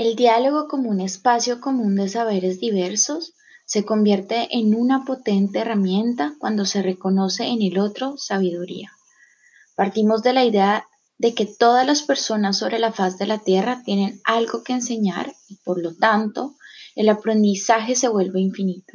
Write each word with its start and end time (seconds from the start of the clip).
El 0.00 0.16
diálogo 0.16 0.66
como 0.66 0.88
un 0.88 1.02
espacio 1.02 1.60
común 1.60 1.94
de 1.94 2.08
saberes 2.08 2.58
diversos 2.58 3.34
se 3.66 3.84
convierte 3.84 4.48
en 4.50 4.74
una 4.74 5.04
potente 5.04 5.58
herramienta 5.58 6.36
cuando 6.38 6.64
se 6.64 6.80
reconoce 6.80 7.44
en 7.44 7.60
el 7.60 7.78
otro 7.78 8.16
sabiduría. 8.16 8.92
Partimos 9.76 10.22
de 10.22 10.32
la 10.32 10.46
idea 10.46 10.86
de 11.18 11.34
que 11.34 11.44
todas 11.44 11.86
las 11.86 12.00
personas 12.00 12.56
sobre 12.56 12.78
la 12.78 12.92
faz 12.92 13.18
de 13.18 13.26
la 13.26 13.40
Tierra 13.40 13.82
tienen 13.84 14.22
algo 14.24 14.62
que 14.62 14.72
enseñar 14.72 15.34
y 15.48 15.56
por 15.56 15.78
lo 15.82 15.94
tanto 15.94 16.54
el 16.96 17.10
aprendizaje 17.10 17.94
se 17.94 18.08
vuelve 18.08 18.40
infinito. 18.40 18.94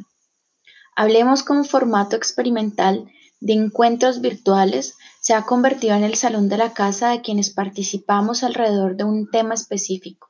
Hablemos 0.96 1.44
como 1.44 1.62
formato 1.62 2.16
experimental 2.16 3.08
de 3.38 3.52
encuentros 3.52 4.20
virtuales 4.20 4.96
se 5.20 5.34
ha 5.34 5.46
convertido 5.46 5.94
en 5.94 6.02
el 6.02 6.16
salón 6.16 6.48
de 6.48 6.56
la 6.56 6.72
casa 6.72 7.10
de 7.10 7.20
quienes 7.20 7.50
participamos 7.50 8.42
alrededor 8.42 8.96
de 8.96 9.04
un 9.04 9.30
tema 9.30 9.54
específico. 9.54 10.25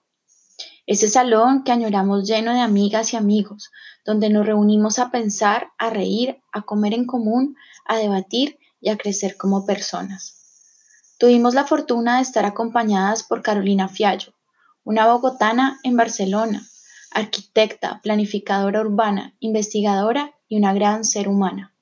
Ese 0.87 1.09
salón 1.09 1.65
que 1.65 1.73
añoramos 1.73 2.29
lleno 2.29 2.55
de 2.55 2.61
amigas 2.61 3.13
y 3.13 3.17
amigos, 3.17 3.73
donde 4.05 4.31
nos 4.31 4.47
reunimos 4.47 5.01
a 5.01 5.11
pensar, 5.11 5.71
a 5.79 5.91
reír, 5.91 6.41
a 6.53 6.63
comer 6.63 6.95
en 6.95 7.07
común, 7.07 7.57
a 7.85 7.97
debatir 7.99 8.59
y 8.81 8.91
a 8.91 8.97
crecer 8.97 9.37
como 9.37 9.67
personas. 9.67 10.37
Tuvimos 11.19 11.55
la 11.55 11.65
fortuna 11.65 12.17
de 12.17 12.23
estar 12.23 12.45
acompañadas 12.45 13.25
por 13.25 13.43
Carolina 13.43 13.89
Fiallo, 13.89 14.33
una 14.85 15.09
bogotana 15.13 15.81
en 15.83 15.97
Barcelona, 15.97 16.65
arquitecta, 17.11 18.01
planificadora 18.03 18.81
urbana, 18.81 19.35
investigadora 19.41 20.35
y 20.47 20.57
una 20.57 20.73
gran 20.73 21.05
ser 21.05 21.29
humana. 21.29 21.75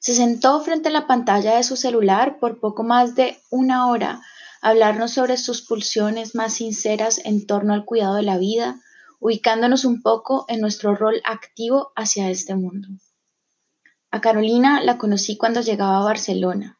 Se 0.00 0.12
sentó 0.12 0.60
frente 0.60 0.88
a 0.88 0.92
la 0.92 1.06
pantalla 1.06 1.56
de 1.56 1.62
su 1.62 1.76
celular 1.76 2.38
por 2.38 2.60
poco 2.60 2.82
más 2.82 3.14
de 3.14 3.38
una 3.50 3.88
hora 3.88 4.20
hablarnos 4.60 5.12
sobre 5.12 5.36
sus 5.36 5.62
pulsiones 5.62 6.34
más 6.34 6.54
sinceras 6.54 7.20
en 7.24 7.46
torno 7.46 7.72
al 7.72 7.84
cuidado 7.84 8.16
de 8.16 8.22
la 8.22 8.38
vida, 8.38 8.80
ubicándonos 9.18 9.84
un 9.84 10.02
poco 10.02 10.44
en 10.48 10.60
nuestro 10.60 10.94
rol 10.94 11.20
activo 11.24 11.92
hacia 11.96 12.30
este 12.30 12.54
mundo. 12.54 12.88
A 14.10 14.20
Carolina 14.20 14.82
la 14.82 14.98
conocí 14.98 15.36
cuando 15.36 15.60
llegaba 15.60 15.98
a 15.98 16.04
Barcelona. 16.04 16.78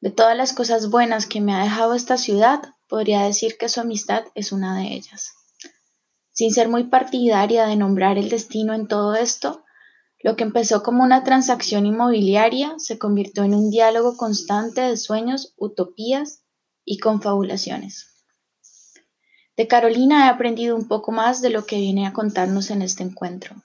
De 0.00 0.10
todas 0.10 0.36
las 0.36 0.52
cosas 0.52 0.90
buenas 0.90 1.26
que 1.26 1.40
me 1.40 1.54
ha 1.54 1.62
dejado 1.62 1.94
esta 1.94 2.18
ciudad, 2.18 2.62
podría 2.88 3.22
decir 3.22 3.56
que 3.58 3.68
su 3.68 3.80
amistad 3.80 4.24
es 4.34 4.52
una 4.52 4.76
de 4.78 4.94
ellas. 4.94 5.32
Sin 6.32 6.52
ser 6.52 6.68
muy 6.68 6.84
partidaria 6.84 7.66
de 7.66 7.76
nombrar 7.76 8.18
el 8.18 8.28
destino 8.28 8.74
en 8.74 8.88
todo 8.88 9.14
esto, 9.14 9.64
lo 10.22 10.36
que 10.36 10.44
empezó 10.44 10.82
como 10.82 11.02
una 11.02 11.24
transacción 11.24 11.86
inmobiliaria 11.86 12.74
se 12.78 12.98
convirtió 12.98 13.44
en 13.44 13.54
un 13.54 13.70
diálogo 13.70 14.16
constante 14.16 14.82
de 14.82 14.96
sueños, 14.96 15.54
utopías 15.56 16.42
y 16.86 16.98
confabulaciones. 16.98 18.06
De 19.56 19.68
Carolina 19.68 20.26
he 20.26 20.28
aprendido 20.30 20.76
un 20.76 20.88
poco 20.88 21.12
más 21.12 21.42
de 21.42 21.50
lo 21.50 21.66
que 21.66 21.76
viene 21.76 22.06
a 22.06 22.14
contarnos 22.14 22.70
en 22.70 22.80
este 22.80 23.02
encuentro. 23.02 23.56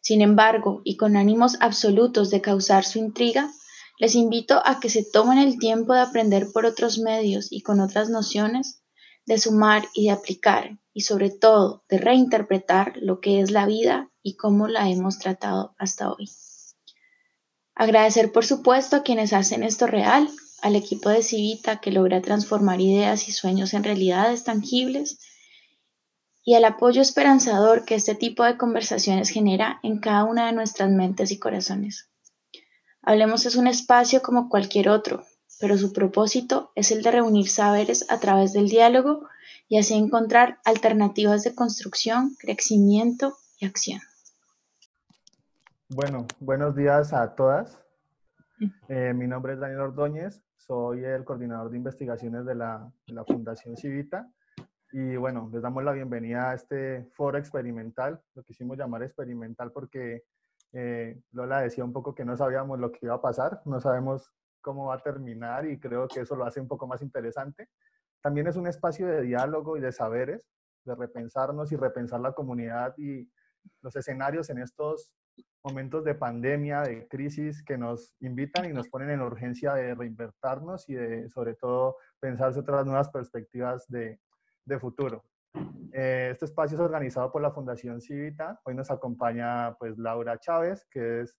Sin 0.00 0.20
embargo, 0.22 0.82
y 0.84 0.96
con 0.96 1.16
ánimos 1.16 1.56
absolutos 1.60 2.30
de 2.30 2.40
causar 2.40 2.84
su 2.84 2.98
intriga, 2.98 3.50
les 3.98 4.14
invito 4.14 4.62
a 4.64 4.80
que 4.80 4.90
se 4.90 5.04
tomen 5.04 5.38
el 5.38 5.58
tiempo 5.58 5.92
de 5.92 6.00
aprender 6.00 6.48
por 6.52 6.66
otros 6.66 6.98
medios 6.98 7.48
y 7.50 7.62
con 7.62 7.80
otras 7.80 8.10
nociones, 8.10 8.82
de 9.26 9.38
sumar 9.38 9.86
y 9.92 10.06
de 10.06 10.12
aplicar, 10.12 10.78
y 10.94 11.02
sobre 11.02 11.30
todo 11.30 11.84
de 11.88 11.98
reinterpretar 11.98 12.94
lo 12.96 13.20
que 13.20 13.40
es 13.40 13.50
la 13.50 13.66
vida 13.66 14.10
y 14.22 14.36
cómo 14.36 14.66
la 14.66 14.88
hemos 14.88 15.18
tratado 15.18 15.74
hasta 15.78 16.10
hoy. 16.10 16.30
Agradecer 17.74 18.32
por 18.32 18.46
supuesto 18.46 18.96
a 18.96 19.02
quienes 19.02 19.32
hacen 19.32 19.62
esto 19.62 19.86
real, 19.86 20.28
al 20.62 20.76
equipo 20.76 21.08
de 21.08 21.22
Civita 21.22 21.80
que 21.80 21.92
logra 21.92 22.22
transformar 22.22 22.80
ideas 22.80 23.28
y 23.28 23.32
sueños 23.32 23.74
en 23.74 23.84
realidades 23.84 24.44
tangibles 24.44 25.18
y 26.44 26.54
al 26.54 26.64
apoyo 26.64 27.02
esperanzador 27.02 27.84
que 27.84 27.94
este 27.94 28.14
tipo 28.14 28.42
de 28.44 28.56
conversaciones 28.56 29.28
genera 29.28 29.80
en 29.82 30.00
cada 30.00 30.24
una 30.24 30.46
de 30.46 30.52
nuestras 30.52 30.90
mentes 30.90 31.30
y 31.30 31.38
corazones. 31.38 32.08
Hablemos 33.02 33.46
es 33.46 33.56
un 33.56 33.66
espacio 33.66 34.22
como 34.22 34.48
cualquier 34.48 34.88
otro, 34.88 35.24
pero 35.60 35.76
su 35.76 35.92
propósito 35.92 36.72
es 36.74 36.90
el 36.90 37.02
de 37.02 37.10
reunir 37.10 37.48
saberes 37.48 38.06
a 38.10 38.18
través 38.18 38.52
del 38.52 38.68
diálogo 38.68 39.28
y 39.68 39.78
así 39.78 39.94
encontrar 39.94 40.58
alternativas 40.64 41.44
de 41.44 41.54
construcción, 41.54 42.34
crecimiento 42.38 43.36
y 43.58 43.66
acción. 43.66 44.00
Bueno, 45.90 46.26
buenos 46.40 46.74
días 46.76 47.12
a 47.12 47.34
todas. 47.34 47.78
Eh, 48.88 49.12
mi 49.14 49.26
nombre 49.26 49.54
es 49.54 49.60
Daniel 49.60 49.80
Ordóñez, 49.80 50.42
soy 50.68 51.02
el 51.02 51.24
coordinador 51.24 51.70
de 51.70 51.78
investigaciones 51.78 52.44
de 52.44 52.54
la, 52.54 52.92
Fundación 53.26 53.74
Civita. 53.74 54.30
Y 54.92 55.16
bueno, 55.16 55.48
les 55.50 55.62
damos 55.62 55.82
la 55.82 55.92
bienvenida 55.92 56.50
a 56.50 56.54
este 56.54 57.06
foro 57.14 57.38
experimental, 57.38 58.20
lo 58.34 58.42
quisimos 58.42 58.76
llamar 58.76 59.02
experimental 59.02 59.72
porque 59.72 60.24
eh, 60.74 61.18
Lola 61.32 61.62
decía 61.62 61.84
un 61.84 61.92
poco 61.94 62.14
que 62.14 62.26
no 62.26 62.36
sabíamos 62.36 62.78
lo 62.78 62.92
que 62.92 62.98
iba 63.02 63.14
a 63.14 63.20
pasar, 63.22 63.62
no 63.64 63.80
sabemos 63.80 64.30
cómo 64.60 64.86
va 64.86 64.96
a 64.96 65.02
terminar 65.02 65.66
y 65.66 65.78
creo 65.78 66.06
que 66.06 66.20
eso 66.20 66.36
lo 66.36 66.44
hace 66.44 66.60
un 66.60 66.68
poco 66.68 66.86
más 66.86 67.00
interesante. 67.00 67.70
También 68.20 68.46
es 68.46 68.56
un 68.56 68.66
espacio 68.66 69.06
de 69.06 69.22
diálogo 69.22 69.78
y 69.78 69.80
de 69.80 69.92
saberes, 69.92 70.42
de 70.84 70.94
repensarnos 70.94 71.72
y 71.72 71.76
repensar 71.76 72.20
la 72.20 72.32
comunidad 72.32 72.92
y 72.98 73.26
los 73.80 73.96
escenarios 73.96 74.50
en 74.50 74.58
estos 74.58 75.12
momentos 75.62 76.04
de 76.04 76.14
pandemia, 76.14 76.82
de 76.82 77.08
crisis 77.08 77.62
que 77.62 77.76
nos 77.76 78.14
invitan 78.20 78.64
y 78.66 78.72
nos 78.72 78.88
ponen 78.88 79.10
en 79.10 79.20
urgencia 79.20 79.74
de 79.74 79.94
reinvertirnos 79.94 80.88
y 80.88 80.94
de, 80.94 81.28
sobre 81.30 81.54
todo, 81.54 81.96
pensarse 82.20 82.60
otras 82.60 82.86
nuevas 82.86 83.10
perspectivas 83.10 83.86
de, 83.88 84.20
de 84.64 84.78
futuro. 84.78 85.24
Eh, 85.92 86.28
este 86.32 86.44
espacio 86.44 86.76
es 86.76 86.80
organizado 86.80 87.32
por 87.32 87.42
la 87.42 87.50
Fundación 87.50 88.00
Civita. 88.00 88.60
Hoy 88.64 88.74
nos 88.74 88.90
acompaña 88.90 89.74
pues 89.78 89.96
Laura 89.98 90.38
Chávez, 90.38 90.86
que 90.90 91.22
es 91.22 91.36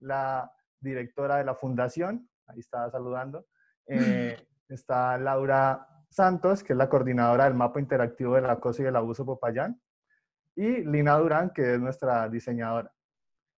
la 0.00 0.52
directora 0.80 1.36
de 1.36 1.44
la 1.44 1.54
fundación. 1.54 2.28
Ahí 2.46 2.60
está 2.60 2.90
saludando. 2.90 3.46
Eh, 3.86 4.36
está 4.68 5.16
Laura 5.18 5.86
Santos, 6.10 6.62
que 6.62 6.72
es 6.72 6.76
la 6.76 6.88
coordinadora 6.88 7.44
del 7.44 7.54
mapa 7.54 7.80
interactivo 7.80 8.34
del 8.34 8.46
acoso 8.46 8.82
y 8.82 8.86
el 8.86 8.96
abuso 8.96 9.24
Popayán. 9.24 9.80
Y 10.54 10.84
Lina 10.84 11.16
Durán, 11.16 11.50
que 11.50 11.74
es 11.74 11.80
nuestra 11.80 12.28
diseñadora. 12.28 12.92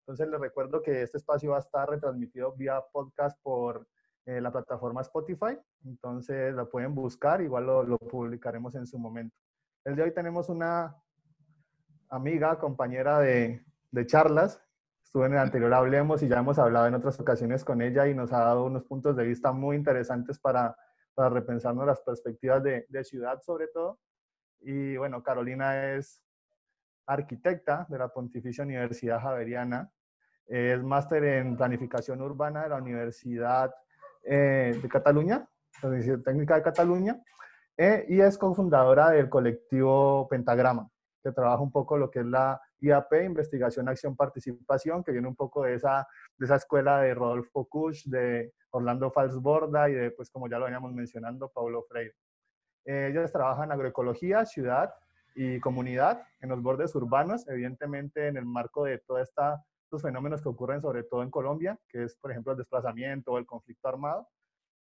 Entonces 0.04 0.28
les 0.28 0.38
recuerdo 0.38 0.82
que 0.82 1.02
este 1.02 1.16
espacio 1.16 1.52
va 1.52 1.56
a 1.56 1.60
estar 1.60 1.88
retransmitido 1.88 2.52
vía 2.52 2.78
podcast 2.92 3.40
por 3.42 3.88
eh, 4.26 4.38
la 4.38 4.52
plataforma 4.52 5.00
Spotify. 5.00 5.58
Entonces 5.86 6.52
lo 6.52 6.68
pueden 6.68 6.94
buscar, 6.94 7.40
igual 7.40 7.64
lo, 7.64 7.82
lo, 7.82 7.96
publicaremos 7.96 8.74
en 8.74 8.86
su 8.86 8.98
momento. 8.98 9.34
El 9.82 9.96
de 9.96 10.02
hoy 10.02 10.12
tenemos 10.12 10.50
una 10.50 10.94
amiga, 12.10 12.58
compañera 12.58 13.18
de, 13.18 13.64
de 13.90 14.06
charlas. 14.06 14.62
Estuve 15.02 15.24
en 15.24 15.32
el 15.32 15.38
anterior 15.38 15.72
Hablemos 15.72 16.22
y 16.22 16.28
ya 16.28 16.40
hemos 16.40 16.58
hablado 16.58 16.86
en 16.86 16.94
otras 16.96 17.18
ocasiones 17.18 17.64
con 17.64 17.80
ella 17.80 18.06
y 18.06 18.14
nos 18.14 18.30
ha 18.30 18.40
dado 18.40 18.66
unos 18.66 18.84
puntos 18.84 19.16
de 19.16 19.24
vista 19.24 19.52
muy 19.52 19.76
interesantes 19.76 20.38
para, 20.38 20.76
para 21.14 21.30
repensarnos 21.30 21.86
las 21.86 22.02
perspectivas 22.02 22.62
de, 22.62 22.84
de 22.90 23.04
ciudad 23.04 23.40
sobre 23.40 23.68
todo. 23.68 24.00
Y 24.60 24.98
bueno, 24.98 25.22
Carolina 25.22 25.94
es 25.94 26.22
arquitecta 27.06 27.86
de 27.88 27.98
la 27.98 28.08
Pontificia 28.08 28.64
Universidad 28.64 29.20
Javeriana, 29.20 29.90
es 30.46 30.82
máster 30.82 31.24
en 31.24 31.56
planificación 31.56 32.20
urbana 32.20 32.64
de 32.64 32.68
la 32.70 32.76
Universidad 32.76 33.74
eh, 34.22 34.78
de 34.80 34.88
Cataluña, 34.88 35.48
la 35.82 35.88
Universidad 35.88 36.20
Técnica 36.20 36.56
de 36.56 36.62
Cataluña, 36.62 37.22
eh, 37.76 38.04
y 38.08 38.20
es 38.20 38.38
cofundadora 38.38 39.10
del 39.10 39.28
colectivo 39.28 40.28
Pentagrama, 40.28 40.88
que 41.22 41.32
trabaja 41.32 41.62
un 41.62 41.72
poco 41.72 41.98
lo 41.98 42.10
que 42.10 42.20
es 42.20 42.26
la 42.26 42.60
IAP, 42.80 43.24
Investigación, 43.24 43.88
Acción, 43.88 44.16
Participación, 44.16 45.02
que 45.02 45.12
viene 45.12 45.26
un 45.26 45.34
poco 45.34 45.64
de 45.64 45.74
esa, 45.74 46.06
de 46.36 46.44
esa 46.44 46.56
escuela 46.56 47.00
de 47.00 47.14
Rodolfo 47.14 47.66
Kusch, 47.66 48.04
de 48.06 48.52
Orlando 48.70 49.10
Falsborda 49.10 49.88
y 49.88 49.94
de, 49.94 50.10
pues 50.10 50.30
como 50.30 50.48
ya 50.48 50.58
lo 50.58 50.66
veníamos 50.66 50.92
mencionando, 50.92 51.48
Paulo 51.48 51.82
Freire. 51.88 52.14
Eh, 52.84 53.08
ellos 53.10 53.32
trabajan 53.32 53.64
en 53.64 53.72
agroecología, 53.72 54.44
ciudad 54.44 54.94
y 55.34 55.58
comunidad 55.58 56.22
en 56.40 56.50
los 56.50 56.62
bordes 56.62 56.94
urbanos, 56.94 57.48
evidentemente 57.48 58.28
en 58.28 58.36
el 58.36 58.44
marco 58.44 58.84
de 58.84 58.98
todos 58.98 59.32
estos 59.94 60.02
fenómenos 60.02 60.42
que 60.42 60.48
ocurren 60.48 60.80
sobre 60.80 61.04
todo 61.04 61.22
en 61.22 61.30
Colombia, 61.30 61.78
que 61.88 62.02
es, 62.02 62.16
por 62.16 62.30
ejemplo, 62.32 62.52
el 62.52 62.58
desplazamiento 62.58 63.32
o 63.32 63.38
el 63.38 63.46
conflicto 63.46 63.88
armado. 63.88 64.28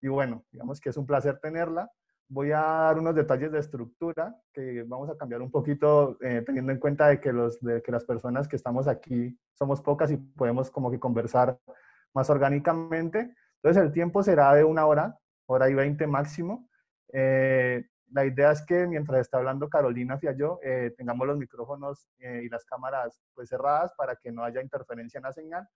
Y 0.00 0.08
bueno, 0.08 0.44
digamos 0.50 0.80
que 0.80 0.88
es 0.88 0.96
un 0.96 1.06
placer 1.06 1.38
tenerla. 1.38 1.90
Voy 2.28 2.50
a 2.52 2.60
dar 2.60 2.98
unos 2.98 3.14
detalles 3.14 3.52
de 3.52 3.58
estructura 3.58 4.34
que 4.54 4.84
vamos 4.84 5.10
a 5.10 5.16
cambiar 5.18 5.42
un 5.42 5.50
poquito 5.50 6.16
eh, 6.22 6.42
teniendo 6.46 6.72
en 6.72 6.78
cuenta 6.78 7.08
de 7.08 7.20
que, 7.20 7.30
los, 7.30 7.60
de 7.60 7.82
que 7.82 7.92
las 7.92 8.04
personas 8.04 8.48
que 8.48 8.56
estamos 8.56 8.88
aquí 8.88 9.38
somos 9.52 9.82
pocas 9.82 10.10
y 10.10 10.16
podemos 10.16 10.70
como 10.70 10.90
que 10.90 10.98
conversar 10.98 11.58
más 12.14 12.30
orgánicamente. 12.30 13.34
Entonces 13.56 13.82
el 13.82 13.92
tiempo 13.92 14.22
será 14.22 14.54
de 14.54 14.64
una 14.64 14.86
hora, 14.86 15.18
hora 15.46 15.68
y 15.68 15.74
veinte 15.74 16.06
máximo. 16.06 16.70
Eh, 17.12 17.86
la 18.12 18.24
idea 18.26 18.52
es 18.52 18.64
que 18.64 18.86
mientras 18.86 19.20
está 19.20 19.38
hablando 19.38 19.68
Carolina 19.68 20.18
Fiallo, 20.18 20.60
eh, 20.62 20.94
tengamos 20.96 21.26
los 21.26 21.38
micrófonos 21.38 22.08
eh, 22.18 22.42
y 22.44 22.48
las 22.48 22.64
cámaras 22.64 23.20
pues 23.34 23.48
cerradas 23.48 23.92
para 23.96 24.16
que 24.16 24.30
no 24.30 24.44
haya 24.44 24.62
interferencia 24.62 25.18
en 25.18 25.24
la 25.24 25.32
señal. 25.32 25.68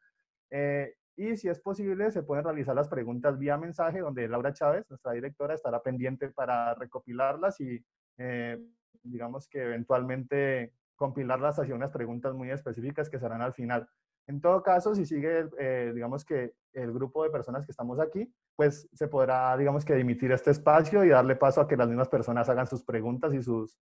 Eh, 0.50 0.94
y 1.16 1.36
si 1.36 1.48
es 1.48 1.60
posible, 1.60 2.10
se 2.10 2.22
pueden 2.22 2.44
realizar 2.44 2.74
las 2.74 2.88
preguntas 2.88 3.38
vía 3.38 3.56
mensaje, 3.56 4.00
donde 4.00 4.28
Laura 4.28 4.52
Chávez, 4.52 4.84
nuestra 4.90 5.12
directora, 5.12 5.54
estará 5.54 5.82
pendiente 5.82 6.28
para 6.28 6.74
recopilarlas 6.74 7.58
y 7.60 7.82
eh, 8.18 8.58
digamos 9.02 9.48
que 9.48 9.62
eventualmente 9.62 10.74
compilarlas 10.94 11.58
hacia 11.58 11.74
unas 11.74 11.90
preguntas 11.90 12.34
muy 12.34 12.50
específicas 12.50 13.08
que 13.08 13.18
serán 13.18 13.40
al 13.40 13.54
final. 13.54 13.88
En 14.28 14.40
todo 14.40 14.62
caso, 14.62 14.94
si 14.94 15.06
sigue, 15.06 15.48
eh, 15.58 15.92
digamos 15.94 16.24
que 16.24 16.52
el 16.72 16.92
grupo 16.92 17.22
de 17.22 17.30
personas 17.30 17.64
que 17.64 17.70
estamos 17.70 18.00
aquí, 18.00 18.28
pues 18.56 18.88
se 18.92 19.06
podrá, 19.06 19.56
digamos 19.56 19.84
que, 19.84 19.94
dimitir 19.94 20.32
este 20.32 20.50
espacio 20.50 21.04
y 21.04 21.10
darle 21.10 21.36
paso 21.36 21.60
a 21.60 21.68
que 21.68 21.76
las 21.76 21.88
mismas 21.88 22.08
personas 22.08 22.48
hagan 22.48 22.66
sus 22.66 22.82
preguntas 22.84 23.32
y 23.34 23.42
sus, 23.42 23.78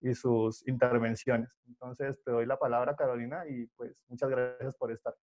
y 0.00 0.12
sus 0.14 0.66
intervenciones. 0.66 1.56
Entonces, 1.68 2.20
te 2.24 2.32
doy 2.32 2.46
la 2.46 2.58
palabra, 2.58 2.96
Carolina, 2.96 3.46
y 3.48 3.66
pues 3.76 3.96
muchas 4.08 4.28
gracias 4.28 4.74
por 4.76 4.90
estar. 4.90 5.14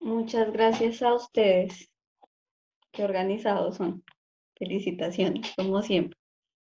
Muchas 0.00 0.52
gracias 0.52 1.00
a 1.00 1.14
ustedes. 1.14 1.88
Qué 2.90 3.04
organizados 3.04 3.76
son. 3.76 4.02
Felicitaciones, 4.56 5.54
como 5.56 5.80
siempre. 5.82 6.18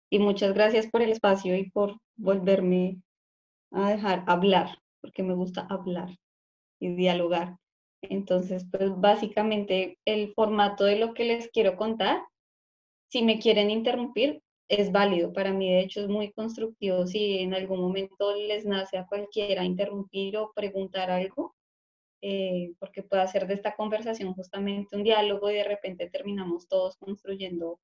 Y 0.08 0.20
muchas 0.20 0.54
gracias 0.54 0.86
por 0.86 1.02
el 1.02 1.10
espacio 1.10 1.56
y 1.56 1.68
por 1.70 1.98
volverme 2.16 3.02
a 3.72 3.90
dejar 3.90 4.22
hablar 4.28 4.78
porque 5.04 5.22
me 5.22 5.34
gusta 5.34 5.66
hablar 5.68 6.08
y 6.80 6.94
dialogar. 6.94 7.58
Entonces, 8.00 8.66
pues 8.70 8.90
básicamente 8.98 9.98
el 10.06 10.32
formato 10.32 10.84
de 10.84 10.96
lo 10.98 11.12
que 11.12 11.24
les 11.24 11.48
quiero 11.50 11.76
contar, 11.76 12.22
si 13.10 13.22
me 13.22 13.38
quieren 13.38 13.70
interrumpir, 13.70 14.42
es 14.66 14.92
válido. 14.92 15.34
Para 15.34 15.52
mí, 15.52 15.70
de 15.70 15.80
hecho, 15.80 16.00
es 16.00 16.08
muy 16.08 16.32
constructivo 16.32 17.06
si 17.06 17.40
en 17.40 17.52
algún 17.52 17.82
momento 17.82 18.34
les 18.34 18.64
nace 18.64 18.96
a 18.96 19.06
cualquiera 19.06 19.62
interrumpir 19.62 20.38
o 20.38 20.52
preguntar 20.54 21.10
algo, 21.10 21.54
eh, 22.22 22.72
porque 22.78 23.02
puede 23.02 23.24
hacer 23.24 23.46
de 23.46 23.52
esta 23.52 23.76
conversación 23.76 24.32
justamente 24.32 24.96
un 24.96 25.04
diálogo 25.04 25.50
y 25.50 25.56
de 25.56 25.64
repente 25.64 26.08
terminamos 26.08 26.66
todos 26.66 26.96
construyendo 26.96 27.78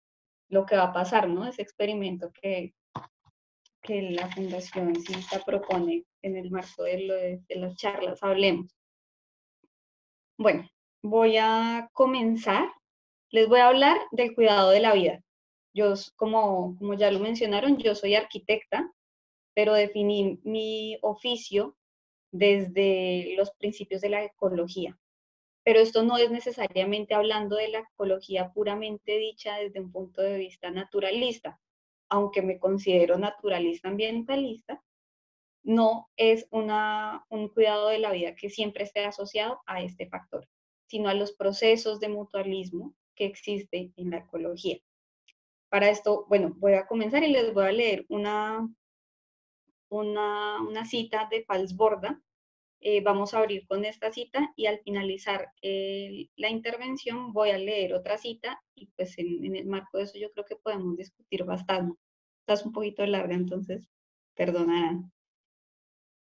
lo 0.49 0.65
que 0.65 0.77
va 0.77 0.85
a 0.85 0.93
pasar, 0.95 1.29
¿no? 1.29 1.47
Ese 1.47 1.61
experimento 1.61 2.33
que, 2.33 2.73
que 3.83 4.01
la 4.13 4.27
Fundación 4.29 4.97
CISA 4.97 5.45
propone 5.45 6.07
en 6.23 6.37
el 6.37 6.51
marco 6.51 6.85
de, 6.85 7.41
de, 7.49 7.57
las 7.57 7.77
charlas 7.77 8.23
Hablemos. 8.23 8.75
Bueno, 10.39 10.69
voy 11.03 11.37
a 11.37 11.89
comenzar. 11.93 12.71
Les 13.31 13.49
voy 13.49 13.61
a 13.61 13.69
hablar 13.69 13.97
del 14.11 14.35
cuidado 14.35 14.71
de 14.71 14.81
la 14.81 14.93
vida. 14.95 15.23
Yo, 15.73 15.95
como, 16.17 16.77
como 16.79 16.95
ya 16.95 17.11
lo 17.11 17.21
mencionaron, 17.21 17.79
yo 17.79 17.95
soy 17.95 18.15
arquitecta, 18.15 18.93
pero 19.55 19.75
definí 19.75 20.41
mi 20.43 20.99
oficio 21.03 21.77
desde 22.33 23.35
los 23.37 23.51
principios 23.53 24.01
de 24.01 24.09
la 24.09 24.25
ecología. 24.25 24.99
Pero 25.65 25.81
esto 25.81 26.03
no 26.03 26.17
es 26.17 26.31
necesariamente 26.31 27.15
hablando 27.15 27.57
de 27.57 27.69
la 27.69 27.81
ecología 27.81 28.51
puramente 28.53 29.19
dicha 29.19 29.57
desde 29.57 29.81
un 29.81 29.93
punto 29.93 30.23
de 30.23 30.39
vista 30.39 30.71
naturalista, 30.71 31.61
aunque 32.09 32.43
me 32.43 32.59
considero 32.59 33.19
naturalista 33.19 33.89
ambientalista, 33.89 34.83
no 35.63 36.09
es 36.17 36.47
una, 36.51 37.25
un 37.29 37.49
cuidado 37.49 37.89
de 37.89 37.99
la 37.99 38.13
vida 38.13 38.35
que 38.35 38.51
siempre 38.51 38.85
esté 38.85 39.05
asociado 39.05 39.61
a 39.67 39.83
este 39.83 40.09
factor, 40.09 40.49
sino 40.87 41.09
a 41.09 41.15
los 41.15 41.33
procesos 41.33 42.01
de 42.01 42.09
mutualismo 42.09 42.95
que 43.15 43.27
existen 43.27 43.93
en 43.97 44.11
la 44.11 44.19
ecología. 44.19 44.79
Para 45.69 45.91
esto, 45.91 46.27
bueno, 46.29 46.55
voy 46.57 46.75
a 46.75 46.87
comenzar 46.87 47.23
y 47.23 47.33
les 47.33 47.55
voy 47.55 47.67
a 47.67 47.73
leer 47.73 48.07
una, 48.09 48.69
una, 49.89 50.61
una 50.63 50.85
cita 50.85 51.29
de 51.31 51.45
Falsborda. 51.45 52.21
Eh, 52.81 53.03
vamos 53.03 53.35
a 53.35 53.39
abrir 53.39 53.67
con 53.67 53.85
esta 53.85 54.11
cita 54.11 54.53
y 54.57 54.65
al 54.67 54.81
finalizar 54.81 55.53
la 55.63 56.49
intervención 56.49 57.35
voy 57.35 57.51
a 57.51 57.59
leer 57.59 57.93
otra 57.93 58.17
cita 58.17 58.63
y 58.75 58.87
pues 58.97 59.19
en, 59.19 59.45
en, 59.45 59.55
el 59.55 59.67
marco 59.67 59.99
de 59.99 60.05
eso 60.05 60.19
yo 60.19 60.33
creo 60.33 60.47
que 60.47 60.57
podemos 60.57 60.97
discutir 60.97 61.45
bastante. 61.45 62.01
Estás 62.41 62.65
un 62.65 62.73
poquito 62.73 63.05
larga, 63.05 63.35
entonces 63.35 63.87
perdonarán. 64.35 65.13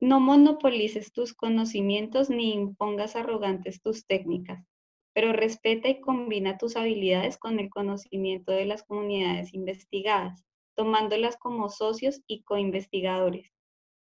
No 0.03 0.19
monopolices 0.19 1.13
tus 1.13 1.33
conocimientos 1.33 2.29
ni 2.29 2.53
impongas 2.55 3.15
arrogantes 3.15 3.81
tus 3.81 4.05
técnicas, 4.05 4.67
pero 5.15 5.33
respeta 5.33 5.89
y 5.89 6.01
combina 6.01 6.59
tus 6.59 6.77
habilidades 6.77 7.39
con 7.39 7.61
el 7.61 7.71
conocimiento 7.71 8.51
de 8.51 8.65
las 8.65 8.83
comunidades 8.83 9.55
investigadas, 9.55 10.45
tomándolas 10.75 11.37
como 11.37 11.69
socios 11.69 12.21
y 12.27 12.43
coinvestigadores. 12.43 13.53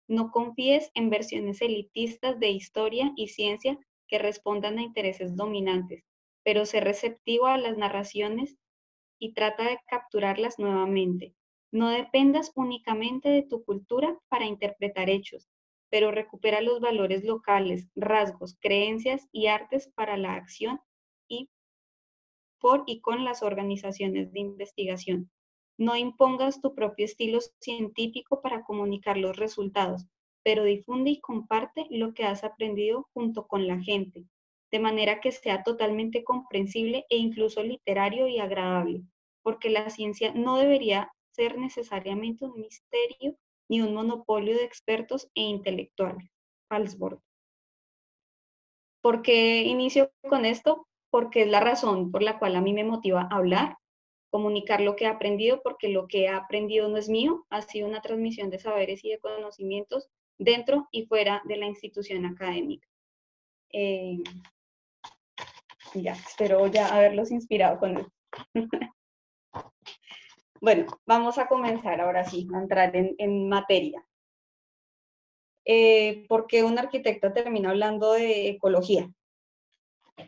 No 0.09 0.33
confíes 0.33 0.91
en 0.95 1.09
versiones 1.09 1.63
elitistas 1.63 2.41
de 2.41 2.51
historia 2.51 3.13
y 3.15 3.29
ciencia 3.29 3.79
que 4.09 4.19
respondan 4.19 4.81
a 4.81 4.83
intereses 4.83 5.37
dominantes, 5.37 6.03
pero 6.43 6.67
sé 6.67 6.81
receptivo 6.81 7.47
a 7.47 7.59
las 7.59 7.79
narraciones 7.79 8.57
y 9.21 9.35
trata 9.35 9.63
de 9.69 9.79
capturarlas 9.87 10.59
nuevamente. 10.59 11.37
No 11.71 11.91
dependas 11.91 12.51
únicamente 12.57 13.29
de 13.29 13.43
tu 13.45 13.65
cultura 13.65 14.19
para 14.29 14.47
interpretar 14.47 15.09
hechos, 15.09 15.49
pero 15.93 16.11
recupera 16.11 16.63
los 16.63 16.81
valores 16.81 17.23
locales, 17.23 17.87
rasgos, 17.95 18.57
creencias 18.63 19.29
y 19.31 19.49
artes 19.49 19.89
para 19.95 20.17
la 20.17 20.37
acción 20.37 20.81
y 21.29 21.51
por 22.59 22.85
y 22.87 23.03
con 23.03 23.27
las 23.27 23.43
organizaciones 23.43 24.33
de 24.33 24.41
investigación. 24.41 25.31
No 25.77 25.95
impongas 25.95 26.63
tu 26.63 26.75
propio 26.75 27.05
estilo 27.05 27.41
científico 27.61 28.41
para 28.41 28.63
comunicar 28.65 29.19
los 29.19 29.37
resultados, 29.37 30.07
pero 30.43 30.65
difunde 30.65 31.11
y 31.11 31.21
comparte 31.21 31.87
lo 31.91 32.15
que 32.15 32.25
has 32.25 32.43
aprendido 32.43 33.11
junto 33.13 33.47
con 33.47 33.67
la 33.67 33.79
gente, 33.79 34.25
de 34.71 34.79
manera 34.79 35.21
que 35.21 35.31
sea 35.31 35.63
totalmente 35.63 36.25
comprensible 36.25 37.05
e 37.11 37.19
incluso 37.19 37.63
literario 37.63 38.29
y 38.29 38.39
agradable, 38.39 39.03
porque 39.43 39.69
la 39.69 39.91
ciencia 39.91 40.33
no 40.33 40.57
debería 40.57 41.13
ser 41.33 41.59
necesariamente 41.59 42.47
un 42.47 42.59
misterio 42.59 43.37
ni 43.73 43.81
un 43.81 43.95
monopolio 43.95 44.55
de 44.55 44.65
expertos 44.65 45.31
e 45.35 45.41
intelectuales. 45.41 46.29
Falsborg. 46.69 47.23
¿Por 49.01 49.23
qué 49.23 49.63
inicio 49.63 50.13
con 50.29 50.45
esto? 50.45 50.87
Porque 51.09 51.45
es 51.45 51.49
la 51.49 51.61
razón 51.61 52.13
por 52.13 52.23
la 52.23 52.39
cual 52.39 52.55
a 52.57 52.61
mí 52.61 52.75
me 52.75 52.85
motiva 52.85 53.27
hablar, 53.31 53.79
comunicar 54.31 54.83
lo 54.83 54.95
que 54.95 55.05
he 55.05 55.09
aprendido, 55.09 55.63
porque 55.63 55.89
lo 55.89 56.07
que 56.07 56.25
he 56.25 56.29
aprendido 56.29 56.87
no 56.91 56.99
es 56.99 57.09
mío, 57.09 57.47
ha 57.49 57.63
sido 57.63 57.89
una 57.89 58.03
transmisión 58.03 58.51
de 58.51 58.59
saberes 58.59 59.03
y 59.07 59.09
de 59.09 59.19
conocimientos 59.21 60.11
dentro 60.37 60.87
y 60.91 61.07
fuera 61.07 61.41
de 61.47 61.57
la 61.57 61.65
institución 61.65 62.27
académica. 62.27 62.87
Eh, 63.71 64.19
ya, 65.95 66.13
espero 66.13 66.67
ya 66.67 66.95
haberlos 66.95 67.31
inspirado 67.31 67.79
con 67.79 67.97
esto. 67.97 68.13
Bueno, 70.63 70.87
vamos 71.07 71.39
a 71.39 71.49
comenzar 71.49 72.01
ahora 72.01 72.23
sí, 72.23 72.47
a 72.55 72.59
entrar 72.59 72.93
en, 72.95 73.49
materia. 73.49 74.07
Eh, 75.65 76.25
¿Por 76.29 76.47
qué 76.47 76.63
un 76.63 76.79
arquitecto 76.79 77.33
termina 77.33 77.71
hablando 77.71 78.13
de 78.13 78.51
ecología? 78.51 79.13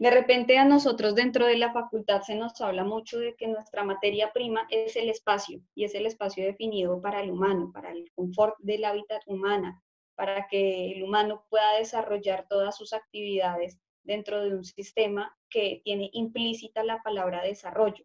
De 0.00 0.10
repente 0.10 0.58
a 0.58 0.64
nosotros 0.64 1.14
dentro 1.14 1.46
de 1.46 1.56
la 1.56 1.72
facultad 1.72 2.22
se 2.22 2.34
nos 2.34 2.60
habla 2.60 2.82
mucho 2.82 3.20
de 3.20 3.36
que 3.36 3.46
nuestra 3.46 3.84
materia 3.84 4.32
prima 4.32 4.66
es 4.70 4.96
el 4.96 5.08
espacio 5.08 5.60
y 5.72 5.84
es 5.84 5.94
el 5.94 6.04
espacio 6.04 6.44
definido 6.44 7.00
para 7.00 7.20
el 7.20 7.30
humano, 7.30 7.70
para 7.72 7.92
el 7.92 8.10
confort 8.16 8.56
del 8.58 8.86
hábitat 8.86 9.22
humana, 9.26 9.84
para 10.16 10.48
que 10.48 10.90
el 10.90 11.04
humano 11.04 11.44
pueda 11.48 11.78
desarrollar 11.78 12.48
todas 12.48 12.76
sus 12.76 12.92
actividades 12.92 13.78
dentro 14.02 14.42
de 14.42 14.56
un 14.56 14.64
sistema 14.64 15.38
que 15.48 15.80
tiene 15.84 16.10
implícita 16.12 16.82
la 16.82 17.00
palabra 17.04 17.40
desarrollo. 17.40 18.04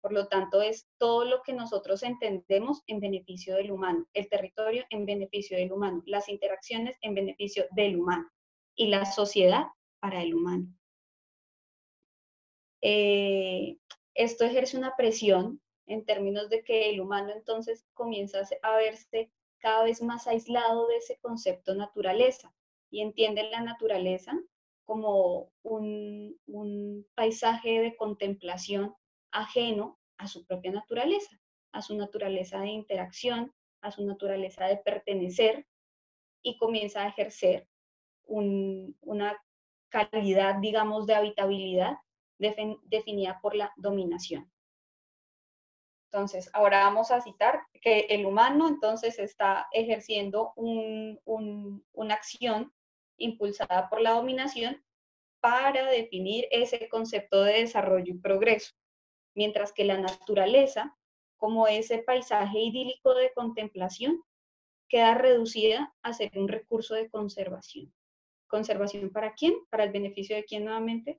Por 0.00 0.12
lo 0.12 0.28
tanto, 0.28 0.62
es 0.62 0.88
todo 0.98 1.24
lo 1.24 1.42
que 1.42 1.52
nosotros 1.52 2.02
entendemos 2.02 2.82
en 2.86 3.00
beneficio 3.00 3.54
del 3.54 3.70
humano, 3.70 4.06
el 4.14 4.28
territorio 4.28 4.84
en 4.90 5.04
beneficio 5.04 5.58
del 5.58 5.72
humano, 5.72 6.02
las 6.06 6.28
interacciones 6.28 6.96
en 7.02 7.14
beneficio 7.14 7.66
del 7.72 7.96
humano 7.98 8.30
y 8.74 8.86
la 8.86 9.04
sociedad 9.04 9.66
para 10.00 10.22
el 10.22 10.34
humano. 10.34 10.66
Eh, 12.82 13.76
esto 14.14 14.44
ejerce 14.44 14.78
una 14.78 14.96
presión 14.96 15.60
en 15.86 16.04
términos 16.04 16.48
de 16.48 16.62
que 16.64 16.90
el 16.90 17.00
humano 17.00 17.32
entonces 17.32 17.84
comienza 17.92 18.40
a 18.62 18.76
verse 18.76 19.30
cada 19.58 19.84
vez 19.84 20.02
más 20.02 20.26
aislado 20.26 20.86
de 20.86 20.96
ese 20.96 21.18
concepto 21.18 21.74
naturaleza 21.74 22.54
y 22.90 23.02
entiende 23.02 23.42
la 23.50 23.60
naturaleza 23.60 24.32
como 24.84 25.52
un, 25.62 26.38
un 26.46 27.06
paisaje 27.14 27.80
de 27.80 27.96
contemplación 27.96 28.94
ajeno 29.32 29.98
a 30.18 30.28
su 30.28 30.44
propia 30.46 30.72
naturaleza, 30.72 31.40
a 31.72 31.82
su 31.82 31.96
naturaleza 31.96 32.60
de 32.60 32.68
interacción, 32.68 33.54
a 33.80 33.90
su 33.90 34.04
naturaleza 34.04 34.66
de 34.66 34.76
pertenecer 34.76 35.66
y 36.42 36.58
comienza 36.58 37.02
a 37.02 37.08
ejercer 37.08 37.66
una 38.26 39.36
calidad, 39.88 40.56
digamos, 40.60 41.06
de 41.06 41.14
habitabilidad 41.14 41.98
definida 42.38 43.40
por 43.42 43.54
la 43.54 43.72
dominación. 43.76 44.50
Entonces, 46.12 46.50
ahora 46.52 46.84
vamos 46.84 47.10
a 47.10 47.20
citar 47.20 47.62
que 47.80 48.00
el 48.10 48.26
humano 48.26 48.68
entonces 48.68 49.18
está 49.18 49.68
ejerciendo 49.72 50.52
una 50.56 52.14
acción 52.14 52.72
impulsada 53.16 53.88
por 53.88 54.00
la 54.00 54.12
dominación 54.12 54.82
para 55.40 55.86
definir 55.86 56.46
ese 56.50 56.88
concepto 56.88 57.44
de 57.44 57.60
desarrollo 57.60 58.14
y 58.14 58.18
progreso 58.18 58.72
mientras 59.34 59.72
que 59.72 59.84
la 59.84 59.98
naturaleza 59.98 60.96
como 61.40 61.66
ese 61.66 61.98
paisaje 61.98 62.60
idílico 62.60 63.14
de 63.14 63.32
contemplación, 63.32 64.22
queda 64.90 65.14
reducida 65.14 65.92
a 66.02 66.12
ser 66.12 66.30
un 66.36 66.48
recurso 66.48 66.94
de 66.94 67.08
conservación. 67.08 67.92
¿Conservación 68.46 69.10
para 69.10 69.32
quién? 69.32 69.54
Para 69.70 69.84
el 69.84 69.90
beneficio 69.90 70.36
de 70.36 70.44
quién 70.44 70.66
nuevamente? 70.66 71.18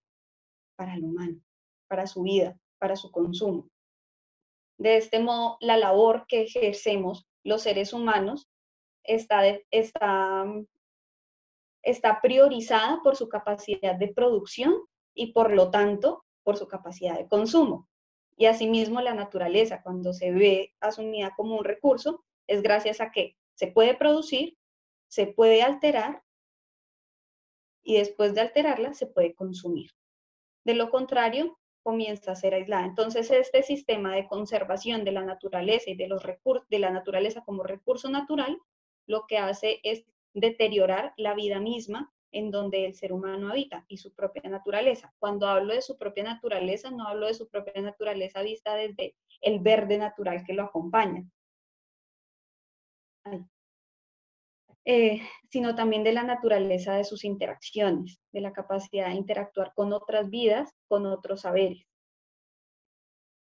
Para 0.76 0.94
el 0.94 1.04
humano, 1.04 1.42
para 1.88 2.06
su 2.06 2.22
vida, 2.22 2.56
para 2.78 2.96
su 2.96 3.12
consumo. 3.12 3.68
De 4.78 4.98
este 4.98 5.20
modo, 5.20 5.58
la 5.60 5.78
labor 5.78 6.26
que 6.28 6.44
ejercemos 6.44 7.28
los 7.44 7.64
seres 7.64 7.92
humanos 7.92 8.48
está, 9.04 9.44
está, 9.72 10.46
está 11.82 12.22
priorizada 12.22 13.00
por 13.02 13.16
su 13.16 13.28
capacidad 13.28 13.96
de 13.96 14.14
producción 14.14 14.76
y 15.16 15.34
por 15.34 15.52
lo 15.52 15.72
tanto 15.72 16.26
por 16.44 16.58
su 16.58 16.68
capacidad 16.68 17.18
de 17.18 17.28
consumo. 17.28 17.88
Y 18.38 18.46
asimismo 18.46 19.02
la 19.02 19.14
naturaleza, 19.14 19.82
cuando 19.82 20.14
se 20.14 20.32
ve 20.32 20.74
asumida 20.80 21.34
como 21.36 21.58
un 21.58 21.64
recurso, 21.64 22.24
es 22.48 22.62
gracias 22.62 23.02
a 23.02 23.12
que 23.12 23.38
se 23.54 23.68
puede 23.68 23.96
producir, 23.96 24.58
se 25.08 25.28
puede 25.28 25.62
alterar 25.62 26.24
y 27.84 27.98
después 27.98 28.34
de 28.34 28.42
alterarla 28.42 28.94
se 28.94 29.08
puede 29.08 29.34
consumir. 29.36 29.92
De 30.64 30.76
lo 30.76 30.90
contrario, 30.90 31.60
comienza 31.84 32.32
a 32.32 32.36
ser 32.36 32.54
aislada. 32.54 32.86
Entonces, 32.86 33.32
este 33.32 33.64
sistema 33.64 34.16
de 34.16 34.28
conservación 34.28 35.04
de 35.04 35.12
la 35.12 35.24
naturaleza 35.24 35.90
y 35.90 35.96
de 35.96 36.08
los 36.08 36.24
recursos 36.24 36.68
de 36.70 36.80
la 36.80 36.92
naturaleza 36.92 37.42
como 37.44 37.64
recurso 37.64 38.10
natural, 38.10 38.58
lo 39.08 39.26
que 39.28 39.38
hace 39.38 39.80
es 39.84 40.06
deteriorar 40.34 41.14
la 41.18 41.34
vida 41.34 41.60
misma 41.60 42.14
en 42.32 42.52
donde 42.52 42.86
el 42.86 42.96
ser 42.96 43.14
humano 43.14 43.50
habita 43.50 43.86
y 43.88 43.98
su 43.98 44.14
propia 44.14 44.50
naturaleza. 44.50 45.14
Cuando 45.20 45.48
hablo 45.48 45.74
de 45.74 45.82
su 45.82 45.98
propia 45.98 46.24
naturaleza, 46.24 46.90
no 46.92 47.08
hablo 47.08 47.28
de 47.28 47.34
su 47.34 47.50
propia 47.50 47.82
naturaleza 47.82 48.42
vista 48.42 48.76
desde 48.76 49.16
el 49.42 49.60
verde 49.60 49.98
natural 49.98 50.44
que 50.46 50.54
lo 50.54 50.64
acompaña, 50.64 51.26
eh, 54.86 55.22
sino 55.50 55.76
también 55.76 56.04
de 56.04 56.14
la 56.14 56.24
naturaleza 56.24 56.96
de 56.96 57.04
sus 57.04 57.24
interacciones, 57.24 58.20
de 58.32 58.42
la 58.42 58.54
capacidad 58.54 59.08
de 59.08 59.16
interactuar 59.16 59.74
con 59.76 59.94
otras 59.94 60.30
vidas, 60.30 60.74
con 60.88 61.06
otros 61.06 61.42
saberes. 61.42 61.86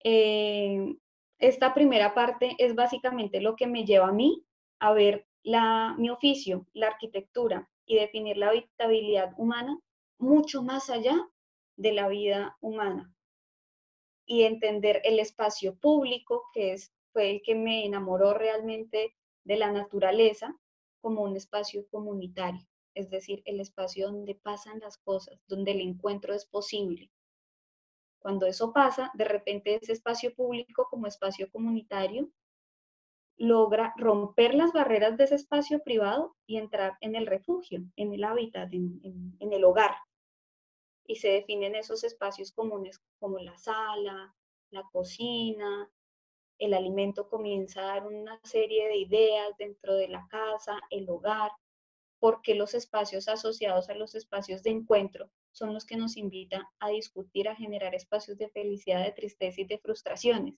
Eh, 0.03 0.95
esta 1.37 1.73
primera 1.73 2.13
parte 2.13 2.55
es 2.57 2.75
básicamente 2.75 3.39
lo 3.39 3.55
que 3.55 3.67
me 3.67 3.85
lleva 3.85 4.07
a 4.07 4.13
mí 4.13 4.43
a 4.79 4.93
ver 4.93 5.27
la, 5.43 5.95
mi 5.97 6.09
oficio, 6.09 6.67
la 6.73 6.87
arquitectura 6.87 7.69
y 7.91 7.95
definir 7.95 8.37
la 8.37 8.47
habitabilidad 8.47 9.33
humana 9.37 9.77
mucho 10.17 10.63
más 10.63 10.89
allá 10.89 11.29
de 11.75 11.91
la 11.91 12.07
vida 12.07 12.57
humana 12.61 13.13
y 14.25 14.43
entender 14.43 15.01
el 15.03 15.19
espacio 15.19 15.75
público, 15.75 16.45
que 16.53 16.71
es, 16.71 16.93
fue 17.11 17.31
el 17.31 17.41
que 17.41 17.53
me 17.53 17.85
enamoró 17.85 18.33
realmente 18.33 19.13
de 19.43 19.57
la 19.57 19.73
naturaleza, 19.73 20.57
como 21.01 21.23
un 21.23 21.35
espacio 21.35 21.85
comunitario, 21.89 22.65
es 22.93 23.09
decir, 23.09 23.41
el 23.43 23.59
espacio 23.59 24.09
donde 24.09 24.35
pasan 24.35 24.79
las 24.79 24.97
cosas, 24.97 25.41
donde 25.47 25.71
el 25.71 25.81
encuentro 25.81 26.33
es 26.33 26.45
posible. 26.45 27.11
Cuando 28.19 28.45
eso 28.45 28.71
pasa, 28.71 29.11
de 29.15 29.25
repente 29.25 29.75
ese 29.75 29.91
espacio 29.91 30.33
público 30.33 30.87
como 30.89 31.07
espacio 31.07 31.51
comunitario 31.51 32.31
logra 33.41 33.91
romper 33.97 34.53
las 34.53 34.71
barreras 34.71 35.17
de 35.17 35.23
ese 35.23 35.33
espacio 35.33 35.81
privado 35.81 36.35
y 36.45 36.57
entrar 36.57 36.93
en 37.01 37.15
el 37.15 37.25
refugio, 37.25 37.81
en 37.95 38.13
el 38.13 38.23
hábitat, 38.23 38.71
en, 38.71 39.33
el 39.39 39.63
hogar. 39.63 39.95
Y 41.07 41.15
se 41.15 41.29
definen 41.29 41.73
esos 41.73 42.03
espacios 42.03 42.51
comunes 42.51 43.01
como 43.19 43.39
la 43.39 43.57
sala, 43.57 44.35
la 44.69 44.83
cocina, 44.91 45.89
el 46.59 46.75
alimento 46.75 47.29
comienza 47.29 47.81
a 47.81 47.95
dar 47.95 48.05
una 48.05 48.39
serie 48.43 48.87
de 48.87 48.97
ideas 48.97 49.57
dentro 49.57 49.95
de 49.95 50.07
la 50.07 50.27
casa, 50.29 50.79
el 50.91 51.09
hogar, 51.09 51.49
porque 52.19 52.53
los 52.53 52.75
espacios 52.75 53.27
asociados 53.27 53.89
a 53.89 53.95
los 53.95 54.13
espacios 54.13 54.61
de 54.61 54.69
encuentro 54.69 55.31
son 55.51 55.73
los 55.73 55.85
que 55.85 55.97
nos 55.97 56.15
invitan 56.15 56.61
a 56.79 56.89
discutir, 56.89 57.49
a 57.49 57.55
generar 57.55 57.95
espacios 57.95 58.37
de 58.37 58.49
felicidad, 58.49 59.03
de 59.03 59.13
tristeza 59.13 59.61
y 59.61 59.65
de 59.65 59.79
frustraciones. 59.79 60.53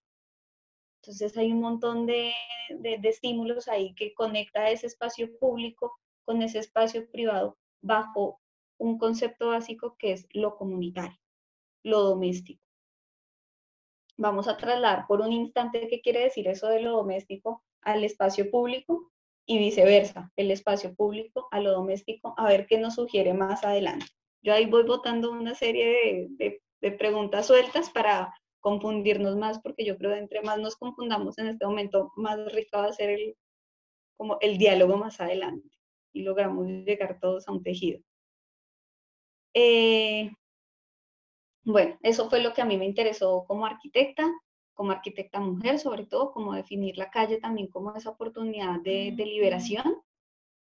Entonces 1.03 1.35
hay 1.35 1.51
un 1.51 1.59
montón 1.59 2.05
de, 2.05 2.33
estímulos 3.03 3.67
ahí 3.67 3.93
que 3.93 4.13
conecta 4.13 4.69
ese 4.69 4.87
espacio 4.87 5.37
público 5.37 5.99
con 6.23 6.41
ese 6.41 6.59
espacio 6.59 7.11
privado 7.11 7.57
bajo 7.81 8.39
un 8.77 8.97
concepto 8.97 9.49
básico 9.49 9.97
que 9.99 10.13
es 10.13 10.25
lo 10.31 10.55
comunitario, 10.55 11.19
lo 11.83 12.03
doméstico. 12.03 12.63
Vamos 14.15 14.47
a 14.47 14.55
trasladar 14.55 15.05
por 15.05 15.19
un 15.19 15.33
instante 15.33 15.89
qué 15.89 15.99
quiere 15.99 16.21
decir 16.21 16.47
eso 16.47 16.69
de 16.69 16.79
lo 16.79 16.93
doméstico 16.93 17.65
al 17.81 18.05
espacio 18.05 18.49
público 18.49 19.11
y 19.45 19.57
viceversa, 19.57 20.31
el 20.37 20.51
espacio 20.51 20.95
público 20.95 21.49
a 21.51 21.59
lo 21.59 21.73
doméstico, 21.73 22.33
a 22.37 22.47
ver 22.47 22.65
qué 22.65 22.77
nos 22.77 22.95
sugiere 22.95 23.33
más 23.33 23.65
adelante. 23.65 24.05
Yo 24.41 24.53
ahí 24.53 24.67
voy 24.67 24.83
botando 24.83 25.31
una 25.31 25.53
serie 25.53 26.29
de, 26.37 26.61
de 26.79 26.91
preguntas 26.93 27.47
sueltas 27.47 27.89
para 27.89 28.33
confundirnos 28.63 29.35
más, 29.35 29.59
porque 29.59 29.83
yo 29.83 29.97
creo 29.97 30.13
que 30.13 30.19
entre 30.19 30.41
más 30.41 30.57
nos 30.57 30.77
confundamos 30.77 31.37
en 31.37 31.47
este 31.47 31.65
momento, 31.65 32.13
más 32.15 32.39
rico 32.53 32.77
va 32.77 32.85
a 32.85 32.93
ser 32.93 33.09
el, 33.09 33.35
como 34.15 34.37
el 34.39 34.57
diálogo 34.57 34.95
más 34.95 35.19
adelante 35.19 35.69
y 36.13 36.23
logramos 36.23 36.65
llegar 36.65 37.19
todos 37.19 37.45
a 37.45 37.51
un 37.51 37.61
tejido. 37.61 37.99
Eh, 39.53 40.31
bueno, 41.65 41.97
eso 42.03 42.29
fue 42.29 42.41
lo 42.41 42.53
que 42.53 42.61
a 42.61 42.65
mí 42.65 42.77
me 42.77 42.85
interesó 42.85 43.43
como 43.45 43.65
arquitecta, 43.65 44.31
como 44.73 44.91
arquitecta 44.91 45.41
mujer, 45.41 45.77
sobre 45.77 46.05
todo, 46.05 46.31
como 46.31 46.53
definir 46.53 46.97
la 46.97 47.11
calle 47.11 47.41
también 47.41 47.67
como 47.67 47.93
esa 47.95 48.11
oportunidad 48.11 48.79
de, 48.79 49.13
de 49.13 49.25
liberación 49.25 50.01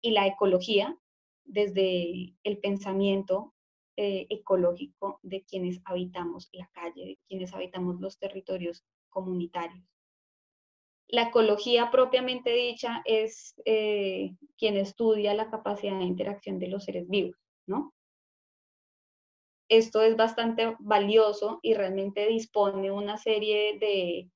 y 0.02 0.12
la 0.12 0.26
ecología 0.26 0.98
desde 1.44 2.34
el 2.44 2.60
pensamiento 2.60 3.54
eh, 4.02 4.28
ecológico 4.30 5.20
de 5.24 5.44
quienes 5.44 5.82
habitamos 5.84 6.48
la 6.54 6.70
calle, 6.72 7.06
de 7.06 7.20
quienes 7.28 7.54
habitamos 7.54 8.00
los 8.00 8.18
territorios 8.18 8.86
comunitarios. 9.10 9.84
La 11.10 11.24
ecología 11.24 11.92
propiamente 11.92 12.50
dicha 12.54 13.02
es 13.04 13.56
eh, 13.66 14.38
quien 14.58 14.78
estudia 14.78 15.34
la 15.34 15.50
capacidad 15.50 16.00
de 16.00 16.06
interacción 16.06 16.60
de 16.60 16.68
los 16.70 16.86
seres 16.86 17.10
vivos, 17.10 17.36
¿no? 17.68 17.94
Esto 19.68 20.02
es 20.02 20.16
bastante 20.16 20.78
valioso 20.80 21.60
y 21.62 21.74
realmente 21.74 22.26
dispone 22.26 22.92
una 22.92 23.18
serie 23.18 23.78
de, 23.80 24.30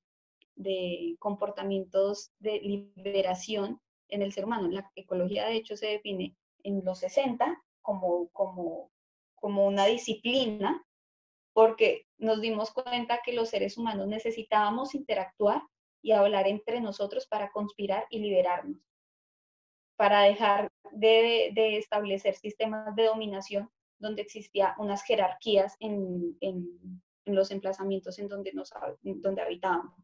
de 0.56 1.16
comportamientos 1.18 2.32
de 2.38 2.60
liberación 2.60 3.80
en 4.10 4.20
el 4.20 4.34
ser 4.34 4.44
humano. 4.44 4.68
La 4.68 4.92
ecología, 4.94 5.46
de 5.46 5.56
hecho, 5.56 5.74
se 5.74 5.86
define 5.86 6.36
en 6.64 6.84
los 6.84 6.98
60 6.98 7.62
como, 7.80 8.28
como 8.28 8.90
como 9.44 9.66
una 9.66 9.84
disciplina, 9.84 10.82
porque 11.52 12.06
nos 12.16 12.40
dimos 12.40 12.70
cuenta 12.72 13.20
que 13.22 13.34
los 13.34 13.50
seres 13.50 13.76
humanos 13.76 14.06
necesitábamos 14.06 14.94
interactuar 14.94 15.60
y 16.00 16.12
hablar 16.12 16.48
entre 16.48 16.80
nosotros 16.80 17.26
para 17.26 17.52
conspirar 17.52 18.06
y 18.08 18.20
liberarnos, 18.20 18.80
para 19.98 20.22
dejar 20.22 20.72
de, 20.92 21.52
establecer 21.76 22.36
sistemas 22.36 22.96
de 22.96 23.04
dominación 23.04 23.68
donde 23.98 24.22
existía 24.22 24.74
unas 24.78 25.02
jerarquías 25.02 25.76
en, 25.78 26.38
los 27.26 27.50
emplazamientos 27.50 28.18
en 28.18 28.28
donde, 28.28 28.50
nos, 28.54 28.72
donde 29.02 29.42
habitábamos. 29.42 29.94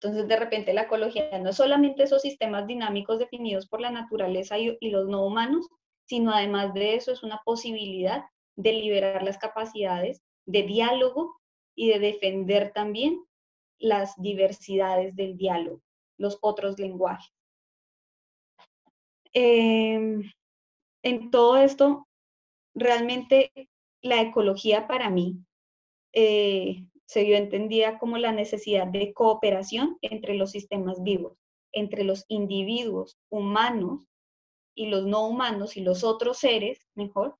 Entonces, 0.00 0.28
de 0.28 0.36
repente, 0.36 0.74
la 0.74 0.82
ecología 0.82 1.36
no 1.40 1.50
es 1.50 1.56
solamente 1.56 2.04
esos 2.04 2.22
sistemas 2.22 2.68
dinámicos 2.68 3.18
definidos 3.18 3.66
por 3.66 3.80
la 3.80 3.90
naturaleza 3.90 4.58
y 4.58 4.90
los 4.90 5.08
no 5.08 5.26
humanos, 5.26 5.66
sino 6.10 6.32
además 6.32 6.74
de 6.74 6.96
eso 6.96 7.12
es 7.12 7.22
una 7.22 7.40
posibilidad 7.44 8.24
de 8.56 8.72
liberar 8.72 9.22
las 9.22 9.38
capacidades 9.38 10.20
de 10.44 10.64
diálogo 10.64 11.36
y 11.76 11.88
de 11.88 12.00
defender 12.00 12.72
también 12.72 13.24
las 13.78 14.20
diversidades 14.20 15.14
del 15.14 15.36
diálogo, 15.36 15.80
los 16.18 16.36
otros 16.40 16.80
lenguajes. 16.80 17.32
Em, 19.32 20.28
en 21.04 21.30
todo 21.30 21.58
esto, 21.58 22.08
realmente 22.74 23.52
la 24.02 24.20
ecología 24.20 24.88
para 24.88 25.10
mí 25.10 25.36
eh, 26.12 26.86
se 27.06 27.22
vio 27.22 27.36
entendida 27.36 28.00
como 28.00 28.18
la 28.18 28.32
necesidad 28.32 28.88
de 28.88 29.12
cooperación 29.12 29.96
entre 30.02 30.34
los 30.34 30.50
sistemas 30.50 31.04
vivos, 31.04 31.38
entre 31.70 32.02
los 32.02 32.24
individuos 32.26 33.16
humanos 33.28 34.09
y 34.74 34.86
los 34.86 35.06
no 35.06 35.26
humanos 35.26 35.76
y 35.76 35.80
los 35.82 36.04
otros 36.04 36.38
seres, 36.38 36.86
mejor, 36.94 37.36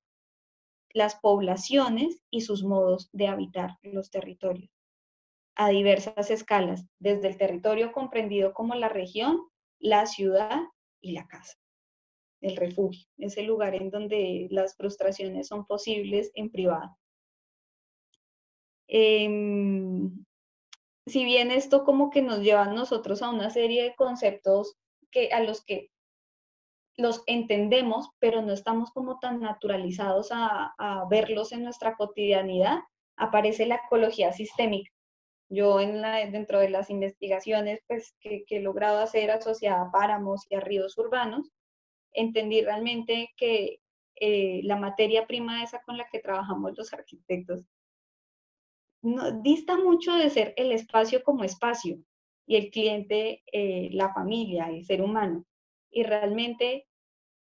las 0.92 1.16
poblaciones 1.16 2.22
y 2.30 2.42
sus 2.42 2.64
modos 2.64 3.08
de 3.12 3.28
habitar 3.28 3.78
los 3.82 4.10
territorios 4.10 4.70
a 5.60 5.68
diversas 5.68 6.30
escalas, 6.30 6.86
desde 6.98 7.28
el 7.28 7.36
territorio 7.36 7.92
comprendido 7.92 8.54
como 8.54 8.74
la 8.74 8.88
región, 8.88 9.42
la 9.78 10.06
ciudad 10.06 10.58
y 11.02 11.12
la 11.12 11.26
casa, 11.26 11.58
el 12.40 12.56
refugio, 12.56 13.06
ese 13.18 13.42
lugar 13.42 13.74
en 13.74 13.90
donde 13.90 14.48
las 14.50 14.74
frustraciones 14.74 15.48
son 15.48 15.66
posibles 15.66 16.30
en 16.34 16.50
privado. 16.50 16.96
Em, 18.88 20.24
si 21.06 21.24
bien 21.26 21.50
esto 21.50 21.84
como 21.84 22.08
que 22.08 22.22
nos 22.22 22.40
lleva 22.40 22.64
a 22.64 22.72
nosotros 22.72 23.20
a 23.20 23.28
una 23.28 23.50
serie 23.50 23.82
de 23.82 23.94
conceptos 23.94 24.78
que, 25.10 25.30
a 25.30 25.42
los 25.42 25.62
que 25.62 25.89
los 26.96 27.22
entendemos, 27.26 28.10
pero 28.18 28.42
no 28.42 28.52
estamos 28.52 28.90
como 28.90 29.18
tan 29.18 29.40
naturalizados 29.40 30.28
a, 30.32 30.74
verlos 31.10 31.52
en 31.52 31.64
nuestra 31.64 31.96
cotidianidad, 31.96 32.80
aparece 33.16 33.66
la 33.66 33.76
ecología 33.86 34.32
sistémica. 34.32 34.90
Yo 35.48 35.80
en 35.80 36.00
la, 36.00 36.24
dentro 36.30 36.60
de 36.60 36.70
las 36.70 36.90
investigaciones 36.90 37.80
pues, 37.88 38.14
que, 38.20 38.44
he 38.48 38.60
logrado 38.60 39.00
hacer 39.00 39.30
asociada 39.30 39.82
a 39.82 39.90
páramos 39.90 40.46
y 40.48 40.54
a 40.54 40.60
ríos 40.60 40.96
urbanos, 40.98 41.50
entendí 42.12 42.62
realmente 42.62 43.30
que 43.36 43.80
eh, 44.16 44.60
la 44.64 44.76
materia 44.76 45.26
prima 45.26 45.62
esa 45.62 45.82
con 45.82 45.96
la 45.96 46.06
que 46.10 46.20
trabajamos 46.20 46.76
los 46.76 46.92
arquitectos 46.92 47.64
no, 49.02 49.40
dista 49.40 49.76
mucho 49.76 50.14
de 50.14 50.30
ser 50.30 50.54
el 50.56 50.72
espacio 50.72 51.22
como 51.22 51.44
espacio 51.44 51.98
y 52.46 52.56
el 52.56 52.70
cliente, 52.70 53.42
eh, 53.52 53.88
la 53.92 54.12
familia, 54.12 54.68
el 54.68 54.84
ser 54.84 55.02
humano. 55.02 55.44
Y 55.90 56.04
realmente 56.04 56.86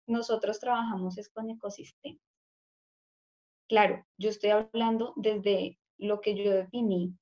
nosotros 0.07 0.59
trabajamos 0.59 1.17
es 1.17 1.29
con 1.29 1.49
ecosistemas. 1.49 2.21
Claro, 3.67 4.05
yo 4.17 4.29
estoy 4.29 4.51
hablando 4.51 5.13
desde 5.17 5.77
lo 5.97 6.21
que 6.21 6.35
yo 6.35 6.51
definí 6.51 7.13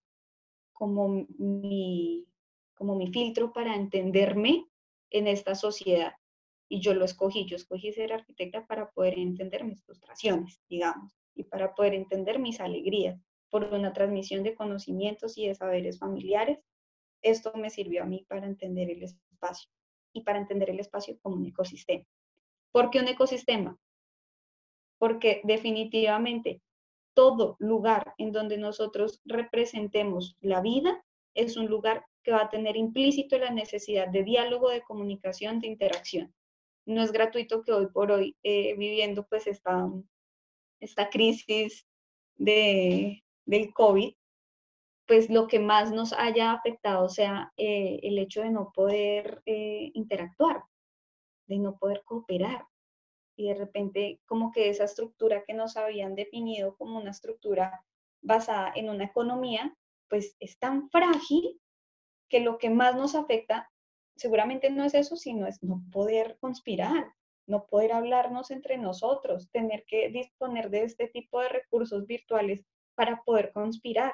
como 0.74 1.25
mi, 1.39 2.27
como 2.75 2.96
mi 2.96 3.08
filtro 3.12 3.51
para 3.51 3.75
entenderme 3.75 4.65
en 5.10 5.27
esta 5.27 5.55
sociedad. 5.55 6.13
Y 6.70 6.82
yo 6.82 6.94
lo 6.94 7.05
escogí, 7.05 7.46
yo 7.48 7.55
escogí 7.55 7.91
ser 7.94 8.13
arquitecta 8.13 8.67
para 8.67 8.91
poder 8.91 9.17
entender 9.17 9.63
mis 9.63 9.84
frustraciones, 9.84 10.62
digamos, 10.70 11.17
y 11.34 11.44
para 11.44 11.74
poder 11.74 11.94
entender 11.94 12.38
mis 12.38 12.60
alegrías 12.60 13.20
por 13.50 13.63
una 13.74 13.94
transmisión 13.94 14.44
de 14.44 14.55
conocimientos 14.55 15.38
y 15.38 15.48
de 15.48 15.55
saberes 15.55 15.98
familiares. 15.98 16.60
Esto 17.22 17.53
me 17.55 17.70
sirvió 17.70 18.03
a 18.03 18.05
mí 18.05 18.25
para 18.27 18.46
entender 18.46 18.89
el 18.91 19.03
espacio 19.03 19.75
y 20.15 20.22
para 20.22 20.39
entender 20.39 20.69
el 20.69 20.79
espacio 20.79 21.19
como 21.22 21.36
un 21.36 21.45
ecosistema. 21.45 22.05
¿Por 22.72 22.89
qué 22.89 23.00
un 23.00 23.07
ecosistema? 23.10 23.77
Porque 24.98 25.41
definitivamente 25.43 26.62
todo 27.13 27.57
lugar 27.60 28.15
en 28.17 28.31
donde 28.31 28.57
nosotros 28.57 29.22
representemos 29.25 30.38
la 30.39 30.62
vida 30.62 31.03
es 31.34 31.57
un 31.57 31.67
lugar 31.67 32.05
que 32.24 32.31
va 32.31 32.43
a 32.43 32.50
tener 32.50 32.77
implícito 32.77 33.38
la 33.38 33.51
necesidad 33.51 34.07
de 34.07 34.24
diálogo, 34.24 34.69
de 34.69 34.81
comunicación, 34.81 35.60
de 35.60 35.67
interacción. 35.67 36.34
No 36.86 37.03
es 37.03 37.12
gratuito 37.12 37.62
que 37.62 37.74
hoy 37.74 37.88
por 37.88 38.12
hoy, 38.12 38.38
eh, 38.41 38.75
viviendo 38.77 39.25
pues 39.27 39.48
esta, 39.48 39.89
esta 40.79 41.10
crisis 41.10 41.86
de, 42.36 43.24
del 43.45 43.74
COVID, 43.74 44.13
pues 45.07 45.29
lo 45.29 45.47
que 45.47 45.59
más 45.59 45.91
nos 45.91 46.13
haya 46.13 46.51
afectado 46.51 47.09
sea 47.09 47.53
eh, 47.57 48.00
el 48.03 48.17
hecho 48.17 48.41
de 48.41 48.50
no 48.50 48.71
poder 48.74 49.41
eh, 49.45 49.91
interactuar, 49.93 50.63
de 51.47 51.59
no 51.59 51.77
poder 51.77 52.03
cooperar. 52.05 52.65
Y 53.38 53.50
de 53.50 53.55
repente 53.55 54.21
como 54.25 54.51
que 54.51 54.69
esa 54.69 54.85
estructura 54.85 55.43
que 55.45 55.53
nos 55.53 55.77
habían 55.77 56.15
definido 56.15 56.75
como 56.77 57.00
una 57.00 57.12
estructura 57.12 57.83
basada 58.21 58.71
en 58.75 58.89
una 58.89 59.05
economía, 59.05 59.75
pues 60.09 60.35
es 60.39 60.57
tan 60.57 60.89
frágil 60.89 61.59
que 62.29 62.39
lo 62.39 62.57
que 62.57 62.69
más 62.69 62.95
nos 62.95 63.13
afecta 63.15 63.69
seguramente 64.15 64.69
no 64.69 64.83
es 64.83 64.93
eso, 64.93 65.15
sino 65.15 65.47
es 65.47 65.62
no 65.62 65.83
poder 65.91 66.38
conspirar, 66.39 67.13
no 67.47 67.65
poder 67.65 67.91
hablarnos 67.91 68.50
entre 68.51 68.77
nosotros, 68.77 69.50
tener 69.51 69.83
que 69.85 70.09
disponer 70.09 70.69
de 70.69 70.83
este 70.83 71.07
tipo 71.07 71.41
de 71.41 71.50
recursos 71.50 72.05
virtuales 72.07 72.65
para 72.95 73.21
poder 73.24 73.51
conspirar. 73.51 74.13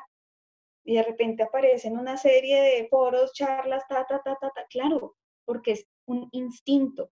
Y 0.84 0.96
de 0.96 1.04
repente 1.04 1.44
aparecen 1.44 1.98
una 1.98 2.18
serie 2.18 2.62
de 2.62 2.88
foros, 2.88 3.34
charlas, 3.34 3.84
ta, 3.88 4.06
ta, 4.06 4.22
ta, 4.24 4.36
ta, 4.40 4.50
ta. 4.50 4.66
Claro, 4.70 5.16
porque 5.46 5.72
es 5.74 5.88
un 6.06 6.30
instinto. 6.32 7.12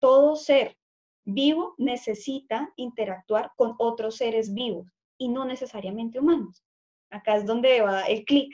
Todo 0.00 0.36
ser 0.36 0.76
vivo 1.24 1.74
necesita 1.76 2.72
interactuar 2.76 3.52
con 3.56 3.74
otros 3.78 4.16
seres 4.16 4.54
vivos 4.54 4.86
y 5.18 5.28
no 5.28 5.44
necesariamente 5.44 6.18
humanos. 6.18 6.64
Acá 7.10 7.36
es 7.36 7.44
donde 7.44 7.80
va 7.82 8.02
el 8.04 8.24
clic 8.24 8.52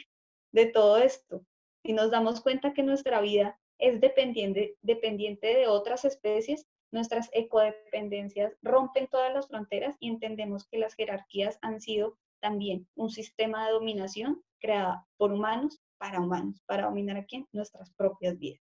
de 0.53 0.67
todo 0.67 0.99
esto. 0.99 1.45
Y 1.85 1.93
nos 1.93 2.11
damos 2.11 2.41
cuenta 2.41 2.73
que 2.73 2.83
nuestra 2.83 3.21
vida 3.21 3.61
es 3.79 4.01
dependiente, 4.01 4.77
dependiente 4.83 5.49
de 5.49 5.67
otras 5.67 6.05
especies 6.05 6.67
nuestras 6.95 7.29
ecodependencias 7.33 8.57
rompen 8.63 9.09
todas 9.09 9.35
las 9.35 9.49
fronteras 9.49 9.97
y 9.99 10.09
entendemos 10.09 10.65
que 10.69 10.79
las 10.79 10.95
jerarquías 10.95 11.59
han 11.61 11.81
sido 11.81 12.17
también 12.45 12.87
un 12.95 13.09
sistema 13.09 13.65
de 13.65 13.73
dominación 13.73 14.43
creada 14.61 15.07
por 15.17 15.33
humanos 15.33 15.81
para 15.97 16.21
humanos, 16.21 16.61
para 16.67 16.85
dominar 16.85 17.17
a 17.17 17.25
quién? 17.25 17.49
Nuestras 17.53 17.91
propias 17.95 18.39
vidas. 18.39 18.61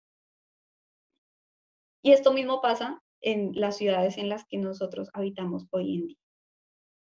Y 2.03 2.11
esto 2.11 2.33
mismo 2.33 2.59
pasa 2.59 3.01
en 3.21 3.53
las 3.53 3.77
ciudades 3.77 4.17
en 4.17 4.27
las 4.27 4.45
que 4.45 4.57
nosotros 4.57 5.09
habitamos 5.13 5.65
hoy 5.71 5.95
en 5.95 6.07
día. 6.07 6.17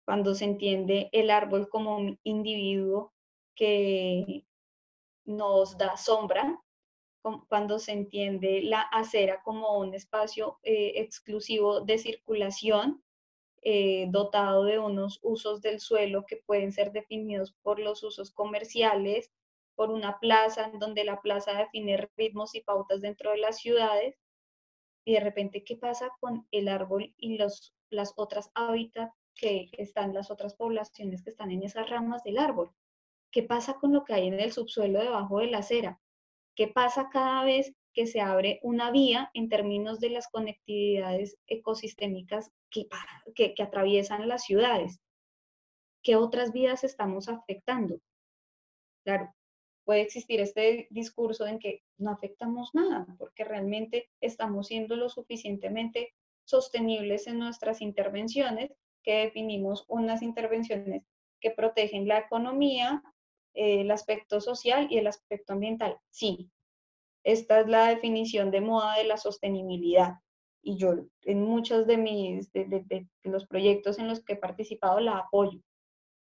Cuando 0.05 0.35
se 0.35 0.43
entiende 0.43 1.07
el 1.13 1.29
árbol 1.29 1.69
como 1.69 1.95
un 1.95 2.19
individuo 2.23 3.13
que 3.55 4.45
nos 5.23 5.77
da 5.77 5.95
sombra, 5.95 6.61
cuando 7.47 7.79
se 7.79 7.93
entiende 7.93 8.61
la 8.61 8.81
acera 8.81 9.41
como 9.41 9.77
un 9.77 9.93
espacio 9.93 10.59
eh, 10.63 10.95
exclusivo 10.95 11.79
de 11.79 11.97
circulación, 11.97 13.01
eh, 13.69 14.07
dotado 14.11 14.63
de 14.63 14.79
unos 14.79 15.19
usos 15.23 15.59
del 15.61 15.81
suelo 15.81 16.25
que 16.25 16.37
pueden 16.37 16.71
ser 16.71 16.93
definidos 16.93 17.51
por 17.63 17.79
los 17.79 18.01
usos 18.01 18.31
comerciales, 18.31 19.29
por 19.75 19.91
una 19.91 20.21
plaza 20.21 20.69
en 20.71 20.79
donde 20.79 21.03
la 21.03 21.19
plaza 21.19 21.51
define 21.51 22.07
ritmos 22.15 22.55
y 22.55 22.61
pautas 22.61 23.01
dentro 23.01 23.31
de 23.31 23.39
las 23.39 23.57
ciudades. 23.59 24.15
Y 25.05 25.15
de 25.15 25.19
repente, 25.19 25.65
¿qué 25.65 25.75
pasa 25.75 26.09
con 26.21 26.47
el 26.51 26.69
árbol 26.69 27.13
y 27.17 27.37
los, 27.37 27.75
las 27.89 28.13
otras 28.15 28.51
hábitats 28.53 29.13
que 29.35 29.69
están, 29.73 30.13
las 30.13 30.31
otras 30.31 30.55
poblaciones 30.55 31.21
que 31.21 31.31
están 31.31 31.51
en 31.51 31.63
esas 31.63 31.89
ramas 31.89 32.23
del 32.23 32.37
árbol? 32.37 32.71
¿Qué 33.33 33.43
pasa 33.43 33.73
con 33.73 33.91
lo 33.91 34.05
que 34.05 34.13
hay 34.13 34.27
en 34.27 34.39
el 34.39 34.53
subsuelo 34.53 35.01
debajo 35.01 35.39
de 35.39 35.47
la 35.47 35.57
acera? 35.57 35.99
¿Qué 36.55 36.69
pasa 36.69 37.09
cada 37.11 37.43
vez 37.43 37.73
que 37.97 38.05
se 38.05 38.21
abre 38.21 38.59
una 38.61 38.91
vía 38.91 39.31
en 39.33 39.49
términos 39.49 39.99
de 39.99 40.11
las 40.11 40.27
conectividades 40.27 41.35
ecosistémicas 41.47 42.51
que, 42.69 42.87
que, 43.55 43.63
atraviesan 43.63 44.27
las 44.27 44.43
ciudades? 44.43 44.99
¿Qué 46.03 46.15
otras 46.15 46.53
vías 46.53 46.83
estamos 46.83 47.27
afectando? 47.27 47.99
Claro, 49.03 49.33
puede 49.83 50.01
existir 50.01 50.39
este 50.41 50.85
discurso 50.91 51.47
en 51.47 51.57
que 51.57 51.81
no 51.97 52.11
afectamos 52.11 52.69
nada, 52.75 53.07
porque 53.17 53.43
realmente 53.43 54.11
estamos 54.21 54.67
siendo 54.67 54.95
lo 54.95 55.09
suficientemente 55.09 56.13
sostenibles 56.43 57.25
en 57.25 57.39
nuestras 57.39 57.81
intervenciones, 57.81 58.75
que 59.01 59.23
definimos 59.23 59.85
unas 59.87 60.21
intervenciones 60.21 61.01
que 61.41 61.49
protegen 61.49 62.07
la 62.07 62.19
economía, 62.19 63.01
el 63.55 63.89
aspecto 63.89 64.39
social 64.39 64.85
y 64.91 64.99
el 64.99 65.07
aspecto 65.07 65.53
ambiental. 65.53 65.97
Sí, 66.11 66.51
esta 67.27 67.59
es 67.59 67.67
la 67.67 67.89
definición 67.89 68.51
de 68.51 68.61
moda 68.61 68.95
de 68.95 69.03
la 69.03 69.17
sostenibilidad. 69.17 70.13
Y 70.61 70.77
yo 70.77 70.93
en 71.23 71.43
muchos 71.43 71.85
de, 71.85 71.97
mis, 71.97 72.53
de, 72.53 73.05
los 73.23 73.45
proyectos 73.45 73.99
en 73.99 74.07
los 74.07 74.23
que 74.23 74.33
he 74.33 74.37
participado 74.37 75.01
la 75.01 75.17
apoyo. 75.17 75.59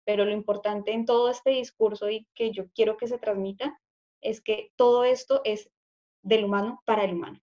Pero 0.05 0.25
lo 0.25 0.31
importante 0.31 0.93
en 0.93 1.05
todo 1.05 1.31
este 1.31 1.51
discurso 1.51 2.09
y 2.11 2.29
que 2.33 2.53
yo 2.53 2.71
quiero 2.77 2.97
que 2.97 3.09
se 3.09 3.19
transmita 3.19 3.77
es 4.21 4.41
que 4.41 4.71
todo 4.77 5.03
esto 5.03 5.41
es 5.43 5.69
del 6.23 6.45
humano 6.45 6.81
para 6.85 7.03
el 7.03 7.15
humano. 7.15 7.41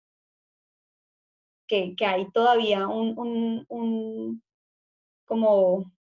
Que, 1.67 1.95
que 1.95 2.05
hay 2.05 2.29
todavía 2.29 2.87
un, 2.87 3.17
un, 3.17 3.65
un, 3.67 4.43
como 5.25 5.91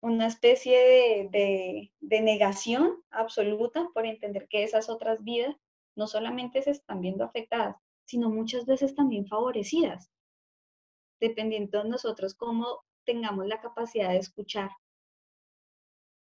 una 0.00 0.26
especie 0.26 1.28
de, 1.30 1.92
negación 2.00 3.00
absoluta 3.10 3.88
por 3.94 4.06
entender 4.06 4.48
que 4.48 4.64
esas 4.64 4.88
otras 4.88 5.22
vidas 5.22 5.54
no 5.98 6.06
solamente 6.06 6.62
se 6.62 6.70
están 6.70 7.00
viendo 7.00 7.24
afectadas, 7.24 7.76
sino 8.04 8.30
muchas 8.30 8.64
veces 8.66 8.94
también 8.94 9.26
favorecidas, 9.26 10.10
dependiendo 11.20 11.82
de 11.82 11.88
nosotros 11.88 12.34
cómo 12.34 12.84
tengamos 13.04 13.48
la 13.48 13.60
capacidad 13.60 14.10
de 14.10 14.18
escuchar. 14.18 14.70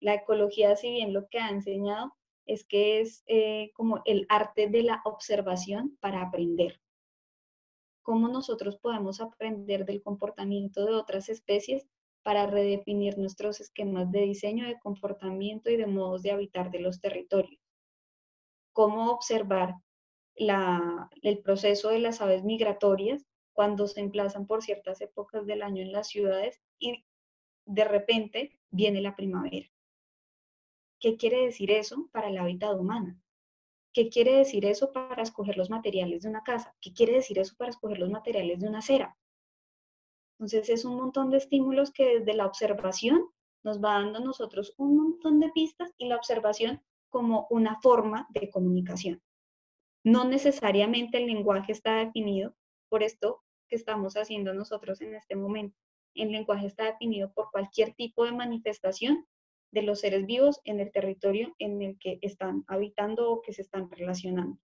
La 0.01 0.15
ecología, 0.15 0.75
si 0.75 0.91
bien 0.91 1.13
lo 1.13 1.29
que 1.29 1.39
ha 1.39 1.49
enseñado 1.49 2.11
es 2.45 2.65
que 2.65 2.99
es 2.99 3.23
eh, 3.27 3.71
como 3.73 4.01
el 4.03 4.25
arte 4.27 4.67
de 4.67 4.83
la 4.83 5.01
observación 5.05 5.97
para 6.01 6.21
aprender. 6.21 6.81
Cómo 8.01 8.27
nosotros 8.27 8.77
podemos 8.77 9.21
aprender 9.21 9.85
del 9.85 10.01
comportamiento 10.01 10.85
de 10.85 10.95
otras 10.95 11.29
especies 11.29 11.87
para 12.23 12.45
redefinir 12.45 13.17
nuestros 13.17 13.61
esquemas 13.61 14.11
de 14.11 14.21
diseño, 14.21 14.67
de 14.67 14.79
comportamiento 14.79 15.69
y 15.69 15.77
de 15.77 15.87
modos 15.87 16.23
de 16.23 16.31
habitar 16.31 16.71
de 16.71 16.79
los 16.79 16.99
territorios. 16.99 17.60
Cómo 18.73 19.11
observar 19.11 19.75
el 20.35 21.39
proceso 21.43 21.89
de 21.89 21.99
las 21.99 22.21
aves 22.21 22.43
migratorias 22.43 23.25
cuando 23.53 23.87
se 23.87 23.99
emplazan 23.99 24.47
por 24.47 24.63
ciertas 24.63 25.01
épocas 25.01 25.45
del 25.45 25.61
año 25.61 25.81
en 25.81 25.91
las 25.91 26.07
ciudades 26.07 26.61
y 26.79 27.05
de 27.65 27.83
repente 27.83 28.59
viene 28.69 29.01
la 29.01 29.15
primavera. 29.15 29.67
¿Qué 30.99 31.17
quiere 31.17 31.45
decir 31.45 31.71
eso 31.71 32.09
para 32.11 32.29
el 32.29 32.37
hábitat 32.37 32.79
humano? 32.79 33.19
¿Qué 33.93 34.09
quiere 34.09 34.37
decir 34.37 34.65
eso 34.65 34.91
para 34.93 35.21
escoger 35.21 35.57
los 35.57 35.69
materiales 35.69 36.21
de 36.21 36.29
una 36.29 36.43
casa? 36.43 36.75
¿Qué 36.79 36.93
quiere 36.93 37.13
decir 37.13 37.39
eso 37.39 37.55
para 37.57 37.71
escoger 37.71 37.99
los 37.99 38.09
materiales 38.09 38.59
de 38.59 38.67
una 38.67 38.79
acera? 38.79 39.17
Entonces 40.39 40.69
es 40.69 40.85
un 40.85 40.95
montón 40.95 41.29
de 41.29 41.37
estímulos 41.37 41.91
que 41.91 42.19
desde 42.19 42.33
la 42.33 42.45
observación 42.45 43.25
nos 43.63 43.83
va 43.83 43.95
dando 43.95 44.21
nosotros 44.21 44.73
un 44.77 44.95
montón 44.95 45.39
de 45.39 45.49
pistas 45.49 45.91
y 45.97 46.07
la 46.07 46.15
observación 46.15 46.81
como 47.11 47.45
una 47.51 47.79
forma 47.81 48.27
de 48.31 48.49
comunicación. 48.49 49.21
No 50.03 50.25
necesariamente 50.25 51.19
el 51.19 51.27
lenguaje 51.27 51.71
está 51.71 51.97
definido 51.97 52.55
por 52.89 53.03
esto 53.03 53.43
que 53.67 53.75
estamos 53.75 54.15
haciendo 54.15 54.53
nosotros 54.53 54.99
en 55.01 55.13
este 55.13 55.35
momento. 55.35 55.77
El 56.15 56.31
lenguaje 56.31 56.65
está 56.65 56.85
definido 56.85 57.31
por 57.33 57.51
cualquier 57.51 57.93
tipo 57.93 58.25
de 58.25 58.31
manifestación 58.31 59.27
de 59.71 59.83
los 59.83 59.99
seres 59.99 60.25
vivos 60.25 60.59
en 60.63 60.79
el 60.79 60.91
territorio 60.91 61.53
en 61.59 61.81
el 61.81 61.99
que 61.99 62.17
están 62.21 62.65
habitando 62.67 63.31
o 63.31 63.41
que 63.41 63.53
se 63.53 63.61
están 63.61 63.89
relacionando. 63.91 64.57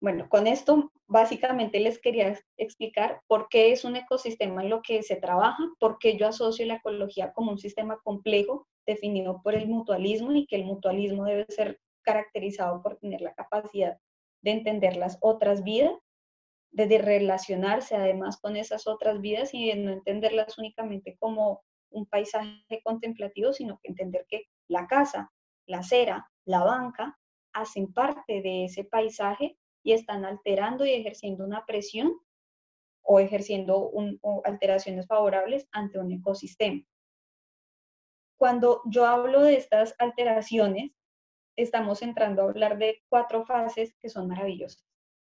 Bueno, 0.00 0.28
con 0.28 0.46
esto 0.46 0.92
básicamente 1.06 1.80
les 1.80 1.98
quería 1.98 2.38
explicar 2.56 3.22
por 3.26 3.48
qué 3.48 3.72
es 3.72 3.84
un 3.84 3.96
ecosistema 3.96 4.62
en 4.62 4.70
lo 4.70 4.82
que 4.82 5.02
se 5.02 5.16
trabaja, 5.16 5.62
por 5.78 5.98
qué 5.98 6.16
yo 6.16 6.26
asocio 6.26 6.66
la 6.66 6.76
ecología 6.76 7.32
como 7.32 7.52
un 7.52 7.58
sistema 7.58 7.98
complejo 8.02 8.66
definido 8.86 9.40
por 9.42 9.54
el 9.54 9.68
mutualismo 9.68 10.32
y 10.32 10.46
que 10.46 10.56
el 10.56 10.64
mutualismo 10.64 11.24
debe 11.24 11.46
ser 11.48 11.80
caracterizado 12.02 12.82
por 12.82 12.96
tener 12.96 13.20
la 13.20 13.34
capacidad 13.34 13.98
de 14.42 14.50
entender 14.50 14.96
las 14.96 15.18
otras 15.20 15.64
vidas, 15.64 15.94
de 16.70 16.98
relacionarse 16.98 17.94
además 17.94 18.38
con 18.40 18.56
esas 18.56 18.86
otras 18.86 19.20
vidas 19.20 19.54
y 19.54 19.68
de 19.68 19.76
no 19.76 19.92
entenderlas 19.92 20.58
únicamente 20.58 21.16
como 21.18 21.62
un 21.90 22.06
paisaje 22.06 22.82
contemplativo, 22.82 23.52
sino 23.52 23.78
que 23.80 23.88
entender 23.88 24.26
que 24.28 24.48
la 24.68 24.86
casa, 24.86 25.32
la 25.66 25.78
acera, 25.78 26.30
la 26.44 26.64
banca 26.64 27.18
hacen 27.52 27.92
parte 27.92 28.42
de 28.42 28.64
ese 28.64 28.84
paisaje 28.84 29.56
y 29.82 29.92
están 29.92 30.24
alterando 30.24 30.84
y 30.84 30.90
ejerciendo 30.90 31.44
una 31.44 31.64
presión 31.64 32.12
o 33.02 33.20
ejerciendo 33.20 33.92
alteraciones 34.44 35.06
favorables 35.06 35.68
ante 35.72 35.98
un 35.98 36.10
ecosistema. 36.10 36.82
Cuando 38.38 38.82
yo 38.86 39.06
hablo 39.06 39.42
de 39.42 39.56
estas 39.56 39.94
alteraciones, 39.98 40.92
estamos 41.56 42.02
entrando 42.02 42.42
a 42.42 42.46
hablar 42.46 42.78
de 42.78 43.02
cuatro 43.08 43.44
fases 43.44 43.94
que 44.00 44.08
son 44.08 44.28
maravillosas, 44.28 44.84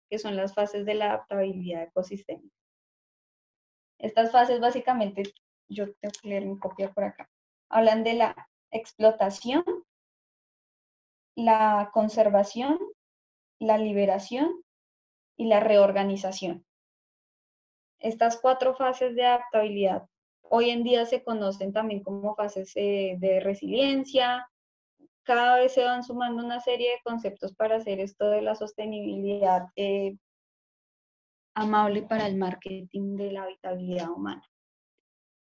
que 0.10 0.20
son 0.20 0.36
las 0.36 0.54
fases 0.54 0.86
de 0.86 0.96
la 0.96 1.06
adaptabilidad 1.14 1.84
ecosistémica. 1.84 2.56
Estas 4.00 4.32
fases 4.32 4.60
básicamente 4.60 5.24
yo 5.70 5.94
tengo 5.96 6.14
que 6.22 6.30
leer 6.30 6.46
mi 6.46 6.58
copia 6.58 6.92
por 6.92 7.04
acá. 7.04 7.30
Hablan 7.70 8.04
de 8.04 8.14
la 8.16 8.50
explotación, 8.72 9.64
la 11.36 11.90
conservación, 11.94 12.80
la 13.60 13.78
liberación 13.78 14.64
y 15.38 15.46
la 15.48 15.60
reorganización. 15.60 16.66
Estas 18.00 18.38
cuatro 18.38 18.74
fases 18.76 19.16
de 19.16 19.26
adaptabilidad 19.26 20.09
hoy 20.50 20.70
en 20.70 20.84
día 20.84 21.06
se 21.06 21.24
conocen 21.24 21.74
también 21.74 22.04
como 22.04 22.36
fases 22.36 22.72
eh, 22.76 23.16
de 23.20 23.40
resiliencia. 23.40 24.48
Cada 25.24 25.58
vez 25.58 25.74
se 25.74 25.84
van 25.84 26.04
sumando 26.04 26.44
una 26.44 26.60
serie 26.60 26.92
de 26.92 27.02
conceptos 27.04 27.56
para 27.56 27.78
hacer 27.78 28.00
esto 28.00 28.30
de 28.30 28.42
la 28.42 28.56
sostenibilidad 28.56 29.68
eh, 29.76 30.18
amable 31.56 32.04
para 32.04 32.28
el 32.28 32.36
marketing 32.38 33.16
de 33.16 33.32
la 33.32 33.44
habitabilidad 33.44 34.10
humana. 34.10 34.44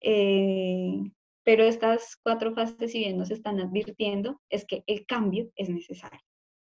Eh, 0.01 0.99
pero 1.43 1.63
estas 1.63 2.17
cuatro 2.23 2.53
fases, 2.53 2.91
si 2.91 2.99
bien 2.99 3.17
nos 3.17 3.31
están 3.31 3.59
advirtiendo, 3.59 4.41
es 4.49 4.65
que 4.65 4.83
el 4.87 5.05
cambio 5.05 5.51
es 5.55 5.69
necesario, 5.69 6.21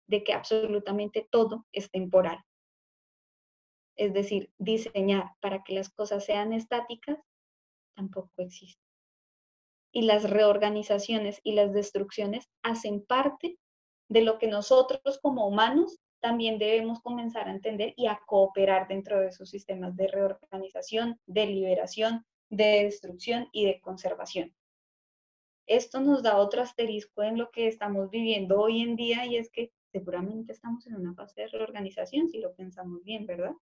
de 0.06 0.22
que 0.22 0.32
absolutamente 0.32 1.26
todo 1.30 1.66
es 1.72 1.90
temporal. 1.90 2.38
Es 3.96 4.12
decir, 4.12 4.50
diseñar 4.58 5.32
para 5.40 5.62
que 5.62 5.74
las 5.74 5.90
cosas 5.90 6.24
sean 6.24 6.52
estáticas 6.52 7.18
tampoco 8.00 8.30
existe. 8.38 8.82
Y 9.92 10.02
las 10.02 10.28
reorganizaciones 10.28 11.40
y 11.42 11.52
las 11.52 11.72
destrucciones 11.72 12.48
hacen 12.62 13.04
parte 13.04 13.58
de 14.08 14.22
lo 14.22 14.38
que 14.38 14.46
nosotros 14.46 15.18
como 15.20 15.46
humanos 15.46 15.98
también 16.20 16.58
debemos 16.58 17.00
comenzar 17.00 17.48
a 17.48 17.52
entender 17.52 17.92
y 17.96 18.06
a 18.06 18.20
cooperar 18.26 18.88
dentro 18.88 19.20
de 19.20 19.28
esos 19.28 19.50
sistemas 19.50 19.96
de 19.96 20.06
reorganización, 20.06 21.18
de 21.26 21.46
liberación, 21.46 22.24
de 22.50 22.84
destrucción 22.84 23.48
y 23.52 23.66
de 23.66 23.80
conservación. 23.80 24.54
Esto 25.66 26.00
nos 26.00 26.22
da 26.22 26.36
otro 26.36 26.62
asterisco 26.62 27.22
en 27.22 27.38
lo 27.38 27.50
que 27.50 27.68
estamos 27.68 28.10
viviendo 28.10 28.60
hoy 28.60 28.82
en 28.82 28.96
día 28.96 29.26
y 29.26 29.36
es 29.36 29.50
que 29.50 29.72
seguramente 29.92 30.52
estamos 30.52 30.86
en 30.86 30.96
una 30.96 31.14
fase 31.14 31.42
de 31.42 31.48
reorganización, 31.48 32.28
si 32.28 32.38
lo 32.38 32.54
pensamos 32.54 33.02
bien, 33.04 33.26
¿verdad? 33.26 33.54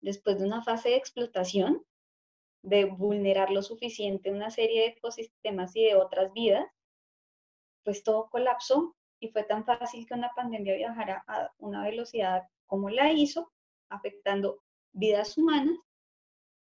Después 0.00 0.38
de 0.38 0.46
una 0.46 0.62
fase 0.62 0.90
de 0.90 0.96
explotación, 0.96 1.84
de 2.62 2.84
vulnerar 2.84 3.50
lo 3.50 3.62
suficiente 3.62 4.30
una 4.30 4.50
serie 4.50 4.82
de 4.82 4.86
ecosistemas 4.88 5.74
y 5.76 5.84
de 5.84 5.96
otras 5.96 6.32
vidas, 6.32 6.66
pues 7.84 8.02
todo 8.02 8.28
colapsó 8.30 8.96
y 9.18 9.28
fue 9.28 9.44
tan 9.44 9.64
fácil 9.64 10.06
que 10.06 10.14
una 10.14 10.32
pandemia 10.34 10.74
viajara 10.74 11.24
a 11.26 11.52
una 11.58 11.84
velocidad 11.84 12.42
como 12.66 12.88
la 12.90 13.12
hizo, 13.12 13.52
afectando 13.88 14.62
vidas 14.92 15.36
humanas 15.36 15.76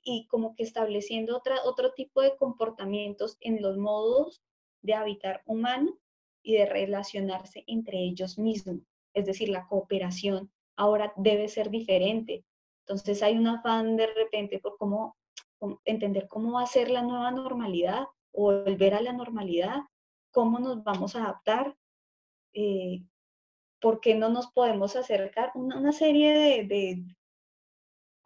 y 0.03 0.27
como 0.27 0.55
que 0.55 0.63
estableciendo 0.63 1.37
otra, 1.37 1.63
otro 1.65 1.93
tipo 1.95 2.21
de 2.21 2.37
comportamientos 2.37 3.37
en 3.41 3.63
los 3.63 3.79
modos 3.79 4.43
de 4.83 4.95
habitar 4.95 5.43
humano 5.47 5.99
y 6.43 6.55
de 6.55 6.67
relacionarse 6.67 7.65
entre 7.67 7.99
ellos 7.99 8.39
mismos. 8.39 8.81
Es 9.15 9.25
decir, 9.25 9.49
la 9.49 9.67
cooperación 9.67 10.53
ahora 10.77 11.13
debe 11.17 11.49
ser 11.49 11.71
diferente. 11.71 12.45
Entonces 12.81 13.23
hay 13.23 13.39
un 13.39 13.47
afán 13.47 13.97
de 13.97 14.09
repente 14.09 14.59
por 14.59 14.77
cómo, 14.77 15.17
entender 15.85 16.29
cómo 16.29 16.53
va 16.53 16.63
a 16.63 16.67
ser 16.67 16.91
la 16.91 17.03
nueva 17.03 17.31
normalidad 17.31 18.05
o 18.33 18.53
volver 18.53 18.95
a 18.95 19.01
la 19.01 19.13
normalidad, 19.13 19.81
cómo 20.33 20.59
nos 20.59 20.83
vamos 20.83 21.15
a 21.15 21.25
adaptar, 21.25 21.77
eh, 22.53 23.05
por 23.81 24.01
qué 24.01 24.15
no 24.15 24.29
nos 24.29 24.51
podemos 24.51 24.97
acercar, 24.97 25.53
una, 25.55 25.79
una 25.79 25.93
serie 25.93 26.65
de, 26.65 27.05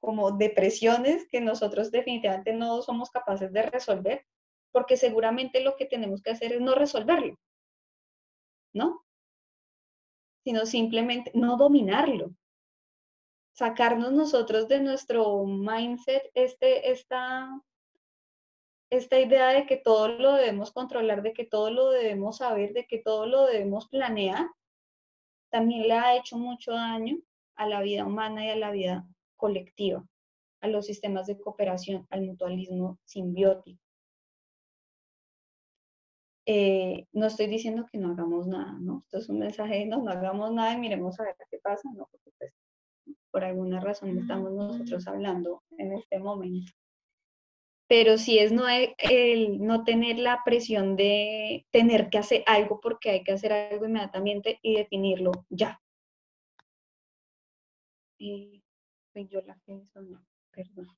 como 0.00 0.30
depresiones 0.32 1.26
que 1.28 1.40
nosotros 1.40 1.90
definitivamente 1.90 2.52
no 2.52 2.82
somos 2.82 3.10
capaces 3.10 3.52
de 3.52 3.62
resolver, 3.62 4.24
porque 4.72 4.96
seguramente 4.96 5.62
lo 5.62 5.76
que 5.76 5.86
tenemos 5.86 6.22
que 6.22 6.30
hacer 6.30 6.52
es 6.52 6.60
no 6.60 6.74
resolverlo, 6.74 7.38
¿no? 8.72 9.04
Sino 10.44 10.66
simplemente 10.66 11.32
no 11.34 11.56
dominarlo. 11.56 12.30
Sacarnos 13.58 14.12
nosotros 14.12 14.68
de 14.68 14.78
nuestro 14.78 15.44
mindset 15.44 16.30
este, 16.34 16.92
esta, 16.92 17.60
esta 18.88 19.18
idea 19.18 19.48
de 19.48 19.66
que 19.66 19.76
todo 19.76 20.06
lo 20.06 20.34
debemos 20.34 20.70
controlar, 20.70 21.22
de 21.22 21.32
que 21.32 21.44
todo 21.44 21.68
lo 21.72 21.90
debemos 21.90 22.36
saber, 22.36 22.72
de 22.72 22.86
que 22.86 23.00
todo 23.00 23.26
lo 23.26 23.46
debemos 23.46 23.88
planear, 23.88 24.46
también 25.50 25.88
le 25.88 25.94
ha 25.94 26.16
hecho 26.16 26.38
mucho 26.38 26.70
daño 26.70 27.16
a 27.56 27.66
la 27.66 27.80
vida 27.80 28.06
humana 28.06 28.46
y 28.46 28.50
a 28.50 28.54
la 28.54 28.70
vida 28.70 29.08
colectiva, 29.34 30.06
a 30.60 30.68
los 30.68 30.86
sistemas 30.86 31.26
de 31.26 31.40
cooperación, 31.40 32.06
al 32.10 32.22
mutualismo 32.22 33.00
simbiótico. 33.06 33.82
Eh, 36.46 37.08
no 37.10 37.26
estoy 37.26 37.48
diciendo 37.48 37.86
que 37.90 37.98
no 37.98 38.12
hagamos 38.12 38.46
nada, 38.46 38.76
¿no? 38.78 39.02
Esto 39.06 39.18
es 39.18 39.28
un 39.28 39.40
mensaje, 39.40 39.84
no, 39.84 40.00
no 40.00 40.12
hagamos 40.12 40.52
nada 40.52 40.74
y 40.74 40.78
miremos 40.78 41.18
a 41.18 41.24
ver 41.24 41.34
qué 41.50 41.58
pasa, 41.58 41.90
¿no? 41.92 42.06
Porque 42.08 42.30
pues, 42.38 42.52
por 43.38 43.44
alguna 43.44 43.78
razón 43.78 44.18
estamos 44.18 44.50
nosotros 44.50 45.06
hablando 45.06 45.62
en 45.76 45.92
este 45.92 46.18
momento. 46.18 46.72
Pero 47.86 48.18
si 48.18 48.40
es 48.40 48.50
no, 48.50 48.64
el, 48.68 49.64
no 49.64 49.84
tener 49.84 50.18
la 50.18 50.42
presión 50.44 50.96
de 50.96 51.64
tener 51.70 52.10
que 52.10 52.18
hacer 52.18 52.42
algo 52.46 52.80
porque 52.80 53.10
hay 53.10 53.22
que 53.22 53.30
hacer 53.30 53.52
algo 53.52 53.86
inmediatamente 53.86 54.58
y 54.60 54.74
definirlo 54.74 55.30
ya. 55.50 55.80
Eh, 58.18 58.60
yo 59.14 59.40
la 59.42 59.56
que 59.64 59.74
no, 60.02 60.26
perdón. 60.50 60.88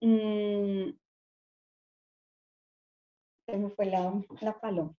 Mm, 0.00 0.90
se 3.46 3.56
me 3.58 3.70
fue 3.70 3.86
la, 3.86 4.12
la 4.40 4.58
paloma. 4.58 4.96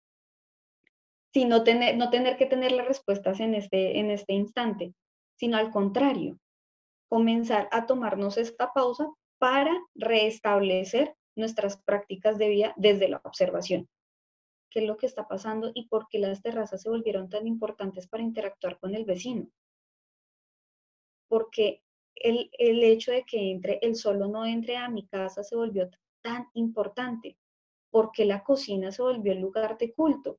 Sí, 1.32 1.46
no 1.46 1.64
tener, 1.64 1.96
no 1.96 2.10
tener 2.10 2.36
que 2.36 2.46
tener 2.46 2.70
las 2.70 2.86
respuestas 2.86 3.40
en 3.40 3.54
este, 3.56 3.98
en 3.98 4.12
este 4.12 4.34
instante, 4.34 4.94
sino 5.42 5.56
al 5.56 5.72
contrario, 5.72 6.38
comenzar 7.08 7.68
a 7.72 7.86
tomarnos 7.86 8.36
esta 8.36 8.72
pausa 8.72 9.12
para 9.38 9.72
restablecer 9.96 11.16
nuestras 11.34 11.82
prácticas 11.82 12.38
de 12.38 12.48
vida 12.48 12.74
desde 12.76 13.08
la 13.08 13.20
observación. 13.24 13.88
¿Qué 14.70 14.82
es 14.82 14.86
lo 14.86 14.96
que 14.96 15.06
está 15.06 15.26
pasando 15.26 15.72
y 15.74 15.88
por 15.88 16.06
qué 16.08 16.20
las 16.20 16.42
terrazas 16.42 16.82
se 16.82 16.88
volvieron 16.88 17.28
tan 17.28 17.48
importantes 17.48 18.06
para 18.06 18.22
interactuar 18.22 18.78
con 18.78 18.94
el 18.94 19.04
vecino? 19.04 19.48
Porque 21.26 21.82
el, 22.14 22.48
hecho 22.60 23.10
de 23.10 23.24
que 23.24 23.50
entre 23.50 23.80
el 23.82 23.96
solo 23.96 24.28
no 24.28 24.46
entre 24.46 24.76
a 24.76 24.88
mi 24.88 25.08
casa 25.08 25.42
se 25.42 25.56
volvió 25.56 25.90
tan 26.22 26.46
importante. 26.54 27.36
por 27.90 28.12
qué 28.12 28.26
la 28.26 28.44
cocina 28.44 28.92
se 28.92 29.02
volvió 29.02 29.32
el 29.32 29.40
lugar 29.40 29.76
de 29.76 29.92
culto, 29.92 30.38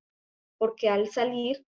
porque 0.58 0.88
al 0.88 1.10
salir 1.10 1.66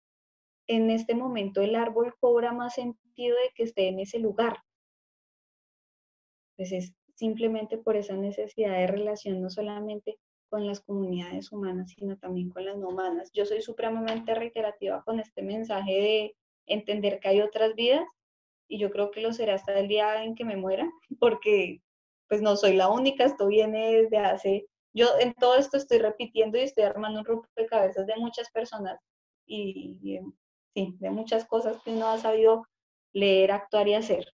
en 0.66 0.90
este 0.90 1.14
momento 1.14 1.60
el 1.60 1.74
árbol 1.74 2.14
cobra 2.20 2.52
más 2.52 2.74
sentido 2.74 3.36
de 3.36 3.50
que 3.54 3.64
esté 3.64 3.88
en 3.88 4.00
ese 4.00 4.18
lugar. 4.18 4.58
Pues 6.56 6.72
es 6.72 6.94
simplemente 7.14 7.78
por 7.78 7.96
esa 7.96 8.16
necesidad 8.16 8.76
de 8.78 8.86
relación, 8.86 9.40
no 9.40 9.50
solamente 9.50 10.18
con 10.48 10.66
las 10.66 10.80
comunidades 10.80 11.50
humanas, 11.52 11.90
sino 11.90 12.16
también 12.16 12.50
con 12.50 12.64
las 12.64 12.76
no 12.76 12.88
humanas. 12.88 13.30
Yo 13.32 13.44
soy 13.44 13.60
supremamente 13.62 14.34
reiterativa 14.34 15.02
con 15.04 15.20
este 15.20 15.42
mensaje 15.42 15.92
de 15.92 16.36
entender 16.66 17.18
que 17.20 17.28
hay 17.28 17.40
otras 17.40 17.74
vidas 17.74 18.04
y 18.68 18.78
yo 18.78 18.90
creo 18.90 19.10
que 19.10 19.20
lo 19.20 19.32
será 19.32 19.54
hasta 19.54 19.78
el 19.78 19.88
día 19.88 20.24
en 20.24 20.34
que 20.34 20.44
me 20.44 20.56
muera, 20.56 20.88
porque 21.20 21.80
pues 22.28 22.40
no 22.40 22.56
soy 22.56 22.74
la 22.74 22.88
única, 22.88 23.24
esto 23.24 23.46
viene 23.48 24.02
desde 24.02 24.18
hace, 24.18 24.66
yo 24.94 25.08
en 25.20 25.34
todo 25.34 25.56
esto 25.56 25.76
estoy 25.76 25.98
repitiendo 25.98 26.56
y 26.56 26.62
estoy 26.62 26.84
armando 26.84 27.20
un 27.20 27.26
rompecabezas 27.26 28.06
de 28.06 28.16
muchas 28.16 28.50
personas 28.50 28.98
y, 29.46 30.20
sí, 30.74 30.96
de 30.98 31.10
muchas 31.10 31.46
cosas 31.46 31.80
que 31.82 31.92
uno 31.92 32.08
ha 32.08 32.18
sabido 32.18 32.66
leer, 33.12 33.52
actuar 33.52 33.88
y 33.88 33.94
hacer. 33.94 34.26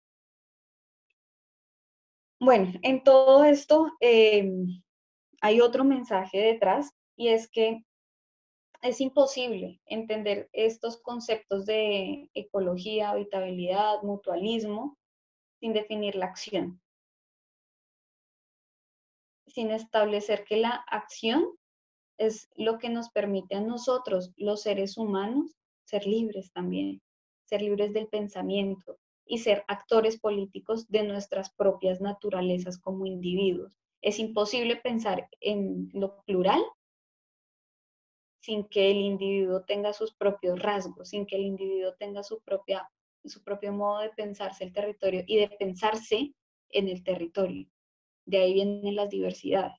Bueno, 2.40 2.72
en 2.82 3.04
todo 3.04 3.44
esto 3.44 3.92
em, 4.00 4.82
hay 5.42 5.60
otro 5.60 5.84
mensaje 5.84 6.38
detrás 6.38 6.90
y 7.14 7.28
es 7.28 7.50
que 7.50 7.84
es 8.82 9.02
imposible 9.02 9.78
entender 9.84 10.48
estos 10.52 11.02
conceptos 11.02 11.66
de 11.66 12.30
ecología, 12.32 13.10
habitabilidad, 13.10 14.02
mutualismo, 14.02 14.96
sin 15.60 15.74
definir 15.74 16.14
la 16.14 16.26
acción, 16.26 16.80
sin 19.46 19.70
establecer 19.70 20.44
que 20.44 20.56
la 20.56 20.70
acción 20.70 21.44
es 22.16 22.48
lo 22.56 22.78
que 22.78 22.88
nos 22.88 23.10
permite 23.10 23.56
a 23.56 23.60
nosotros, 23.60 24.32
los 24.36 24.62
seres 24.62 24.96
humanos, 24.96 25.59
ser 25.90 26.06
libres 26.06 26.52
también, 26.52 27.02
ser 27.44 27.62
libres 27.62 27.92
del 27.92 28.06
pensamiento 28.06 28.98
y 29.26 29.38
ser 29.38 29.64
actores 29.66 30.20
políticos 30.20 30.88
de 30.88 31.02
nuestras 31.02 31.52
propias 31.52 32.00
naturalezas 32.00 32.78
como 32.78 33.06
individuos. 33.06 33.76
Es 34.00 34.18
imposible 34.18 34.76
pensar 34.76 35.28
en 35.40 35.90
lo 35.92 36.22
plural 36.22 36.62
sin 38.40 38.66
que 38.68 38.90
el 38.90 38.98
individuo 38.98 39.64
tenga 39.64 39.92
sus 39.92 40.14
propios 40.14 40.58
rasgos, 40.60 41.10
sin 41.10 41.26
que 41.26 41.36
el 41.36 41.42
individuo 41.42 41.94
tenga 41.98 42.22
su, 42.22 42.40
propia, 42.40 42.88
su 43.24 43.42
propio 43.42 43.72
modo 43.72 44.00
de 44.00 44.10
pensarse 44.10 44.64
el 44.64 44.72
territorio 44.72 45.24
y 45.26 45.36
de 45.36 45.48
pensarse 45.48 46.32
en 46.70 46.88
el 46.88 47.02
territorio. 47.02 47.68
De 48.24 48.38
ahí 48.38 48.54
vienen 48.54 48.94
las 48.94 49.10
diversidades. 49.10 49.76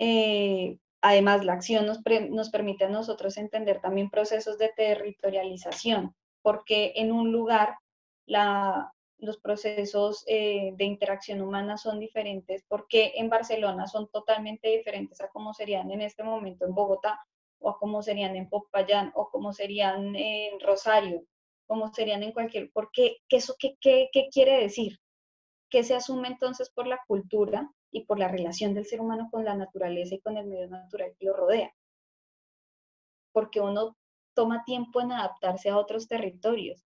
Eh, 0.00 0.78
además, 1.02 1.44
la 1.44 1.54
acción 1.54 1.84
nos, 1.84 2.00
nos 2.30 2.50
permite 2.50 2.84
a 2.84 2.88
nosotros 2.88 3.36
entender 3.36 3.80
también 3.80 4.08
procesos 4.08 4.56
de 4.56 4.72
territorialización, 4.74 6.14
porque 6.40 6.92
en 6.96 7.12
un 7.12 7.32
lugar 7.32 7.76
los 9.18 9.38
procesos 9.38 10.24
eh, 10.26 10.72
de 10.76 10.84
interacción 10.84 11.42
humana 11.42 11.76
son 11.76 11.98
diferentes, 11.98 12.64
porque 12.68 13.12
en 13.16 13.28
Barcelona 13.28 13.86
son 13.86 14.08
totalmente 14.08 14.68
diferentes 14.68 15.20
a 15.20 15.28
cómo 15.28 15.52
serían 15.52 15.90
en 15.90 16.00
este 16.00 16.22
momento 16.22 16.64
en 16.64 16.74
Bogotá, 16.74 17.20
o 17.58 17.70
a 17.70 17.78
cómo 17.78 18.02
serían 18.02 18.34
en 18.36 18.48
Popayán, 18.48 19.12
o 19.14 19.28
cómo 19.28 19.52
serían 19.52 20.14
en 20.16 20.58
Rosario, 20.60 21.24
cómo 21.66 21.92
serían 21.92 22.22
en 22.22 22.32
cualquier, 22.32 22.70
porque 22.72 23.18
¿eso 23.28 23.54
qué, 23.58 23.76
qué, 23.80 24.08
qué 24.12 24.28
quiere 24.32 24.58
decir? 24.58 24.98
¿Qué 25.68 25.82
se 25.82 25.94
asume 25.94 26.28
entonces 26.28 26.70
por 26.70 26.86
la 26.86 27.00
cultura 27.06 27.68
y 27.92 28.04
por 28.04 28.18
la 28.18 28.26
relación 28.26 28.74
del 28.74 28.86
ser 28.86 29.00
humano 29.00 29.28
con 29.30 29.44
la 29.44 29.54
naturaleza 29.54 30.16
y 30.16 30.20
con 30.20 30.36
el 30.36 30.46
medio 30.46 30.66
natural 30.68 31.14
que 31.18 31.26
lo 31.26 31.36
rodea? 31.36 31.72
Porque 33.32 33.60
uno 33.60 33.96
toma 34.34 34.64
tiempo 34.64 35.00
en 35.00 35.12
adaptarse 35.12 35.68
a 35.68 35.76
otros 35.76 36.08
territorios, 36.08 36.84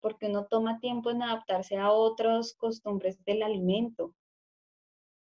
porque 0.00 0.26
uno 0.26 0.46
toma 0.46 0.78
tiempo 0.80 1.10
en 1.10 1.22
adaptarse 1.22 1.76
a 1.76 1.90
otras 1.90 2.54
costumbres 2.54 3.24
del 3.24 3.42
alimento. 3.42 4.14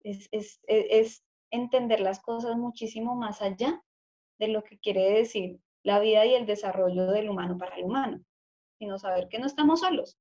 Es, 0.04 0.28
es, 0.32 0.62
e, 0.67 1.08
entender 1.50 2.02
las 2.02 2.20
cosas 2.20 2.58
muchísimo 2.58 3.15
más 3.15 3.41
allá 3.41 3.82
de 4.38 4.50
lo 4.50 4.63
que 4.63 4.78
quiere 4.78 5.10
decir 5.12 5.60
la 5.84 6.00
vida 6.00 6.26
y 6.26 6.34
el 6.34 6.46
desarrollo 6.46 7.08
del 7.08 7.30
humano 7.30 7.58
para 7.58 7.78
el 7.78 7.86
humano, 7.86 8.22
sino 8.78 9.00
saber 9.00 9.30
que 9.30 9.39
no 9.39 9.46
estamos 9.46 9.80
solos, 9.80 10.17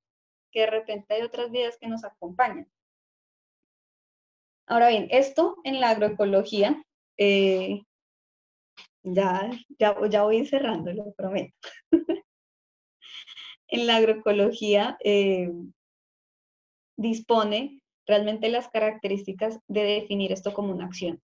que 0.53 0.61
de 0.61 0.67
repente 0.69 1.15
hay 1.15 1.23
otras 1.23 1.51
vidas 1.51 1.77
que 1.77 1.89
nos 1.89 2.05
acompañan. 2.05 2.71
Ahora 4.67 4.89
bien, 4.89 5.07
esto 5.11 5.57
en 5.63 5.81
la 5.81 5.91
agroecología, 5.91 6.83
eh, 7.19 7.83
ya, 9.05 9.51
ya, 9.79 10.23
voy 10.23 10.45
cerrando, 10.45 10.93
lo 10.93 11.13
prometo. 11.13 11.55
en 13.69 13.87
la 13.87 13.97
agroecología 13.97 14.99
eh, 15.05 15.53
dispone 16.97 17.81
realmente 18.07 18.49
las 18.49 18.69
características 18.69 19.61
de 19.69 19.83
definir 19.83 20.33
esto 20.33 20.53
como 20.53 20.73
una 20.73 20.87
acción. 20.87 21.23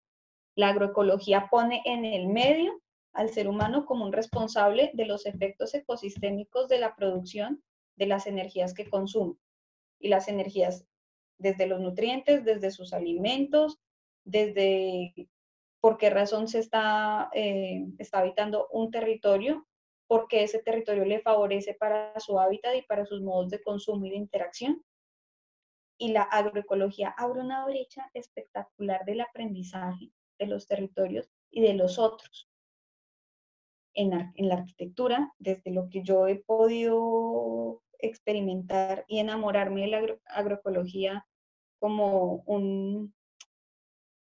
La 0.54 0.68
agroecología 0.68 1.48
pone 1.50 1.82
en 1.84 2.04
el 2.04 2.28
medio 2.28 2.80
al 3.12 3.30
ser 3.30 3.48
humano 3.48 3.86
como 3.86 4.04
un 4.04 4.12
responsable 4.12 4.90
de 4.94 5.06
los 5.06 5.26
efectos 5.26 5.74
ecosistémicos 5.74 6.68
de 6.68 6.78
la 6.78 6.94
producción 6.94 7.62
de 7.96 8.06
las 8.06 8.26
energías 8.26 8.72
que 8.72 8.88
consume. 8.88 9.34
Y 9.98 10.08
las 10.08 10.28
energías 10.28 10.86
desde 11.42 11.66
los 11.66 11.80
nutrientes, 11.80 12.44
desde 12.44 12.70
sus 12.70 12.92
alimentos, 12.92 13.78
desde 14.24 15.28
por 15.80 15.98
qué 15.98 16.10
razón 16.10 16.46
se 16.46 16.60
está, 16.60 17.28
eh, 17.34 17.84
está 17.98 18.20
habitando 18.20 18.68
un 18.70 18.90
territorio 18.90 19.66
porque 20.06 20.42
ese 20.42 20.60
territorio 20.60 21.04
le 21.04 21.20
favorece 21.20 21.74
para 21.74 22.18
su 22.20 22.38
hábitat 22.38 22.76
y 22.76 22.82
para 22.82 23.04
sus 23.04 23.20
modos 23.22 23.50
de 23.50 23.62
consumo 23.62 24.06
y 24.06 24.10
de 24.10 24.16
interacción. 24.16 24.84
Y 25.98 26.12
la 26.12 26.22
agroecología 26.22 27.14
abre 27.16 27.40
una 27.40 27.64
brecha 27.64 28.10
espectacular 28.14 29.04
del 29.04 29.22
aprendizaje 29.22 30.10
de 30.38 30.46
los 30.46 30.66
territorios 30.66 31.28
y 31.50 31.62
de 31.62 31.74
los 31.74 31.98
otros. 31.98 32.48
En 33.94 34.10
la, 34.10 34.32
en 34.36 34.48
la 34.48 34.56
arquitectura, 34.56 35.32
desde 35.38 35.70
lo 35.70 35.88
que 35.88 36.02
yo 36.02 36.26
he 36.26 36.36
podido 36.36 37.82
experimentar 37.98 39.04
y 39.08 39.18
enamorarme 39.18 39.82
de 39.82 39.86
la 39.86 40.18
agroecología 40.26 41.26
como 41.82 42.44
un, 42.46 43.12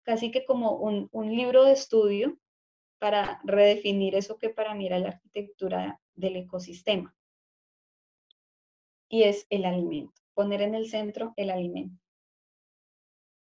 casi 0.03 0.31
que 0.31 0.45
como 0.45 0.77
un, 0.77 1.09
un 1.13 1.35
libro 1.35 1.65
de 1.65 1.73
estudio 1.73 2.39
para 2.99 3.41
redefinir 3.43 4.15
eso 4.15 4.37
que 4.37 4.51
para 4.51 4.75
mí 4.75 4.85
era 4.85 4.99
la 4.99 5.09
arquitectura 5.09 5.99
del 6.15 6.37
ecosistema. 6.37 7.17
Y 9.09 9.23
es 9.23 9.47
el 9.49 9.65
alimento, 9.65 10.21
poner 10.35 10.61
en 10.61 10.75
el 10.75 10.91
centro 10.91 11.33
el 11.37 11.49
alimento. 11.49 11.99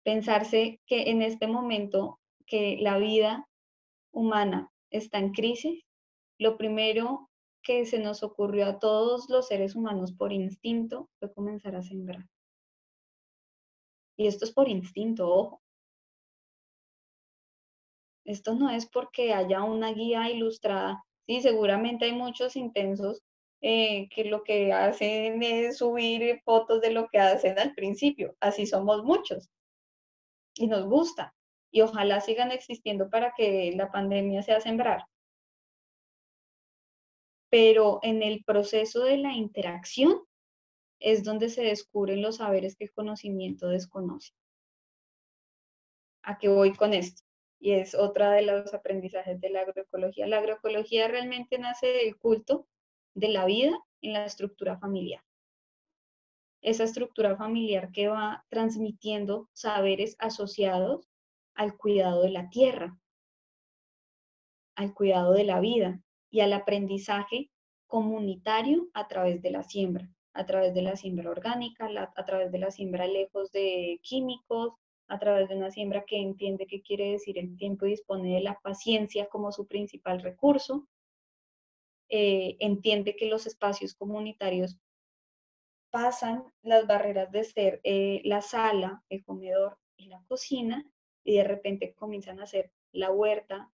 Pensarse 0.02 0.80
que 0.86 1.10
en 1.10 1.22
este 1.22 1.46
momento 1.46 2.18
que 2.46 2.78
la 2.80 2.98
vida 2.98 3.48
humana 4.10 4.72
está 4.90 5.18
en 5.18 5.30
crisis, 5.30 5.84
lo 6.40 6.56
primero 6.56 7.30
que 7.62 7.86
se 7.86 8.00
nos 8.00 8.24
ocurrió 8.24 8.66
a 8.66 8.80
todos 8.80 9.30
los 9.30 9.46
seres 9.46 9.76
humanos 9.76 10.12
por 10.12 10.32
instinto 10.32 11.08
fue 11.20 11.32
comenzar 11.32 11.76
a 11.76 11.82
sembrar. 11.84 12.28
Y 14.16 14.26
esto 14.26 14.44
es 14.44 14.52
por 14.52 14.68
instinto, 14.68 15.28
ojo. 15.28 15.62
Esto 18.24 18.54
no 18.54 18.70
es 18.70 18.86
porque 18.86 19.34
haya 19.34 19.62
una 19.62 19.92
guía 19.92 20.30
ilustrada. 20.30 21.04
Sí, 21.26 21.42
seguramente 21.42 22.06
hay 22.06 22.12
muchos 22.12 22.56
intensos 22.56 23.22
eh, 23.60 24.08
que 24.10 24.24
lo 24.24 24.42
que 24.42 24.72
hacen 24.72 25.42
es 25.42 25.78
subir 25.78 26.42
fotos 26.44 26.80
de 26.80 26.90
lo 26.90 27.08
que 27.08 27.18
hacen 27.18 27.58
al 27.58 27.74
principio. 27.74 28.36
Así 28.40 28.66
somos 28.66 29.02
muchos. 29.04 29.50
Y 30.54 30.66
nos 30.66 30.86
gusta. 30.86 31.34
Y 31.70 31.80
ojalá 31.82 32.20
sigan 32.20 32.52
existiendo 32.52 33.10
para 33.10 33.32
que 33.36 33.72
la 33.74 33.90
pandemia 33.90 34.42
sea 34.42 34.60
sembrar. 34.60 35.04
Pero 37.50 38.00
en 38.02 38.22
el 38.22 38.44
proceso 38.44 39.02
de 39.04 39.18
la 39.18 39.32
interacción 39.32 40.22
es 41.04 41.22
donde 41.22 41.48
se 41.48 41.62
descubren 41.62 42.22
los 42.22 42.36
saberes 42.36 42.76
que 42.76 42.84
el 42.84 42.92
conocimiento 42.92 43.68
desconoce. 43.68 44.32
¿A 46.22 46.38
qué 46.38 46.48
voy 46.48 46.74
con 46.74 46.94
esto? 46.94 47.22
y 47.64 47.72
es 47.72 47.94
otra 47.94 48.32
de 48.32 48.42
los 48.42 48.74
aprendizajes 48.74 49.40
de 49.40 49.48
la 49.48 49.62
agroecología. 49.62 50.26
La 50.26 50.36
agroecología 50.36 51.08
realmente 51.08 51.58
nace 51.58 51.86
del 51.86 52.14
culto 52.18 52.68
de 53.14 53.28
la 53.28 53.46
vida 53.46 53.72
en 54.02 54.12
la 54.12 54.26
estructura 54.26 54.76
familiar. 54.76 55.24
Esa 56.60 56.84
estructura 56.84 57.38
familiar 57.38 57.90
que 57.90 58.08
va 58.08 58.44
transmitiendo 58.50 59.48
saberes 59.54 60.14
asociados 60.18 61.08
al 61.54 61.74
cuidado 61.78 62.20
de 62.20 62.32
la 62.32 62.50
tierra, 62.50 62.98
al 64.76 64.92
cuidado 64.92 65.32
de 65.32 65.44
la 65.44 65.58
vida 65.58 66.02
y 66.30 66.40
al 66.40 66.52
aprendizaje 66.52 67.50
comunitario 67.86 68.90
a 68.92 69.08
través 69.08 69.40
de 69.40 69.52
la 69.52 69.62
siembra, 69.62 70.13
a 70.34 70.44
través 70.46 70.74
de 70.74 70.82
la 70.82 70.96
siembra 70.96 71.30
orgánica, 71.30 71.88
a 72.16 72.24
través 72.24 72.50
de 72.52 72.58
la 72.58 72.70
siembra 72.70 73.06
lejos 73.06 73.52
de 73.52 74.00
químicos, 74.02 74.74
a 75.06 75.18
través 75.18 75.48
de 75.48 75.56
una 75.56 75.70
siembra 75.70 76.04
que 76.04 76.20
entiende 76.20 76.66
qué 76.66 76.82
quiere 76.82 77.12
decir 77.12 77.38
el 77.38 77.56
tiempo 77.56 77.86
y 77.86 77.90
dispone 77.90 78.34
de 78.34 78.40
la 78.40 78.58
paciencia 78.60 79.26
como 79.28 79.52
su 79.52 79.66
principal 79.66 80.20
recurso. 80.20 80.88
Eh, 82.08 82.56
entiende 82.60 83.16
que 83.16 83.28
los 83.28 83.46
espacios 83.46 83.94
comunitarios 83.94 84.76
pasan 85.90 86.44
las 86.62 86.86
barreras 86.86 87.30
de 87.30 87.44
ser 87.44 87.80
eh, 87.84 88.20
la 88.24 88.42
sala, 88.42 89.02
el 89.08 89.24
comedor 89.24 89.78
y 89.96 90.08
la 90.08 90.22
cocina 90.26 90.84
y 91.22 91.36
de 91.36 91.44
repente 91.44 91.94
comienzan 91.94 92.40
a 92.40 92.46
ser 92.46 92.72
la 92.92 93.10
huerta, 93.10 93.70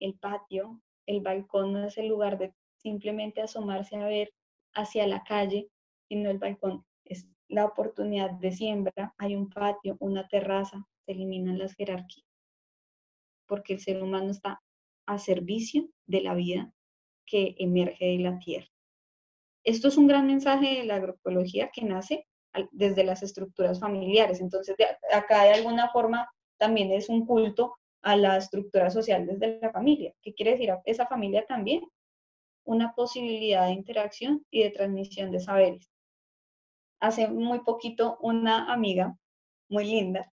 el 0.00 0.14
patio, 0.18 0.80
el 1.06 1.20
balcón 1.20 1.72
no 1.72 1.86
es 1.86 1.96
el 1.98 2.08
lugar 2.08 2.38
de 2.38 2.52
simplemente 2.76 3.40
asomarse 3.40 3.96
a 3.96 4.06
ver 4.06 4.32
hacia 4.74 5.06
la 5.06 5.22
calle, 5.24 5.68
sino 6.08 6.30
el 6.30 6.38
balcón 6.38 6.84
es 7.04 7.26
la 7.48 7.64
oportunidad 7.64 8.30
de 8.30 8.52
siembra, 8.52 9.14
hay 9.18 9.34
un 9.34 9.50
patio, 9.50 9.96
una 10.00 10.28
terraza, 10.28 10.86
se 11.04 11.12
eliminan 11.12 11.58
las 11.58 11.74
jerarquías, 11.74 12.26
porque 13.46 13.74
el 13.74 13.80
ser 13.80 14.02
humano 14.02 14.30
está 14.30 14.60
a 15.06 15.18
servicio 15.18 15.88
de 16.06 16.20
la 16.22 16.34
vida 16.34 16.72
que 17.26 17.54
emerge 17.58 18.04
de 18.06 18.18
la 18.18 18.38
tierra. 18.38 18.68
Esto 19.64 19.88
es 19.88 19.96
un 19.96 20.06
gran 20.06 20.26
mensaje 20.26 20.80
de 20.80 20.84
la 20.84 20.96
agroecología 20.96 21.70
que 21.72 21.84
nace 21.84 22.26
desde 22.72 23.04
las 23.04 23.22
estructuras 23.22 23.78
familiares. 23.78 24.40
Entonces, 24.40 24.74
acá 25.12 25.44
de 25.44 25.52
alguna 25.52 25.90
forma 25.90 26.28
también 26.58 26.90
es 26.92 27.08
un 27.08 27.26
culto 27.26 27.76
a 28.02 28.16
la 28.16 28.36
estructura 28.36 28.90
social 28.90 29.26
desde 29.26 29.60
la 29.60 29.70
familia. 29.70 30.14
¿Qué 30.22 30.32
quiere 30.34 30.52
decir? 30.52 30.72
Esa 30.84 31.06
familia 31.06 31.44
también 31.46 31.82
una 32.70 32.94
posibilidad 32.94 33.66
de 33.66 33.72
interacción 33.72 34.44
y 34.50 34.62
de 34.62 34.70
transmisión 34.70 35.30
de 35.30 35.40
saberes. 35.40 35.90
Hace 37.00 37.28
muy 37.28 37.60
poquito 37.60 38.18
una 38.20 38.72
amiga 38.72 39.16
muy 39.68 39.84
linda 39.84 40.30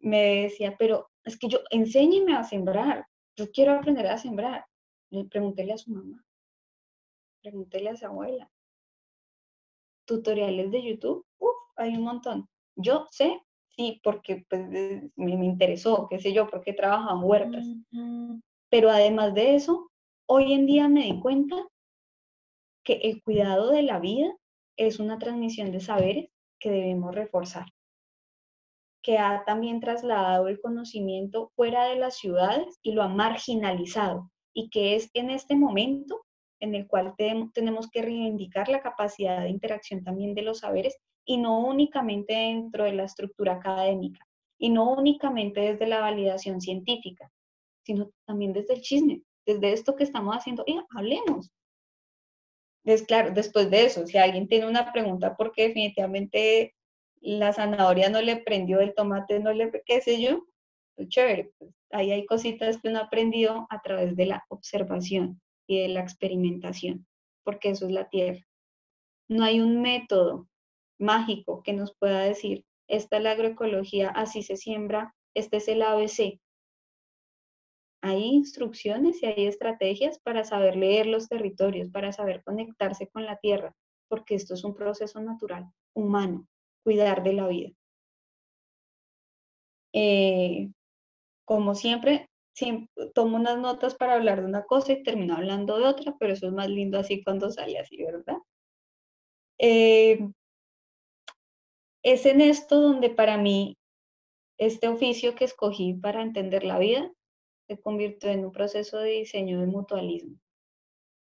me 0.00 0.42
decía, 0.42 0.76
pero 0.78 1.10
es 1.24 1.38
que 1.38 1.48
yo 1.48 1.58
enséñeme 1.70 2.36
a 2.36 2.44
sembrar, 2.44 3.06
yo 3.36 3.50
quiero 3.50 3.72
aprender 3.72 4.06
a 4.06 4.18
sembrar. 4.18 4.64
Le 5.10 5.24
preguntéle 5.24 5.72
a 5.72 5.78
su 5.78 5.90
mamá, 5.90 6.24
pregúntele 7.42 7.90
a 7.90 7.96
su 7.96 8.06
abuela. 8.06 8.50
Tutoriales 10.06 10.70
de 10.70 10.82
YouTube, 10.82 11.26
Uf, 11.38 11.56
hay 11.76 11.96
un 11.96 12.02
montón. 12.02 12.48
Yo 12.76 13.06
sé, 13.10 13.40
sí, 13.70 14.00
porque 14.02 14.44
pues, 14.48 14.68
me, 15.16 15.32
interesó, 15.44 16.06
qué 16.08 16.18
sé 16.18 16.32
yo, 16.32 16.48
porque 16.48 16.70
he 16.70 16.74
trabajado 16.74 17.18
en 17.18 17.24
huertas. 17.24 17.66
Pero 18.68 18.90
además 18.90 19.34
de 19.34 19.54
eso, 19.54 19.90
hoy 20.26 20.52
en 20.52 20.66
día 20.66 20.88
me 20.88 21.04
di 21.04 21.20
cuenta 21.20 21.56
que 22.84 22.94
el 22.94 23.22
cuidado 23.22 23.70
de 23.70 23.82
la 23.82 23.98
vida 23.98 24.34
es 24.76 24.98
una 24.98 25.18
transmisión 25.18 25.72
de 25.72 25.80
saberes 25.80 26.30
que 26.58 26.70
debemos 26.70 27.14
reforzar, 27.14 27.66
que 29.02 29.18
ha 29.18 29.44
también 29.44 29.80
trasladado 29.80 30.48
el 30.48 30.60
conocimiento 30.60 31.50
fuera 31.54 31.86
de 31.86 31.96
las 31.96 32.16
ciudades 32.16 32.78
y 32.82 32.92
lo 32.92 33.02
ha 33.02 33.08
marginalizado, 33.08 34.30
y 34.52 34.68
que 34.70 34.96
es 34.96 35.10
en 35.14 35.30
este 35.30 35.56
momento 35.56 36.24
en 36.60 36.74
el 36.74 36.86
cual 36.86 37.14
tenemos 37.52 37.90
que 37.90 38.02
reivindicar 38.02 38.68
la 38.68 38.80
capacidad 38.80 39.42
de 39.42 39.50
interacción 39.50 40.02
también 40.02 40.34
de 40.34 40.42
los 40.42 40.60
saberes 40.60 40.96
y 41.24 41.36
no 41.36 41.58
únicamente 41.60 42.32
dentro 42.32 42.84
de 42.84 42.92
la 42.92 43.04
estructura 43.04 43.54
académica 43.54 44.26
y 44.58 44.70
no 44.70 44.90
únicamente 44.92 45.60
desde 45.60 45.86
la 45.86 46.00
validación 46.00 46.60
científica, 46.60 47.30
sino 47.84 48.10
también 48.24 48.54
desde 48.54 48.74
el 48.74 48.80
chisme, 48.80 49.22
desde 49.46 49.72
esto 49.72 49.96
que 49.96 50.04
estamos 50.04 50.34
haciendo, 50.36 50.64
hablemos. 50.90 51.50
Es 52.84 53.02
claro, 53.02 53.32
después 53.32 53.70
de 53.70 53.84
eso, 53.84 54.06
si 54.06 54.18
alguien 54.18 54.48
tiene 54.48 54.68
una 54.68 54.92
pregunta 54.92 55.36
porque 55.36 55.68
definitivamente 55.68 56.74
la 57.20 57.52
zanahoria 57.52 58.10
no 58.10 58.20
le 58.20 58.36
prendió, 58.36 58.80
el 58.80 58.94
tomate 58.94 59.40
no 59.40 59.52
le, 59.52 59.70
qué 59.84 60.00
sé 60.00 60.20
yo, 60.20 60.44
pues 60.94 61.08
chévere, 61.08 61.52
pues 61.58 61.72
ahí 61.90 62.12
hay 62.12 62.26
cositas 62.26 62.80
que 62.80 62.88
uno 62.88 63.00
ha 63.00 63.04
aprendido 63.04 63.66
a 63.70 63.80
través 63.82 64.16
de 64.16 64.26
la 64.26 64.44
observación 64.48 65.40
y 65.66 65.80
de 65.80 65.88
la 65.88 66.00
experimentación, 66.00 67.06
porque 67.44 67.70
eso 67.70 67.86
es 67.86 67.92
la 67.92 68.08
tierra. 68.08 68.46
No 69.28 69.44
hay 69.44 69.60
un 69.60 69.82
método 69.82 70.48
mágico 70.98 71.62
que 71.62 71.72
nos 71.72 71.94
pueda 71.96 72.20
decir, 72.20 72.64
esta 72.88 73.16
es 73.16 73.22
la 73.22 73.32
agroecología, 73.32 74.10
así 74.10 74.42
se 74.42 74.56
siembra, 74.56 75.14
este 75.34 75.56
es 75.56 75.68
el 75.68 75.82
ABC. 75.82 76.40
Hay 78.02 78.22
instrucciones 78.24 79.22
y 79.22 79.26
hay 79.26 79.46
estrategias 79.46 80.18
para 80.20 80.44
saber 80.44 80.76
leer 80.76 81.06
los 81.06 81.28
territorios, 81.28 81.90
para 81.90 82.12
saber 82.12 82.42
conectarse 82.44 83.08
con 83.08 83.24
la 83.24 83.36
tierra, 83.38 83.74
porque 84.08 84.34
esto 84.34 84.54
es 84.54 84.64
un 84.64 84.74
proceso 84.74 85.20
natural, 85.20 85.66
humano, 85.94 86.46
cuidar 86.84 87.22
de 87.22 87.32
la 87.32 87.48
vida. 87.48 87.70
Eh, 89.92 90.70
como 91.44 91.74
siempre, 91.74 92.28
tomo 93.14 93.36
unas 93.36 93.58
notas 93.58 93.94
para 93.94 94.14
hablar 94.14 94.40
de 94.40 94.46
una 94.46 94.64
cosa 94.64 94.92
y 94.92 95.02
termino 95.02 95.34
hablando 95.34 95.78
de 95.78 95.86
otra, 95.86 96.14
pero 96.18 96.32
eso 96.32 96.46
es 96.46 96.52
más 96.52 96.68
lindo 96.68 96.98
así 96.98 97.22
cuando 97.22 97.50
sale 97.50 97.78
así, 97.78 98.02
¿verdad? 98.02 98.38
Eh, 99.58 100.18
es 102.02 102.26
en 102.26 102.40
esto 102.40 102.80
donde 102.80 103.10
para 103.10 103.36
mí 103.36 103.76
este 104.58 104.88
oficio 104.88 105.34
que 105.34 105.44
escogí 105.44 105.94
para 105.94 106.22
entender 106.22 106.64
la 106.64 106.78
vida 106.78 107.10
se 107.68 107.80
convirtió 107.80 108.30
en 108.30 108.44
un 108.44 108.52
proceso 108.52 108.98
de 108.98 109.10
diseño 109.10 109.60
de 109.60 109.66
mutualismo. 109.66 110.36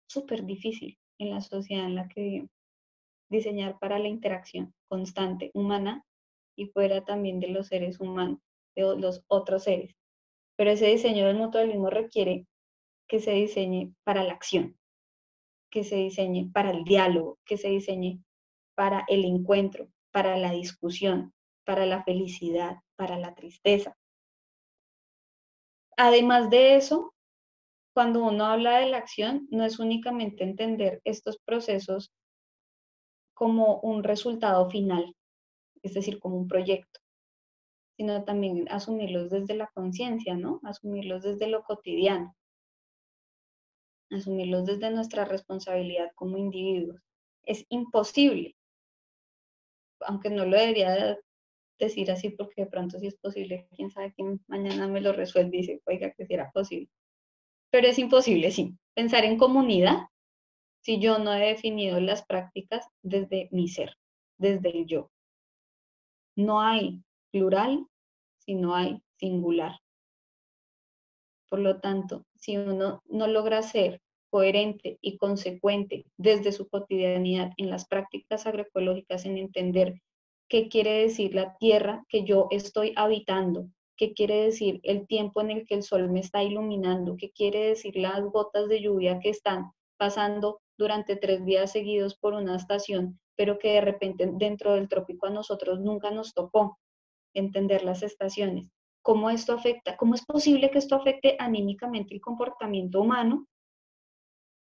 Súper 0.07 0.45
difícil 0.45 0.99
en 1.19 1.31
la 1.31 1.41
sociedad 1.41 1.87
en 1.87 1.95
la 1.95 2.09
que 2.09 2.21
vivimos. 2.21 2.51
Diseñar 3.31 3.79
para 3.79 3.99
la 3.99 4.09
interacción 4.09 4.75
constante 4.89 5.51
humana 5.55 6.05
y 6.57 6.67
fuera 6.67 7.05
también 7.05 7.41
de 7.41 7.49
los 7.49 7.69
seres 7.69 7.99
humanos, 8.01 8.39
de 8.77 8.83
los 8.97 9.25
otros 9.29 9.65
seres. 9.65 9.97
Pero 10.57 10.71
ese 10.71 10.87
diseño 10.87 11.27
del 11.27 11.37
mutualismo 11.37 11.91
requiere 11.91 12.47
que 13.09 13.21
se 13.21 13.33
diseñe 13.33 13.95
para 14.05 14.23
la 14.23 14.35
acción, 14.35 14.79
que 15.71 15.85
se 15.85 15.97
diseñe 15.97 16.51
para 16.53 16.71
el 16.71 16.85
diálogo, 16.85 17.39
que 17.45 17.57
se 17.57 17.69
diseñe 17.69 18.23
para 18.77 19.05
el 19.09 19.25
encuentro, 19.25 19.89
para 20.13 20.37
la 20.37 20.53
discusión, 20.53 21.33
para 21.65 21.87
la 21.87 22.05
felicidad, 22.05 22.77
para 22.97 23.19
la 23.19 23.35
tristeza. 23.35 23.97
Además 25.97 26.51
de 26.51 26.77
eso, 26.77 27.15
cuando 27.95 28.25
uno 28.25 28.47
habla 28.47 28.79
de 28.79 28.91
la 28.91 28.99
acción, 28.99 29.47
no 29.51 29.65
es 29.65 29.79
únicamente 29.79 30.43
entender 30.43 31.01
estos 31.05 31.39
procesos 31.39 32.13
como 33.35 33.81
un 33.81 34.03
resultado 34.03 34.69
final, 34.71 35.15
es 35.83 35.95
decir, 35.95 36.19
como 36.19 36.37
un 36.37 36.49
proyecto, 36.49 37.01
sino 37.97 38.25
también 38.25 38.67
asumirlos 38.71 39.31
desde 39.31 39.55
la 39.55 39.69
conciencia, 39.75 40.35
¿no? 40.35 40.61
Asumirlos 40.65 41.23
desde 41.23 41.49
lo 41.49 41.63
cotidiano, 41.63 42.35
asumirlos 44.11 44.67
desde 44.67 44.91
nuestra 44.91 45.25
responsabilidad 45.25 46.11
como 46.15 46.39
individuos. 46.39 47.01
Es 47.45 47.65
imposible, 47.69 48.57
aunque 50.01 50.31
no 50.31 50.45
lo 50.45 50.57
debería 50.57 51.17
decir 51.79 52.11
así 52.11 52.31
porque 52.31 52.63
de 52.63 52.71
pronto 52.71 52.99
si 52.99 53.09
es 53.09 53.17
posible, 53.17 53.67
quién 53.75 53.91
sabe 53.91 54.13
quién 54.15 54.41
mañana 54.47 54.87
me 54.89 55.01
lo 55.01 55.13
resuelve 55.13 55.57
y 55.57 55.61
dice, 55.61 55.83
oiga, 55.87 56.13
que 56.13 56.27
si 56.27 56.35
era 56.35 56.51
posible. 56.51 56.89
Pero 57.71 57.89
es 57.89 57.99
imposible, 57.99 58.51
sí. 58.51 58.77
Pensar 58.95 59.25
en 59.25 59.39
comunidad 59.39 60.09
si 60.81 61.01
yo 61.01 61.19
no 61.19 61.35
he 61.35 61.47
definido 61.47 61.99
las 61.99 62.25
prácticas 62.25 62.87
desde 63.03 63.49
mi 63.51 63.69
ser, 63.69 63.97
desde 64.39 64.71
el 64.71 64.87
yo. 64.87 65.11
No 66.37 66.61
hay 66.61 67.03
plural 67.31 67.87
si 68.39 68.55
no 68.55 68.75
hay 68.75 69.03
singular. 69.17 69.81
Por 71.49 71.61
lo 71.61 71.81
tanto, 71.81 72.27
si 72.35 72.57
uno 72.57 73.03
no 73.07 73.27
logra 73.27 73.63
ser 73.63 74.01
coherente 74.31 74.99
y 75.01 75.17
consecuente 75.17 76.05
desde 76.17 76.53
su 76.53 76.69
cotidianidad 76.69 77.53
en 77.57 77.71
las 77.71 77.87
prácticas 77.87 78.47
agroecológicas, 78.47 79.25
en 79.25 79.39
entender 79.39 80.03
qué 80.49 80.69
quiere 80.69 81.03
decir 81.03 81.35
la 81.35 81.57
tierra 81.59 82.05
que 82.09 82.25
yo 82.25 82.49
estoy 82.51 82.93
habitando, 82.97 83.69
qué 83.97 84.13
quiere 84.13 84.43
decir 84.45 84.81
el 84.83 85.07
tiempo 85.07 85.41
en 85.41 85.51
el 85.51 85.67
que 85.67 85.75
el 85.75 85.83
sol 85.83 86.11
me 86.11 86.21
está 86.21 86.43
iluminando, 86.43 87.17
qué 87.17 87.31
quiere 87.31 87.69
decir 87.69 87.97
las 87.97 88.23
gotas 88.23 88.69
de 88.69 88.83
lluvia 88.83 89.21
que 89.21 89.31
están 89.31 89.73
pasando 89.97 90.61
durante 90.77 91.17
tres 91.17 91.45
días 91.45 91.73
seguidos 91.73 92.17
por 92.17 92.35
una 92.35 92.57
estación, 92.57 93.19
pero 93.37 93.59
que 93.59 93.73
de 93.73 93.81
repente 93.81 94.29
dentro 94.35 94.75
del 94.75 94.89
trópico 94.89 95.27
a 95.27 95.31
nosotros 95.31 95.81
nunca 95.81 96.11
nos 96.11 96.35
tocó 96.35 96.79
entender 97.35 97.85
las 97.85 98.03
estaciones. 98.03 98.71
¿Cómo 99.03 99.31
esto 99.31 99.53
afecta? 99.53 99.97
¿Cómo 99.97 100.15
es 100.15 100.25
posible 100.25 100.71
que 100.71 100.79
esto 100.79 100.97
afecte 100.97 101.37
anímicamente 101.39 102.15
el 102.15 102.21
comportamiento 102.21 103.01
humano 103.01 103.47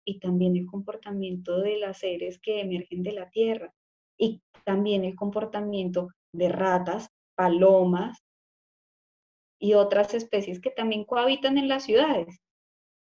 y 0.05 0.19
también 0.19 0.55
el 0.55 0.67
comportamiento 0.67 1.59
de 1.59 1.77
las 1.79 1.99
seres 1.99 2.39
que 2.39 2.61
emergen 2.61 3.03
de 3.03 3.13
la 3.13 3.29
tierra? 3.29 3.73
Y 4.17 4.41
también 4.65 5.05
el 5.05 5.15
comportamiento 5.15 6.09
de 6.33 6.49
ratas, 6.49 7.09
palomas 7.35 8.23
y 9.59 9.73
otras 9.73 10.13
especies 10.13 10.59
que 10.59 10.71
también 10.71 11.05
cohabitan 11.05 11.57
en 11.57 11.67
las 11.67 11.83
ciudades 11.83 12.41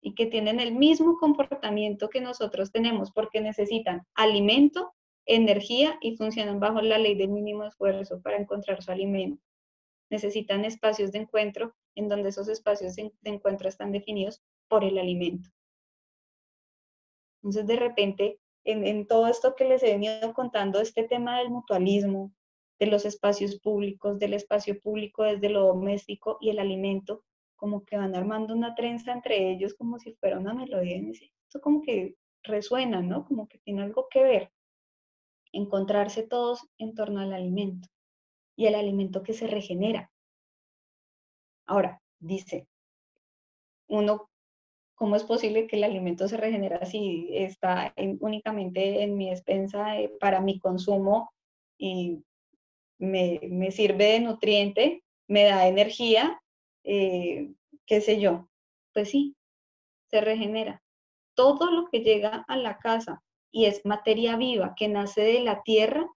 y 0.03 0.15
que 0.15 0.27
tienen 0.27 0.61
el 0.61 0.75
mismo 0.75 1.19
comportamiento 1.19 2.09
que 2.09 2.21
nosotros 2.21 2.73
tenemos 2.73 3.13
porque 3.13 3.41
necesitan 3.41 4.03
alimento, 4.15 4.95
energía 5.27 5.99
y 6.01 6.17
funcionan 6.17 6.61
bajo 6.61 6.81
la 6.81 6.99
ley 6.99 7.15
del 7.15 7.29
mínimo 7.29 7.65
esfuerzo 7.65 8.21
para 8.23 8.39
encontrar 8.39 8.83
su 8.83 8.91
alimento. 8.91 9.43
necesitan 10.11 10.65
espacios 10.65 11.13
de 11.13 11.21
encuentro 11.21 11.75
en 11.95 12.09
donde 12.09 12.31
esos 12.31 12.49
espacios 12.49 12.97
de 12.97 13.13
encuentro 13.23 13.69
están 13.69 13.93
definidos 13.93 14.43
por 14.69 14.83
el 14.83 14.99
alimento. 14.99 15.51
Entonces, 17.43 17.67
de 17.67 17.77
repente, 17.77 18.41
en, 18.65 19.07
todo 19.07 19.27
esto 19.27 19.55
que 19.57 19.65
les 19.65 19.83
he 19.83 19.93
venido 19.93 20.33
contando, 20.35 20.81
este 20.81 21.05
tema 21.05 21.39
del 21.39 21.51
mutualismo, 21.51 22.33
de 22.79 22.87
los 22.87 23.05
espacios 23.05 23.59
públicos, 23.61 24.19
del 24.19 24.35
espacio 24.35 24.81
público 24.81 25.23
desde 25.25 25.51
lo 25.51 25.67
doméstico 25.67 26.39
y 26.41 26.51
el 26.51 26.59
alimento, 26.59 27.25
como 27.57 27.85
que 27.85 27.97
van 27.97 28.15
armando 28.15 28.55
una 28.55 28.75
trenza 28.75 29.13
entre 29.13 29.51
ellos 29.51 29.75
como 29.75 29.99
si 29.99 30.15
fuera 30.15 30.39
una 30.39 30.55
melodía. 30.55 30.99
Esto 31.11 31.61
como 31.61 31.83
que 31.83 32.15
resuena, 32.43 33.03
¿no? 33.03 33.27
Como 33.27 33.49
que 33.49 33.59
tiene 33.59 33.83
algo 33.83 34.09
que 34.11 34.23
ver. 34.23 34.53
Encontrarse 35.53 36.23
todos 36.23 36.67
en 36.79 36.95
torno 36.95 37.21
al 37.21 37.35
alimento 37.35 37.89
y 38.57 38.67
el 38.67 38.75
alimento 38.75 39.23
que 39.23 39.35
se 39.35 39.47
regenera. 39.47 40.11
Ahora, 41.67 42.01
dice, 42.19 42.67
uno 43.89 44.30
¿Cómo 45.01 45.17
es 45.17 45.25
posible 45.25 45.67
que 45.67 45.77
el 45.77 45.85
alimento 45.85 46.29
se 46.29 46.37
regenera 46.37 46.85
si 46.85 47.31
está 47.33 47.95
únicamente 47.97 49.03
en 49.03 49.17
mi 49.17 49.31
despensa 49.31 49.99
eh, 49.99 50.13
para 50.21 50.43
mi 50.43 50.59
consumo 50.59 51.33
y 51.79 52.23
me, 52.99 53.71
sirve 53.71 54.05
de 54.05 54.21
nutriente, 54.21 55.03
me 55.27 55.45
da 55.45 55.67
energía, 55.69 56.39
eh, 56.85 57.51
qué 57.87 58.03
sé 58.03 58.21
yo? 58.21 58.51
Pues 58.93 59.09
sí, 59.09 59.35
se 60.11 60.21
regenera. 60.21 60.83
Todo 61.35 61.71
lo 61.71 61.89
que 61.89 62.01
llega 62.01 62.45
a 62.47 62.59
la 62.59 62.77
casa 62.77 63.23
y 63.51 63.65
es 63.65 63.87
materia 63.87 64.37
viva 64.37 64.75
que 64.77 64.89
nace 64.89 65.23
de 65.23 65.41
la 65.41 65.63
tierra, 65.63 66.07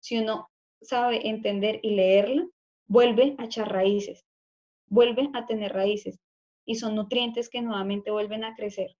si 0.00 0.18
uno 0.18 0.50
sabe 0.82 1.26
entender 1.26 1.80
y 1.82 1.92
leerla, 1.92 2.46
vuelve 2.86 3.34
a 3.38 3.46
echar 3.46 3.72
raíces, 3.72 4.26
vuelve 4.88 5.30
a 5.32 5.46
tener 5.46 5.72
raíces 5.72 6.20
y 6.68 6.74
son 6.74 6.94
nutrientes 6.94 7.48
que 7.48 7.62
nuevamente 7.62 8.10
vuelven 8.10 8.44
a 8.44 8.54
crecer. 8.54 8.94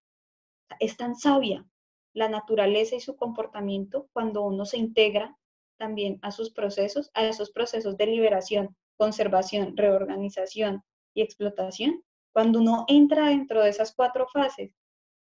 Es 0.81 0.97
tan 0.97 1.15
sabia 1.17 1.67
la 2.15 2.31
naturaleza 2.31 2.97
y 2.97 3.01
su 3.01 3.15
comportamiento 3.15 4.09
cuando 4.15 4.43
uno 4.43 4.65
se 4.65 4.79
integra 4.79 5.37
también 5.77 6.19
a 6.23 6.31
sus 6.31 6.51
procesos, 6.51 7.11
a 7.13 7.27
esos 7.27 7.51
procesos 7.51 7.99
de 7.99 8.07
liberación, 8.07 8.75
conservación, 8.97 9.77
reorganización 9.77 10.83
y 11.15 11.21
explotación. 11.21 12.03
Cuando 12.33 12.61
uno 12.61 12.87
entra 12.89 13.29
dentro 13.29 13.63
de 13.63 13.69
esas 13.69 13.95
cuatro 13.95 14.27
fases 14.33 14.73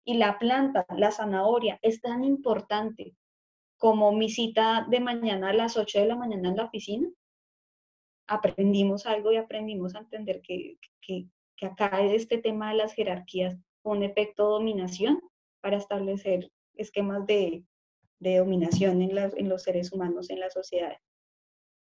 y 0.06 0.14
la 0.14 0.40
planta, 0.40 0.86
la 0.96 1.12
zanahoria, 1.12 1.80
es 1.82 2.00
tan 2.00 2.24
importante 2.24 3.14
como 3.78 4.14
mi 4.14 4.30
cita 4.30 4.88
de 4.90 5.02
mañana 5.02 5.50
a 5.50 5.54
las 5.54 5.76
8 5.76 6.00
de 6.00 6.06
la 6.06 6.16
mañana 6.16 6.48
en 6.48 6.56
la 6.56 6.64
oficina, 6.64 7.10
aprendimos 8.28 9.06
algo 9.06 9.34
y 9.34 9.36
aprendimos 9.36 9.96
a 9.96 10.00
entender 10.00 10.42
que, 10.42 10.78
que, 11.02 11.28
que 11.62 11.68
acá 11.68 12.02
este 12.02 12.40
tema 12.40 12.72
de 12.72 12.78
las 12.78 12.94
jerarquías 12.94 13.56
un 13.84 14.02
efecto 14.02 14.50
dominación 14.50 15.22
para 15.62 15.78
establecer 15.78 16.52
esquemas 16.76 17.26
de, 17.28 17.64
dominación 18.20 19.02
en, 19.02 19.16
en 19.18 19.50
los 19.50 19.64
seres 19.64 19.92
humanos, 19.92 20.32
en 20.32 20.40
la 20.40 20.50
sociedad. 20.50 20.98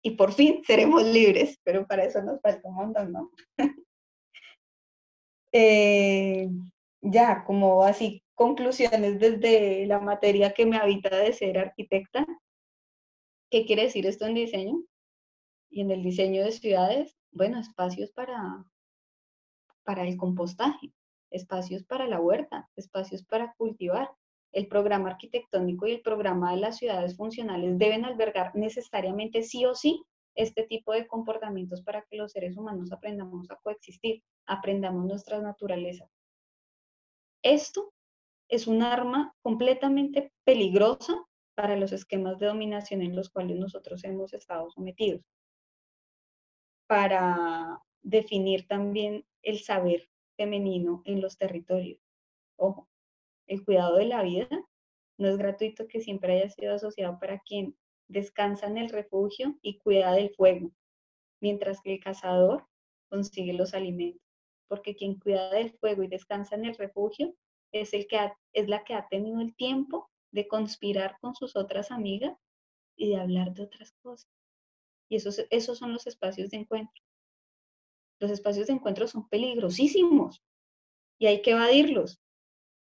Y 0.01 0.11
por 0.11 0.33
fin 0.33 0.61
seremos 0.67 1.03
libres, 1.03 1.57
pero 1.63 1.87
para 1.87 2.03
eso 2.03 2.21
nos 2.21 2.41
falta 2.41 2.67
un 2.67 2.75
montón, 2.75 3.11
¿no? 3.11 3.31
Eh, 5.53 6.47
ya, 7.01 7.43
como 7.43 7.83
así, 7.83 8.23
conclusiones 8.35 9.19
desde 9.19 9.85
la 9.85 9.99
materia 9.99 10.53
que 10.53 10.65
me 10.65 10.77
habita 10.77 11.13
de 11.13 11.33
ser 11.33 11.57
arquitecta. 11.57 12.25
¿Qué 13.49 13.65
quiere 13.65 13.81
decir 13.81 14.05
esto 14.05 14.25
en 14.25 14.35
diseño? 14.35 14.81
Y 15.69 15.81
en 15.81 15.91
el 15.91 16.03
diseño 16.03 16.45
de 16.45 16.53
ciudades, 16.53 17.17
bueno, 17.33 17.59
espacios 17.59 18.13
para, 18.13 18.63
para 19.83 20.03
el 20.07 20.17
compostaje, 20.17 20.91
espacios 21.31 21.83
para 21.83 22.07
la 22.07 22.19
huerta, 22.19 22.69
espacios 22.75 23.23
para 23.23 23.53
cultivar. 23.57 24.09
El 24.51 24.67
programa 24.67 25.11
arquitectónico 25.11 25.87
y 25.87 25.93
el 25.93 26.01
programa 26.01 26.51
de 26.51 26.57
las 26.57 26.77
ciudades 26.77 27.15
funcionales 27.15 27.77
deben 27.77 28.03
albergar 28.03 28.53
necesariamente 28.53 29.43
sí 29.43 29.65
o 29.65 29.75
sí 29.75 30.03
este 30.35 30.63
tipo 30.63 30.93
de 30.93 31.07
comportamientos 31.07 31.81
para 31.81 32.03
que 32.03 32.17
los 32.17 32.33
seres 32.33 32.57
humanos 32.57 32.91
aprendamos 32.91 33.49
a 33.49 33.55
coexistir, 33.57 34.23
aprendamos 34.45 35.05
nuestras 35.05 35.41
naturalezas. 35.41 36.09
Esto 37.43 37.93
es 38.49 38.67
un 38.67 38.83
arma 38.83 39.33
completamente 39.41 40.31
peligrosa 40.43 41.15
para 41.55 41.77
los 41.77 41.91
esquemas 41.91 42.37
de 42.39 42.47
dominación 42.47 43.01
en 43.01 43.15
los 43.15 43.29
cuales 43.29 43.57
nosotros 43.57 44.03
hemos 44.03 44.33
estado 44.33 44.69
sometidos. 44.69 45.21
Para 46.87 47.81
definir 48.03 48.67
también 48.67 49.25
el 49.43 49.59
saber 49.59 50.09
femenino 50.37 51.01
en 51.05 51.21
los 51.21 51.37
territorios. 51.37 51.99
Ojo, 52.57 52.89
el 53.47 53.63
cuidado 53.63 53.97
de 53.97 54.05
la 54.05 54.23
vida 54.23 54.49
no 55.17 55.29
es 55.29 55.37
gratuito 55.37 55.87
que 55.87 56.01
siempre 56.01 56.33
haya 56.33 56.49
sido 56.49 56.73
asociado 56.73 57.19
para 57.19 57.39
quien 57.39 57.75
descansa 58.07 58.67
en 58.67 58.77
el 58.77 58.89
refugio 58.89 59.57
y 59.61 59.77
cuida 59.77 60.13
del 60.13 60.33
fuego, 60.35 60.71
mientras 61.39 61.81
que 61.81 61.93
el 61.93 61.99
cazador 61.99 62.65
consigue 63.09 63.53
los 63.53 63.73
alimentos, 63.73 64.21
porque 64.67 64.95
quien 64.95 65.19
cuida 65.19 65.49
del 65.51 65.71
fuego 65.77 66.03
y 66.03 66.07
descansa 66.07 66.55
en 66.55 66.65
el 66.65 66.75
refugio 66.75 67.35
es, 67.71 67.93
el 67.93 68.07
que 68.07 68.31
es 68.53 68.67
la 68.67 68.83
que 68.83 68.93
ha 68.93 69.07
tenido 69.07 69.41
el 69.41 69.55
tiempo 69.55 70.09
de 70.31 70.47
conspirar 70.47 71.17
con 71.19 71.35
sus 71.35 71.55
otras 71.55 71.91
amigas 71.91 72.37
y 72.95 73.09
de 73.09 73.17
hablar 73.17 73.53
de 73.53 73.63
otras 73.63 73.91
cosas. 74.01 74.29
Y 75.09 75.17
esos, 75.17 75.45
esos 75.49 75.77
son 75.77 75.93
los 75.93 76.07
espacios 76.07 76.49
de 76.51 76.57
encuentro 76.57 77.01
los 78.21 78.31
espacios 78.31 78.67
de 78.67 78.73
encuentro 78.73 79.07
son 79.07 79.27
peligrosísimos 79.27 80.43
y 81.19 81.25
hay 81.25 81.41
que 81.41 81.51
evadirlos 81.51 82.21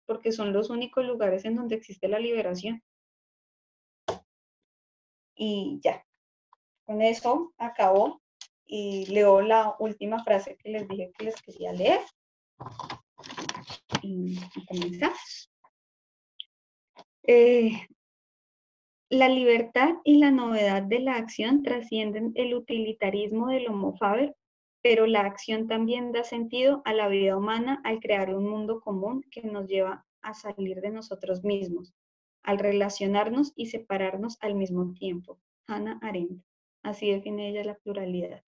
porque 0.06 0.32
son 0.32 0.52
los 0.52 0.70
únicos 0.70 1.04
lugares 1.04 1.44
en 1.44 1.54
donde 1.54 1.76
existe 1.76 2.08
la 2.08 2.18
liberación. 2.18 2.82
Y 5.34 5.80
ya, 5.82 6.04
con 6.84 7.00
eso 7.00 7.54
acabo 7.56 8.20
y 8.66 9.06
leo 9.06 9.40
la 9.40 9.76
última 9.78 10.22
frase 10.22 10.56
que 10.56 10.70
les 10.70 10.88
dije 10.88 11.12
que 11.16 11.24
les 11.24 11.40
quería 11.40 11.72
leer. 11.72 12.00
Y, 14.02 14.38
comenzamos. 14.68 15.50
Eh, 17.22 17.86
la 19.10 19.28
libertad 19.28 19.94
y 20.04 20.18
la 20.18 20.30
novedad 20.30 20.82
de 20.82 21.00
la 21.00 21.14
acción 21.14 21.62
trascienden 21.62 22.32
el 22.34 22.54
utilitarismo 22.54 23.48
del 23.48 23.68
Homo 23.68 23.96
faber 23.96 24.34
pero 24.82 25.06
la 25.06 25.20
acción 25.20 25.66
también 25.66 26.12
da 26.12 26.24
sentido 26.24 26.82
a 26.84 26.92
la 26.92 27.08
vida 27.08 27.36
humana 27.36 27.80
al 27.84 28.00
crear 28.00 28.34
un 28.34 28.48
mundo 28.48 28.80
común 28.80 29.24
que 29.30 29.42
nos 29.42 29.66
lleva 29.66 30.06
a 30.22 30.34
salir 30.34 30.80
de 30.80 30.90
nosotros 30.90 31.44
mismos, 31.44 31.94
al 32.42 32.58
relacionarnos 32.58 33.52
y 33.56 33.66
separarnos 33.66 34.38
al 34.40 34.54
mismo 34.54 34.92
tiempo. 34.94 35.38
Hannah 35.66 35.98
Arendt. 36.02 36.42
Así 36.82 37.10
define 37.10 37.50
ella 37.50 37.64
la 37.64 37.74
pluralidad. 37.74 38.42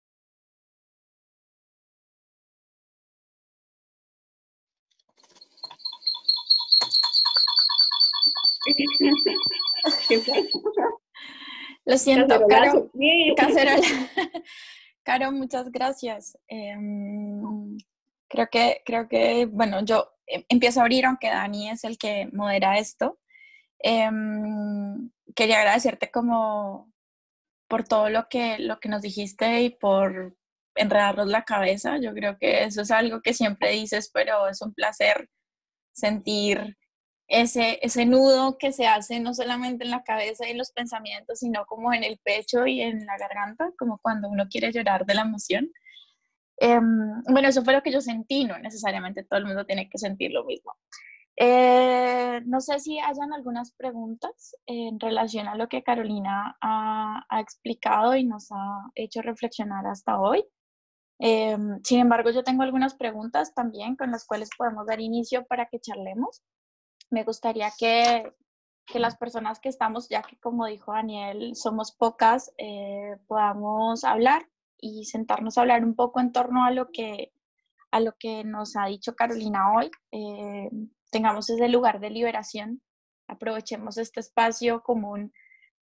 Lo 11.85 11.99
siento, 11.99 12.47
Caro. 12.49 12.91
Cacerola. 13.37 13.83
Caro, 15.05 15.33
muchas 15.33 15.71
gracias. 15.73 16.39
Em, 16.49 17.77
creo 18.29 18.49
que, 18.51 18.83
creo 18.87 19.09
que, 19.09 19.47
bueno, 19.47 19.85
yo 19.85 20.13
em, 20.27 20.45
empiezo 20.49 20.81
a 20.81 20.85
abrir, 20.85 21.07
aunque 21.07 21.29
Dani 21.29 21.71
es 21.71 21.85
el 21.85 21.99
que 21.99 22.29
modera 22.33 22.79
esto. 22.79 23.19
Em, 23.81 25.11
quería 25.35 25.59
agradecerte 25.61 26.11
como 26.11 26.93
por 27.69 27.85
todo 27.85 28.11
lo 28.11 28.29
que, 28.29 28.59
lo 28.59 28.79
que 28.81 28.89
nos 28.89 29.03
dijiste 29.03 29.63
y 29.63 29.71
por 29.71 30.37
enredarnos 30.77 31.29
la 31.29 31.45
cabeza. 31.45 31.99
Yo 31.99 32.15
creo 32.15 32.39
que 32.39 32.65
eso 32.65 32.83
es 32.83 32.91
algo 32.93 33.23
que 33.23 33.35
siempre 33.35 33.73
dices, 33.73 34.11
pero 34.13 34.49
es 34.49 34.63
un 34.63 34.75
placer 34.75 35.29
sentir 35.93 36.77
ese, 37.33 37.79
ese 37.81 38.05
nudo 38.05 38.59
que 38.59 38.73
se 38.73 38.87
hace 38.87 39.19
no 39.19 39.33
solamente 39.33 39.85
en 39.85 39.91
la 39.91 40.03
cabeza 40.05 40.47
y 40.47 40.55
los 40.55 40.71
pensamientos, 40.71 41.39
sino 41.39 41.65
como 41.65 41.93
en 41.95 42.05
el 42.05 42.19
pecho 42.23 42.67
y 42.67 42.83
en 42.83 43.07
la 43.07 43.17
garganta, 43.17 43.71
como 43.79 43.99
cuando 44.03 44.29
uno 44.29 44.49
quiere 44.51 44.71
llorar 44.71 45.07
de 45.07 45.15
la 45.15 45.23
emoción. 45.23 45.73
Em, 46.59 47.23
bueno, 47.25 47.49
eso 47.49 47.65
fue 47.65 47.73
lo 47.73 47.83
que 47.83 47.91
yo 47.91 48.03
sentí, 48.03 48.45
no 48.45 48.59
necesariamente 48.59 49.25
todo 49.25 49.39
el 49.39 49.47
mundo 49.47 49.65
tiene 49.65 49.89
que 49.89 49.97
sentir 49.97 50.31
lo 50.31 50.45
mismo. 50.45 50.75
Eh, 51.37 52.43
no 52.45 52.61
sé 52.61 52.79
si 52.81 52.99
hayan 53.01 53.33
algunas 53.33 53.73
preguntas 53.73 54.55
en 54.67 55.01
relación 55.01 55.49
a 55.49 55.57
lo 55.57 55.69
que 55.69 55.83
Carolina 55.83 56.59
ha, 56.61 57.25
ha 57.31 57.41
explicado 57.41 58.15
y 58.15 58.25
nos 58.25 58.49
ha 58.53 58.91
hecho 58.95 59.23
reflexionar 59.23 59.87
hasta 59.87 60.21
hoy. 60.21 60.45
Em, 61.19 61.81
sin 61.83 62.01
embargo, 62.01 62.31
yo 62.31 62.45
tengo 62.45 62.63
algunas 62.63 62.95
preguntas 62.95 63.55
también 63.55 63.97
con 63.97 64.11
las 64.11 64.27
cuales 64.27 64.51
podemos 64.59 64.87
dar 64.87 65.01
inicio 65.01 65.47
para 65.47 65.67
que 65.67 65.81
charlemos 65.81 66.43
me 67.13 67.25
gustaría 67.25 67.71
que, 67.79 68.33
las 68.95 69.17
personas 69.17 69.59
que 69.59 69.71
estamos, 69.71 70.09
ya 70.09 70.23
que 70.23 70.37
como 70.39 70.67
dijo 70.67 70.93
Daniel, 70.93 71.55
somos 71.55 71.93
pocas, 71.93 72.53
eh, 72.59 73.17
podamos 73.27 74.05
hablar 74.05 74.47
y 74.77 75.05
sentarnos 75.05 75.57
a 75.57 75.63
hablar 75.63 75.85
un 75.85 75.95
poco 75.95 76.21
en 76.21 76.33
torno 76.33 76.65
a 76.65 76.73
lo 76.73 76.91
que, 76.91 77.33
a 77.91 78.01
lo 78.01 78.13
que 78.19 78.45
nos 78.45 78.77
ha 78.77 78.87
dicho 78.87 79.15
Carolina 79.15 79.73
hoy. 79.75 79.91
Eh, 80.11 80.69
tengamos 81.11 81.49
ese 81.49 81.69
lugar 81.69 82.01
de 82.01 82.11
liberación, 82.11 82.83
aprovechemos 83.29 83.97
este 83.97 84.21
espacio 84.21 84.83
común 84.83 85.33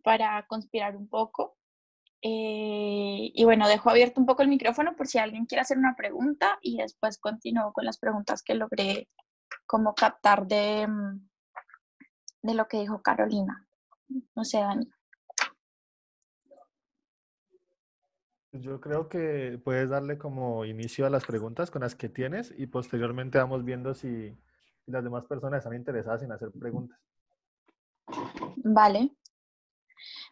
para 0.05 0.47
conspirar 0.47 0.97
un 0.97 1.09
poco. 1.09 1.57
Eh, 2.23 3.33
y 3.35 3.45
bueno, 3.45 3.67
dejo 3.67 3.91
abierto 3.91 4.21
un 4.21 4.27
poco 4.27 4.43
el 4.43 4.49
micrófono 4.49 4.95
por 4.95 5.07
si 5.07 5.19
alguien 5.19 5.47
quiere 5.47 5.63
hacer 5.63 5.79
una 5.79 5.97
pregunta 5.97 6.59
y 6.61 6.77
después 6.77 7.19
continúo 7.19 7.73
con 7.73 7.87
las 7.87 7.99
preguntas 7.99 8.43
que 8.43 8.55
logré 8.55 9.09
como 9.67 9.95
captar 9.95 10.47
de, 10.47 10.87
mm, 10.87 11.29
de 12.43 12.55
lo 12.55 12.67
que 12.67 12.81
dijo 12.81 13.03
Carolina. 13.03 13.67
No 14.35 14.45
sé, 14.45 14.59
Dani. 14.59 14.91
Yo 18.53 18.81
creo 18.81 19.09
que 19.09 19.61
puedes 19.63 19.89
darle 19.89 20.19
como 20.19 20.65
inicio 20.65 21.07
a 21.07 21.11
las 21.11 21.25
preguntas 21.25 21.71
con 21.71 21.83
las 21.83 21.95
que 21.95 22.09
tienes 22.09 22.53
y 22.57 22.67
posteriormente 22.67 23.39
vamos 23.39 23.65
viendo 23.65 23.95
si 23.95 24.37
las 24.87 25.05
demás 25.05 25.25
personas 25.27 25.59
están 25.59 25.77
interesadas 25.77 26.23
en 26.23 26.33
hacer 26.33 26.51
preguntas. 26.51 26.99
Vale. 28.57 29.15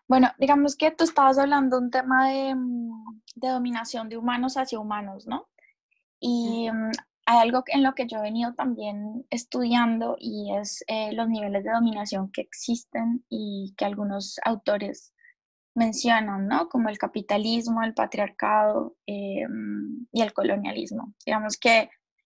Bueno, 0.08 0.32
digamos 0.38 0.74
que 0.74 0.90
tú 0.90 1.04
estabas 1.04 1.38
hablando 1.38 1.76
de 1.78 1.84
un 1.84 1.90
tema 1.90 2.28
de, 2.28 2.54
mm, 2.56 3.20
de 3.36 3.48
dominación 3.48 4.08
de 4.08 4.16
humanos 4.16 4.56
hacia 4.56 4.80
humanos, 4.80 5.26
¿no? 5.26 5.48
Y 6.18 6.68
mm, 6.72 6.90
hay 7.30 7.40
algo 7.40 7.62
en 7.66 7.82
lo 7.82 7.94
que 7.94 8.06
yo 8.06 8.18
he 8.18 8.22
venido 8.22 8.54
también 8.54 9.26
estudiando 9.28 10.16
y 10.18 10.50
es 10.56 10.82
eh, 10.86 11.12
los 11.12 11.28
niveles 11.28 11.62
de 11.62 11.72
dominación 11.72 12.32
que 12.32 12.40
existen 12.40 13.22
y 13.28 13.74
que 13.76 13.84
algunos 13.84 14.40
autores 14.46 15.12
mencionan, 15.74 16.48
¿no? 16.48 16.70
Como 16.70 16.88
el 16.88 16.96
capitalismo, 16.96 17.82
el 17.82 17.92
patriarcado 17.92 18.96
eh, 19.06 19.44
y 20.10 20.22
el 20.22 20.32
colonialismo. 20.32 21.12
Digamos 21.26 21.58
que 21.58 21.90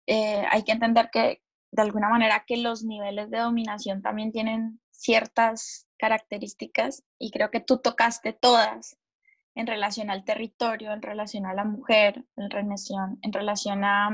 eh, 0.08 0.42
hay 0.50 0.64
que 0.64 0.72
entender 0.72 1.08
que 1.12 1.40
de 1.70 1.82
alguna 1.82 2.08
manera 2.08 2.42
que 2.44 2.56
los 2.56 2.82
niveles 2.82 3.30
de 3.30 3.38
dominación 3.38 4.02
también 4.02 4.32
tienen 4.32 4.80
ciertas 4.90 5.86
características 5.98 7.04
y 7.16 7.30
creo 7.30 7.52
que 7.52 7.60
tú 7.60 7.78
tocaste 7.78 8.32
todas 8.32 8.98
en 9.54 9.68
relación 9.68 10.10
al 10.10 10.24
territorio, 10.24 10.92
en 10.92 11.00
relación 11.00 11.46
a 11.46 11.54
la 11.54 11.64
mujer, 11.64 12.24
en 12.36 12.50
relación, 12.50 13.20
en 13.22 13.32
relación 13.32 13.84
a, 13.84 14.10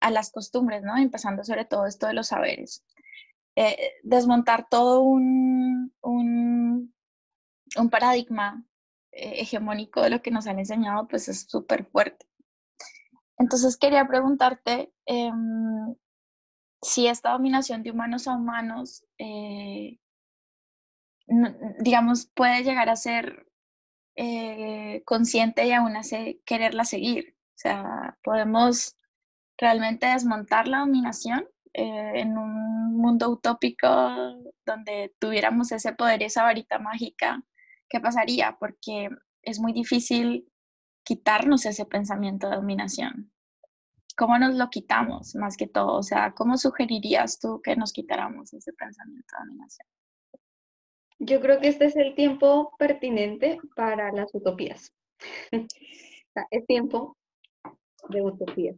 a 0.00 0.10
las 0.10 0.30
costumbres, 0.30 0.82
¿no? 0.82 0.96
Empezando 0.96 1.44
sobre 1.44 1.64
todo 1.64 1.86
esto 1.86 2.06
de 2.06 2.14
los 2.14 2.28
saberes. 2.28 2.84
Eh, 3.56 3.94
desmontar 4.02 4.68
todo 4.68 5.00
un, 5.00 5.92
un 6.02 7.90
paradigma 7.90 8.64
eh, 9.12 9.40
hegemónico 9.40 10.02
de 10.02 10.10
lo 10.10 10.20
que 10.20 10.30
nos 10.30 10.46
han 10.46 10.58
enseñado, 10.58 11.08
pues 11.08 11.28
es 11.28 11.46
súper 11.48 11.86
fuerte. 11.86 12.26
Entonces 13.38 13.78
quería 13.78 14.06
preguntarte 14.06 14.92
em, 15.06 15.94
si 16.82 17.06
esta 17.06 17.32
dominación 17.32 17.82
de 17.82 17.90
humanos 17.90 18.28
a 18.28 18.34
humanos, 18.36 19.04
eh, 19.18 19.98
digamos, 21.80 22.26
puede 22.26 22.62
llegar 22.62 22.88
a 22.88 22.96
ser 22.96 23.46
consciente 25.04 25.66
y 25.66 25.72
aún 25.72 25.96
así 25.96 26.42
quererla 26.46 26.84
seguir. 26.86 27.36
O 27.56 27.58
sea, 27.58 28.18
podemos 28.22 28.95
realmente 29.58 30.06
desmontar 30.06 30.68
la 30.68 30.80
dominación 30.80 31.46
en 31.72 32.38
un 32.38 32.96
mundo 32.96 33.28
utópico 33.28 33.86
donde 34.64 35.14
tuviéramos 35.18 35.72
ese 35.72 35.92
poder, 35.92 36.22
esa 36.22 36.42
varita 36.42 36.78
mágica 36.78 37.42
¿qué 37.88 38.00
pasaría? 38.00 38.56
Porque 38.58 39.10
es 39.42 39.60
muy 39.60 39.72
difícil 39.72 40.50
quitarnos 41.04 41.66
ese 41.66 41.86
pensamiento 41.86 42.48
de 42.48 42.56
dominación. 42.56 43.32
¿Cómo 44.16 44.38
nos 44.38 44.54
lo 44.54 44.70
quitamos 44.70 45.34
más 45.34 45.56
que 45.56 45.66
todo? 45.66 45.98
O 45.98 46.02
sea, 46.02 46.32
¿cómo 46.32 46.56
sugerirías 46.56 47.38
tú 47.38 47.60
que 47.62 47.76
nos 47.76 47.92
quitáramos 47.92 48.52
ese 48.54 48.72
pensamiento 48.72 49.36
de 49.36 49.46
dominación? 49.46 49.88
Yo 51.18 51.40
creo 51.40 51.60
que 51.60 51.68
este 51.68 51.86
es 51.86 51.96
el 51.96 52.14
tiempo 52.14 52.74
pertinente 52.78 53.58
para 53.74 54.12
las 54.12 54.34
utopías. 54.34 54.92
es 56.50 56.66
tiempo 56.66 57.16
de 58.08 58.22
utopías. 58.22 58.76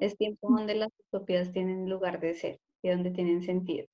Es 0.00 0.16
tiempo 0.16 0.48
donde 0.50 0.74
las 0.74 0.90
utopías 1.06 1.52
tienen 1.52 1.88
lugar 1.88 2.20
de 2.20 2.34
ser 2.34 2.60
y 2.82 2.90
donde 2.90 3.10
tienen 3.10 3.42
sentido. 3.42 3.86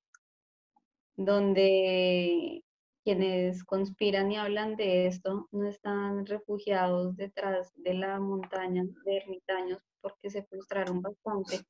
Donde 1.16 2.62
quienes 3.04 3.64
conspiran 3.64 4.32
y 4.32 4.36
hablan 4.36 4.76
de 4.76 5.06
esto 5.06 5.48
no 5.52 5.68
están 5.68 6.26
refugiados 6.26 7.16
detrás 7.16 7.70
de 7.76 7.94
la 7.94 8.18
montaña 8.18 8.84
de 9.04 9.16
ermitaños 9.18 9.78
porque 10.00 10.30
se 10.30 10.42
frustraron 10.44 11.02
bastante 11.02 11.60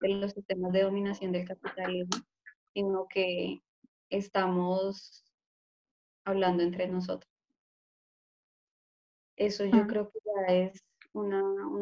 de 0.00 0.08
los 0.08 0.32
sistemas 0.32 0.72
de 0.72 0.82
dominación 0.82 1.32
del 1.32 1.46
capitalismo, 1.46 2.16
sino 2.72 3.06
que 3.08 3.60
estamos 4.08 5.24
hablando 6.24 6.62
entre 6.62 6.88
nosotros. 6.88 7.30
Eso 9.36 9.64
yo 9.64 9.86
creo 9.86 10.10
que 10.10 10.18
ya 10.24 10.54
es 10.54 10.84
un 11.12 11.32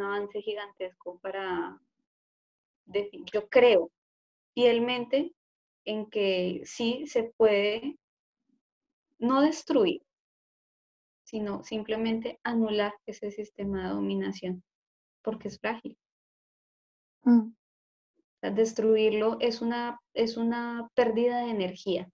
avance 0.03 0.40
gigantesco 0.40 1.18
para, 1.20 1.78
yo 2.87 3.49
creo 3.49 3.91
fielmente 4.55 5.33
en 5.85 6.09
que 6.09 6.62
sí 6.64 7.07
se 7.07 7.33
puede 7.37 7.99
no 9.18 9.41
destruir, 9.41 10.03
sino 11.24 11.62
simplemente 11.64 12.39
anular 12.43 12.93
ese 13.07 13.30
sistema 13.30 13.85
de 13.85 13.95
dominación, 13.95 14.62
porque 15.22 15.49
es 15.49 15.59
frágil. 15.59 15.97
Mm. 17.24 17.55
destruirlo 18.41 19.39
es 19.41 19.62
una, 19.62 20.01
es 20.12 20.37
una 20.37 20.91
pérdida 20.95 21.45
de 21.45 21.51
energía. 21.51 22.11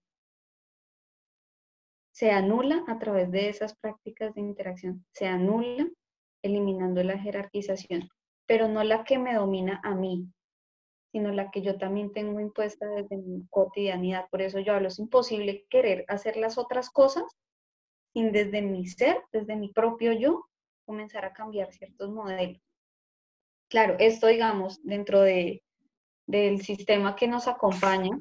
Se 2.11 2.31
anula 2.31 2.83
a 2.87 2.99
través 2.99 3.31
de 3.31 3.49
esas 3.49 3.75
prácticas 3.75 4.35
de 4.35 4.41
interacción, 4.41 5.05
se 5.11 5.25
anula 5.25 5.89
eliminando 6.43 7.03
la 7.03 7.17
jerarquización, 7.17 8.07
pero 8.45 8.67
no 8.67 8.83
la 8.83 9.03
que 9.03 9.17
me 9.17 9.33
domina 9.33 9.81
a 9.83 9.95
mí, 9.95 10.31
sino 11.11 11.31
la 11.31 11.49
que 11.51 11.61
yo 11.61 11.77
también 11.77 12.11
tengo 12.11 12.39
impuesta 12.39 12.87
desde 12.87 13.17
mi 13.17 13.45
cotidianidad. 13.49 14.27
Por 14.29 14.41
eso 14.41 14.59
yo 14.59 14.73
hablo, 14.73 14.87
es 14.87 14.99
imposible 14.99 15.65
querer 15.69 16.05
hacer 16.07 16.37
las 16.37 16.57
otras 16.57 16.89
cosas 16.89 17.23
sin 18.13 18.31
desde 18.31 18.61
mi 18.61 18.85
ser, 18.87 19.21
desde 19.31 19.55
mi 19.55 19.71
propio 19.71 20.13
yo, 20.13 20.45
comenzar 20.85 21.25
a 21.25 21.33
cambiar 21.33 21.71
ciertos 21.71 22.09
modelos. 22.09 22.61
Claro, 23.69 23.95
esto, 23.99 24.27
digamos, 24.27 24.83
dentro 24.83 25.21
de, 25.21 25.63
del 26.25 26.61
sistema 26.61 27.15
que 27.15 27.27
nos 27.27 27.47
acompaña, 27.47 28.19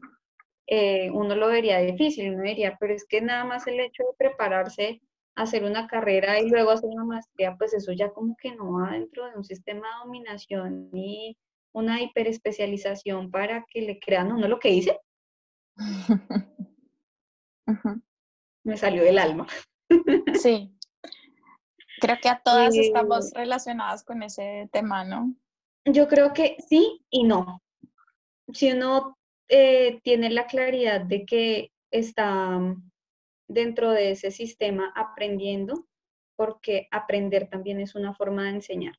eh, 0.67 1.11
uno 1.11 1.35
lo 1.35 1.49
vería 1.49 1.79
difícil, 1.79 2.35
uno 2.35 2.43
diría, 2.43 2.77
pero 2.79 2.93
es 2.93 3.07
que 3.07 3.23
nada 3.23 3.45
más 3.45 3.67
el 3.67 3.81
hecho 3.81 4.03
de 4.03 4.17
prepararse 4.19 5.01
hacer 5.35 5.65
una 5.65 5.87
carrera 5.87 6.41
y 6.41 6.49
luego 6.51 6.71
hacer 6.71 6.91
una 6.91 7.05
maestría, 7.05 7.57
pues 7.57 7.73
eso 7.73 7.93
ya 7.93 8.11
como 8.11 8.37
que 8.37 8.55
no 8.55 8.73
va 8.73 8.91
dentro 8.93 9.27
de 9.27 9.37
un 9.37 9.45
sistema 9.45 9.87
de 9.87 10.05
dominación 10.05 10.91
y 10.93 11.39
una 11.73 12.03
hiperespecialización 12.03 13.31
para 13.31 13.65
que 13.69 13.83
le 13.83 13.99
crean 13.99 14.33
uno 14.33 14.49
lo 14.49 14.59
que 14.59 14.71
dice. 14.71 14.99
Me 18.65 18.77
salió 18.77 19.03
del 19.03 19.19
alma. 19.19 19.47
sí. 20.41 20.75
Creo 22.01 22.17
que 22.23 22.29
a 22.29 22.41
todas 22.41 22.77
estamos 22.77 23.33
relacionadas 23.33 24.05
con 24.05 24.23
ese 24.23 24.69
tema, 24.73 25.05
¿no? 25.05 25.35
Yo 25.85 26.07
creo 26.07 26.33
que 26.33 26.57
sí 26.69 27.05
y 27.11 27.25
no. 27.25 27.63
Si 28.53 28.71
uno 28.73 29.19
eh, 29.49 30.01
tiene 30.03 30.31
la 30.31 30.47
claridad 30.47 31.01
de 31.01 31.25
que 31.25 31.73
está 31.91 32.61
dentro 33.49 33.91
de 33.91 34.13
ese 34.13 34.31
sistema 34.31 34.93
aprendiendo, 34.95 35.87
porque 36.37 36.87
aprender 36.91 37.49
también 37.49 37.81
es 37.81 37.95
una 37.95 38.15
forma 38.15 38.45
de 38.45 38.51
enseñar. 38.51 38.95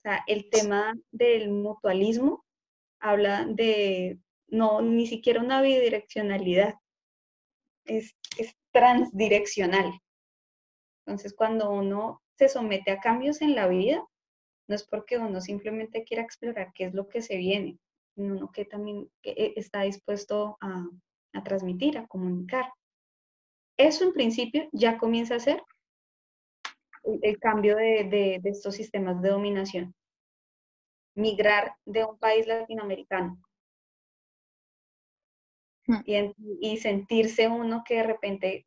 O 0.00 0.02
sea, 0.02 0.24
el 0.26 0.48
tema 0.48 0.94
del 1.10 1.50
mutualismo 1.50 2.44
habla 3.00 3.44
de 3.44 4.18
no, 4.48 4.80
ni 4.82 5.06
siquiera 5.06 5.40
una 5.40 5.62
bidireccionalidad, 5.62 6.74
es, 7.84 8.16
es 8.38 8.54
transdireccional. 8.72 10.00
Entonces, 11.04 11.34
cuando 11.34 11.70
uno 11.70 12.22
se 12.38 12.48
somete 12.48 12.90
a 12.90 13.00
cambios 13.00 13.42
en 13.42 13.54
la 13.54 13.68
vida, 13.68 14.04
no 14.68 14.74
es 14.74 14.86
porque 14.86 15.18
uno 15.18 15.40
simplemente 15.40 16.04
quiera 16.04 16.22
explorar 16.22 16.72
qué 16.74 16.84
es 16.84 16.94
lo 16.94 17.08
que 17.08 17.22
se 17.22 17.36
viene, 17.36 17.78
sino 18.14 18.36
uno 18.36 18.52
que 18.52 18.64
también 18.64 19.10
e, 19.22 19.54
está 19.56 19.82
dispuesto 19.82 20.56
a, 20.60 20.88
transmitir, 21.44 21.98
a 21.98 22.06
comunicar. 22.06 22.72
Eso 23.76 24.04
en 24.04 24.12
principio 24.12 24.68
ya 24.72 24.98
comienza 24.98 25.36
a 25.36 25.40
ser 25.40 25.62
el, 27.02 27.38
cambio 27.38 27.76
de, 27.76 28.40
estos 28.44 28.74
sistemas 28.74 29.20
de 29.22 29.30
dominación. 29.30 29.94
Migrar 31.14 31.74
de 31.84 32.04
un 32.04 32.18
país 32.18 32.46
latinoamericano 32.46 33.38
hmm. 35.86 36.00
y, 36.60 36.76
sentirse 36.78 37.48
uno 37.48 37.82
que 37.84 37.96
de 37.96 38.02
repente 38.02 38.64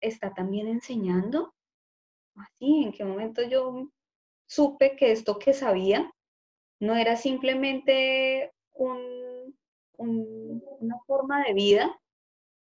está 0.00 0.34
también 0.34 0.68
enseñando. 0.68 1.54
así? 2.34 2.84
¿En 2.84 2.92
qué 2.92 3.04
momento 3.04 3.42
yo 3.42 3.90
supe 4.46 4.96
que 4.96 5.12
esto 5.12 5.38
que 5.38 5.52
sabía 5.52 6.10
no 6.80 6.96
era 6.96 7.16
simplemente 7.16 8.52
un, 8.72 9.54
una 9.96 10.98
forma 11.06 11.44
de 11.44 11.54
vida, 11.54 12.00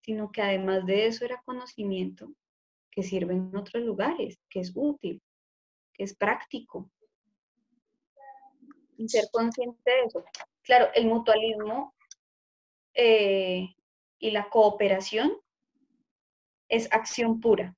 sino 0.03 0.31
que 0.31 0.43
además 0.43 0.87
de 0.87 1.07
eso 1.07 1.25
era 1.25 1.43
conocimiento 1.45 2.31
que 2.95 3.03
sirve 3.03 3.35
en 3.35 3.55
otros 3.57 3.83
lugares, 3.83 4.39
que 4.49 4.61
es 4.61 4.73
útil, 4.75 5.21
que 5.93 6.05
es 6.05 6.15
práctico. 6.15 6.91
Y 8.97 9.09
ser 9.09 9.25
consciente 9.33 9.91
de 9.91 10.05
eso. 10.05 10.25
Claro, 10.63 10.87
el 10.95 11.07
mutualismo 11.07 11.95
eh, 12.95 13.75
y 14.19 14.31
la 14.31 14.49
cooperación 14.49 15.37
es 16.69 16.91
acción 16.93 17.41
pura. 17.41 17.77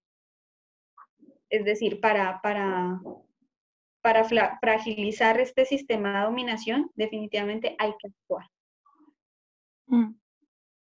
Es 1.49 1.65
decir, 1.65 2.01
para, 2.01 2.41
para, 2.43 3.01
para 4.03 4.25
fragilizar 4.61 5.41
este 5.41 5.65
sistema 5.65 6.19
de 6.19 6.27
dominación, 6.27 6.91
definitivamente 6.95 7.75
hay 7.79 7.95
que 7.99 8.09
actuar. 8.09 8.47
Mm. 9.87 10.15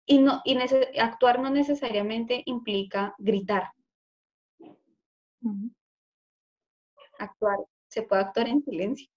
Y, 0.06 0.18
no, 0.18 0.40
y 0.44 0.56
actuar 0.98 1.38
no 1.38 1.50
necesariamente 1.50 2.42
implica 2.46 3.14
gritar. 3.18 3.70
Actuar, 7.18 7.58
se 7.88 8.02
puede 8.02 8.22
actuar 8.22 8.48
en 8.48 8.62
silencio. 8.64 9.08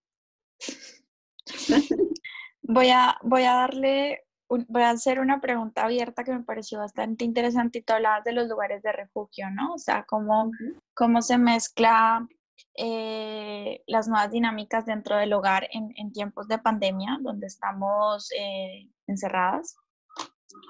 Voy 2.68 2.90
a, 2.90 3.18
voy 3.22 3.44
a 3.44 3.54
darle, 3.54 4.24
voy 4.50 4.82
a 4.82 4.90
hacer 4.90 5.20
una 5.20 5.40
pregunta 5.40 5.84
abierta 5.84 6.24
que 6.24 6.34
me 6.34 6.44
pareció 6.44 6.80
bastante 6.80 7.24
interesante 7.24 7.80
y 7.80 7.82
tú 7.84 7.94
hablabas 7.94 8.24
de 8.24 8.32
los 8.32 8.48
lugares 8.48 8.82
de 8.82 8.92
refugio, 8.92 9.52
¿no? 9.52 9.76
O 9.76 9.78
sea, 9.78 10.04
cómo, 10.06 10.52
cómo 10.96 11.22
se 11.22 11.38
mezcla 11.38 12.28
eh, 12.76 13.84
las 13.86 14.08
nuevas 14.08 14.32
dinámicas 14.32 14.86
dentro 14.86 15.16
del 15.16 15.34
hogar 15.34 15.68
en, 15.72 15.94
en 15.96 16.12
tiempos 16.12 16.48
de 16.48 16.58
pandemia, 16.58 17.20
donde 17.22 17.48
estamos 17.48 18.32
eh, 18.32 18.90
encerradas, 19.08 19.78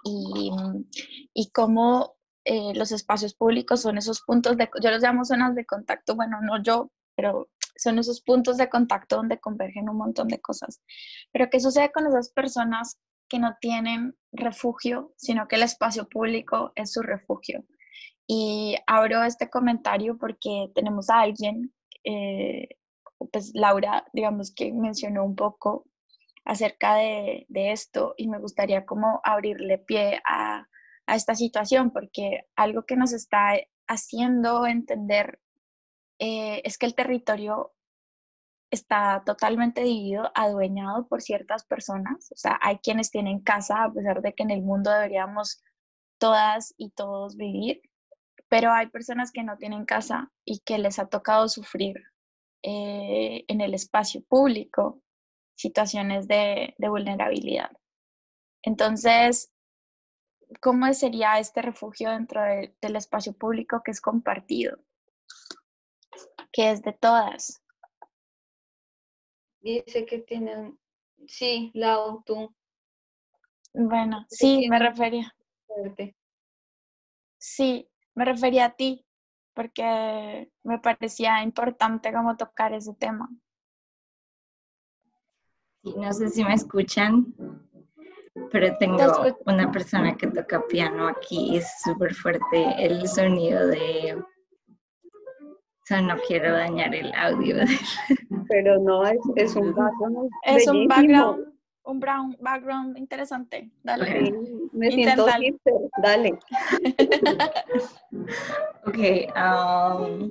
y, 0.04 0.52
y 1.34 1.52
cómo 1.52 2.18
eh, 2.46 2.74
los 2.76 2.92
espacios 2.92 3.34
públicos 3.34 3.82
son 3.82 3.98
esos 3.98 4.22
puntos 4.22 4.56
de, 4.56 4.70
yo 4.82 4.92
los 4.92 5.02
llamo 5.02 5.26
zonas 5.26 5.56
de 5.56 5.66
contacto, 5.66 6.16
bueno, 6.16 6.38
no 6.42 6.62
yo, 6.62 6.92
pero 7.16 7.50
son 7.76 7.98
esos 7.98 8.22
puntos 8.22 8.58
de 8.58 8.70
contacto 8.70 9.16
donde 9.16 9.40
convergen 9.40 9.90
un 9.90 9.98
montón 9.98 10.28
de 10.28 10.40
cosas. 10.40 10.82
Pero 11.32 11.50
¿qué 11.50 11.60
sucede 11.60 11.92
con 11.92 12.06
esas 12.06 12.32
personas 12.32 13.00
que 13.28 13.40
no 13.40 13.56
tienen 13.60 14.16
refugio, 14.32 15.12
sino 15.18 15.48
que 15.48 15.56
el 15.56 15.64
espacio 15.64 16.08
público 16.08 16.72
es 16.76 16.94
su 16.94 17.02
refugio? 17.02 17.66
Y 18.28 18.76
abro 18.86 19.24
este 19.24 19.50
comentario 19.50 20.18
porque 20.18 20.70
tenemos 20.76 21.10
a 21.10 21.22
alguien, 21.22 21.74
eh, 22.04 22.68
pues 23.32 23.52
Laura, 23.56 24.06
digamos 24.14 24.54
que 24.54 24.72
mencionó 24.72 25.26
un 25.26 25.36
poco 25.36 25.88
acerca 26.44 26.96
de, 26.98 27.48
de 27.50 27.72
esto 27.72 28.14
y 28.18 28.28
me 28.28 28.38
gustaría 28.38 28.86
como 28.86 29.20
abrirle 29.24 29.80
pie 29.80 30.22
a 30.26 30.68
a 31.08 31.16
esta 31.16 31.36
situación, 31.36 31.92
porque 31.92 32.46
algo 32.56 32.84
que 32.86 32.96
nos 32.96 33.14
está 33.14 33.54
haciendo 33.88 34.66
entender 34.66 35.40
eh, 36.20 36.62
es 36.64 36.78
que 36.78 36.86
el 36.86 36.96
territorio 36.96 37.74
está 38.72 39.24
totalmente 39.26 39.82
dividido, 39.82 40.32
adueñado 40.34 41.08
por 41.08 41.22
ciertas 41.22 41.66
personas. 41.66 42.32
O 42.32 42.36
sea, 42.38 42.60
hay 42.62 42.78
quienes 42.80 43.12
tienen 43.12 43.40
casa, 43.40 43.84
a 43.84 43.94
pesar 43.94 44.22
de 44.22 44.34
que 44.34 44.44
en 44.44 44.52
el 44.52 44.62
mundo 44.62 44.92
deberíamos 44.92 45.64
todas 46.18 46.74
y 46.78 46.92
todos 46.92 47.36
vivir, 47.38 47.82
pero 48.48 48.72
hay 48.72 48.88
personas 48.88 49.32
que 49.32 49.44
no 49.44 49.58
tienen 49.58 49.86
casa 49.86 50.32
y 50.46 50.60
que 50.60 50.78
les 50.78 51.00
ha 51.00 51.08
tocado 51.08 51.50
sufrir 51.50 51.96
eh, 52.64 53.44
en 53.48 53.62
el 53.62 53.74
espacio 53.74 54.24
público 54.24 55.02
situaciones 55.56 56.28
de, 56.28 56.74
de 56.78 56.90
vulnerabilidad. 56.90 57.72
Entonces, 58.64 59.52
¿cómo 60.62 60.92
sería 60.94 61.40
este 61.40 61.62
refugio 61.62 62.10
dentro 62.10 62.42
del 62.42 62.96
espacio 62.96 63.34
público 63.34 63.82
que 63.84 63.92
es 63.92 64.02
compartido? 64.02 64.78
Que 66.52 66.72
es 66.72 66.82
de 66.82 66.94
todas. 66.94 67.62
Dice 69.62 70.06
que 70.06 70.20
tienen, 70.20 70.80
sí, 71.28 71.72
la 71.74 71.98
tú. 72.26 72.56
Bueno, 73.74 74.26
sí, 74.30 74.68
me 74.70 74.80
refería. 74.80 75.36
Sí, 77.38 77.90
me 78.14 78.26
refería 78.26 78.66
a 78.66 78.76
ti, 78.76 79.06
porque 79.54 80.52
me 80.64 80.80
parecía 80.80 81.44
importante 81.44 82.14
como 82.14 82.38
tocar 82.38 82.74
ese 82.74 82.94
tema. 82.94 83.30
no 85.84 86.14
sé 86.14 86.30
si 86.30 86.44
me 86.44 86.54
escuchan 86.54 87.34
pero 88.52 88.76
tengo 88.78 88.98
una 89.46 89.72
persona 89.72 90.16
que 90.16 90.28
toca 90.28 90.62
piano 90.68 91.08
aquí 91.08 91.54
y 91.54 91.58
es 91.58 91.82
súper 91.84 92.14
fuerte 92.14 92.76
el 92.78 93.08
sonido 93.08 93.68
de... 93.68 94.18
O 94.18 95.88
sea, 95.88 96.02
no 96.02 96.18
quiero 96.28 96.52
dañar 96.52 96.96
el 96.96 97.14
audio. 97.14 97.58
Pero 98.50 98.80
no, 98.80 99.04
es, 99.06 99.20
es 99.36 99.56
un 99.56 99.72
background. 99.72 100.32
Es 100.44 100.68
un 100.68 100.88
background 100.88 101.55
un 101.86 102.00
brown 102.00 102.36
background 102.40 102.98
interesante. 102.98 103.70
Dale. 103.84 104.34
Me 104.74 104.92
siento 104.92 105.28
hipster. 105.28 105.74
Dale. 106.02 106.40
ok. 108.86 108.98
Um, 109.36 110.30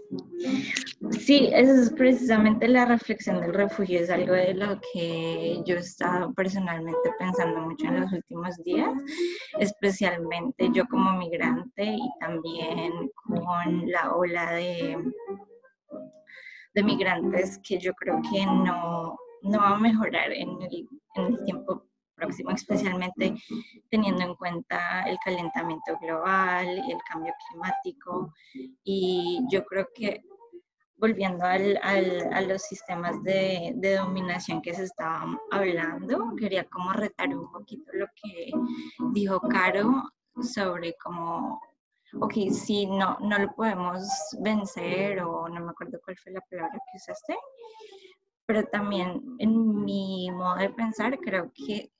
sí, 1.12 1.50
esa 1.52 1.82
es 1.82 1.90
precisamente 1.90 2.66
la 2.68 2.84
reflexión 2.84 3.40
del 3.40 3.55
refugio. 3.55 4.00
Es 4.00 4.11
algo 4.11 4.34
de 4.34 4.55
lo 4.55 4.80
que 4.92 5.61
yo 5.64 5.76
he 5.76 5.80
estado 5.80 6.32
personalmente 6.34 7.11
pensando 7.18 7.61
mucho 7.61 7.86
en 7.86 8.00
los 8.00 8.12
últimos 8.12 8.57
días, 8.64 8.92
especialmente 9.59 10.68
yo 10.72 10.84
como 10.86 11.12
migrante 11.18 11.84
y 11.84 12.11
también 12.20 13.11
con 13.26 13.90
la 13.90 14.14
ola 14.14 14.52
de 14.52 14.96
de 16.74 16.82
migrantes 16.82 17.59
que 17.62 17.78
yo 17.78 17.94
creo 17.94 18.20
que 18.30 18.44
no, 18.44 19.16
no 19.45 19.59
va 19.59 19.70
a 19.70 19.78
mejorar 19.78 20.32
en 20.32 20.49
el, 20.62 21.45
tiempo 21.45 21.84
próximo, 22.16 22.51
especialmente 22.51 23.34
teniendo 23.90 24.22
en 24.22 24.34
cuenta 24.34 25.03
el 25.03 25.18
calentamiento 25.24 25.97
global, 26.01 26.66
el 26.66 26.99
cambio 27.09 27.32
climático. 27.49 28.32
Y 28.82 29.40
yo 29.51 29.64
creo 29.64 29.88
que 29.95 30.22
volviendo 30.97 31.45
al, 31.45 31.78
a 31.82 32.40
los 32.40 32.62
sistemas 32.62 33.22
de, 33.22 33.72
de, 33.76 33.97
dominación 33.97 34.62
que 34.62 34.74
se 34.74 34.84
estaban 34.84 35.38
hablando, 35.51 36.34
quería 36.36 36.64
como 36.64 36.92
retar 36.92 37.28
un 37.28 37.51
poquito 37.51 37.90
lo 37.92 38.07
que 38.14 38.51
dijo 39.12 39.40
Caro 39.40 40.05
sobre 40.42 40.95
cómo, 41.03 41.61
ok, 42.20 42.34
si 42.51 42.86
no, 42.86 43.18
no 43.20 43.38
lo 43.38 43.55
podemos 43.55 44.03
vencer 44.40 45.20
o 45.20 45.49
no 45.49 45.61
me 45.61 45.70
acuerdo 45.70 46.01
cuál 46.05 46.16
fue 46.16 46.32
la 46.32 46.40
palabra 46.42 46.72
que 46.72 46.97
usaste, 46.97 47.36
pero 48.47 48.64
también 48.64 49.36
en 49.38 49.84
mi 49.84 50.30
modo 50.30 50.57
de 50.57 50.70
pensar 50.70 51.18
creo 51.20 51.51
que 51.55 51.90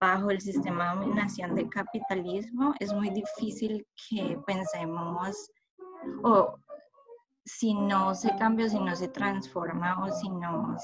bajo 0.00 0.30
el 0.30 0.40
sistema 0.40 0.90
de 0.90 1.00
dominación 1.00 1.54
del 1.54 1.68
capitalismo 1.68 2.74
es 2.80 2.92
muy 2.92 3.10
difícil 3.10 3.86
que 4.08 4.38
pensemos 4.46 5.50
o 6.22 6.58
si 7.44 7.74
no 7.74 8.14
se 8.14 8.34
cambia, 8.36 8.68
si 8.68 8.78
no 8.78 8.94
se 8.96 9.08
transforma 9.08 10.02
o 10.04 10.10
si 10.10 10.28
nos, 10.30 10.82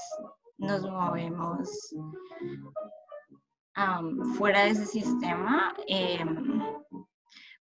nos 0.57 0.83
movemos 0.83 1.93
fuera 4.37 4.63
de 4.63 4.69
ese 4.69 4.85
sistema, 4.85 5.73
em, 5.87 6.61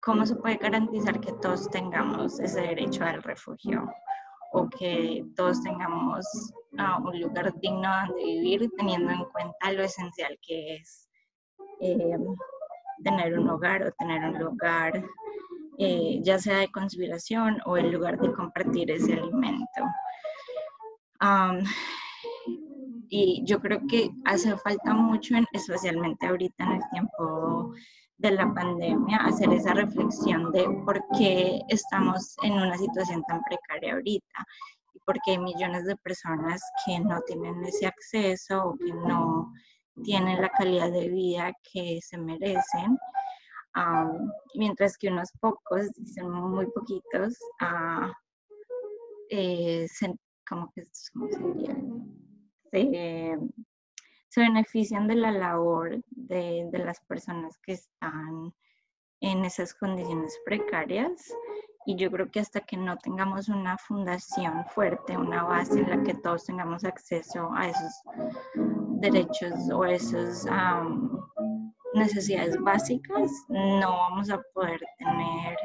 ¿cómo 0.01 0.25
se 0.25 0.37
puede 0.37 0.57
garantizar 0.57 1.21
que 1.21 1.33
todos 1.33 1.69
tengamos 1.71 2.39
ese 2.41 2.61
derecho 2.61 3.05
al 3.05 3.23
refugio? 3.23 3.91
O 4.57 4.69
que 4.71 5.23
todos 5.37 5.63
tengamos 5.63 6.25
ah, 6.79 6.99
un 7.05 7.21
lugar 7.21 7.53
digno 7.61 7.89
donde 8.07 8.25
vivir, 8.25 8.71
teniendo 8.79 9.11
en 9.13 9.25
cuenta 9.27 9.73
lo 9.73 9.83
esencial 9.83 10.39
que 10.41 10.77
es 10.77 11.09
eh, 11.81 12.17
tener 13.05 13.39
un 13.39 13.51
hogar 13.51 13.83
o 13.83 13.93
tener 13.93 14.25
un 14.25 14.39
lugar, 14.39 15.05
eh, 15.79 16.21
ya 16.23 16.39
sea 16.39 16.59
de 16.61 16.73
conspiración 16.73 17.59
o 17.67 17.77
el 17.77 17.91
lugar 17.91 18.19
de 18.19 18.33
compartir 18.33 18.91
ese 18.91 19.13
alimento. 19.13 19.83
y 23.09 23.43
yo 23.45 23.61
creo 23.61 23.81
que 23.87 24.11
hace 24.25 24.57
falta 24.57 24.95
mucho, 24.95 25.35
especialmente 25.53 26.27
ahorita 26.27 26.65
en 26.65 26.73
el 26.73 26.83
tiempo 26.91 27.75
de 28.19 28.31
la 28.31 28.53
pandemia, 28.55 29.19
hacer 29.19 29.53
esa 29.53 29.75
reflexión 29.75 30.51
de 30.53 30.64
por 30.85 31.03
qué 31.19 31.61
estamos 31.69 32.37
en 32.43 32.55
una 32.55 32.77
situación 32.79 33.23
tan 33.25 33.43
precaria 33.43 33.95
ahorita 33.95 34.47
y 34.95 34.99
por 35.01 35.17
qué 35.23 35.33
hay 35.33 35.39
millones 35.39 35.85
de 35.85 35.97
personas 35.97 36.62
que 36.85 36.99
no 37.01 37.21
tienen 37.27 37.62
ese 37.64 37.87
acceso 37.87 38.69
o 38.69 38.77
que 38.79 38.93
no 38.93 39.53
tienen 40.03 40.41
la 40.41 40.49
calidad 40.51 40.91
de 40.93 41.09
vida 41.09 41.53
que 41.73 42.01
se 42.03 42.19
merecen, 42.19 42.99
mientras 44.55 44.97
que 44.97 45.09
unos 45.09 45.31
pocos, 45.41 45.93
dicen 45.97 46.31
muy 46.31 46.67
poquitos, 46.71 47.39
uh, 47.61 48.11
eh, 49.31 49.87
como 50.49 50.71
que, 50.73 50.85
Se, 52.71 53.39
benefician 54.41 55.07
de 55.07 55.16
la 55.16 55.32
labor 55.32 56.01
de, 56.11 56.68
de 56.70 56.78
las 56.78 57.01
personas 57.01 57.59
que 57.59 57.72
están 57.72 58.53
en 59.20 59.45
esas 59.45 59.74
condiciones 59.74 60.39
precarias. 60.45 61.32
Y 61.89 61.97
yo 61.97 62.11
creo 62.11 62.30
que 62.30 62.41
hasta 62.41 62.61
que 62.61 62.76
no 62.76 62.97
tengamos 62.99 63.49
una 63.49 63.78
fundación 63.78 64.64
fuerte, 64.66 65.16
una 65.16 65.45
base 65.45 65.78
en 65.78 65.89
la 65.89 66.03
que 66.03 66.14
todos 66.14 66.45
tengamos 66.45 66.84
acceso 66.84 67.49
a 67.55 67.68
esos 67.68 67.93
derechos 69.01 69.70
o 69.72 69.84
esas 69.84 70.47
necesidades 71.95 72.59
básicas, 72.61 73.30
no 73.49 73.91
vamos 73.91 74.30
a 74.30 74.41
poder 74.53 74.80
tener, 74.99 75.57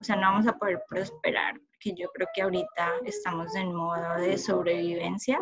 o 0.00 0.04
sea, 0.04 0.16
no 0.16 0.22
vamos 0.22 0.46
a 0.46 0.56
poder 0.56 0.82
prosperar, 0.88 1.60
porque 1.76 1.94
yo 2.00 2.08
creo 2.14 2.28
que 2.34 2.42
ahorita 2.42 2.94
estamos 3.04 3.54
en 3.54 3.74
modo 3.74 4.16
de 4.16 4.38
sobrevivencia, 4.38 5.38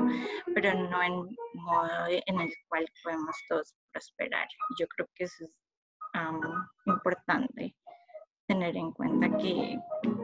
pero 0.55 0.75
no 0.75 1.03
en 1.03 1.15
modo 1.55 2.07
en 2.09 2.41
el 2.41 2.53
cual 2.69 2.87
podemos 3.03 3.37
todos 3.49 3.75
prosperar. 3.93 4.49
Yo 4.79 4.87
creo 4.89 5.09
que 5.15 5.25
eso 5.25 5.45
es 5.45 5.57
importante 6.87 7.77
tener 8.47 8.77
en 8.77 8.93
cuenta 8.93 9.37
que 9.39 9.79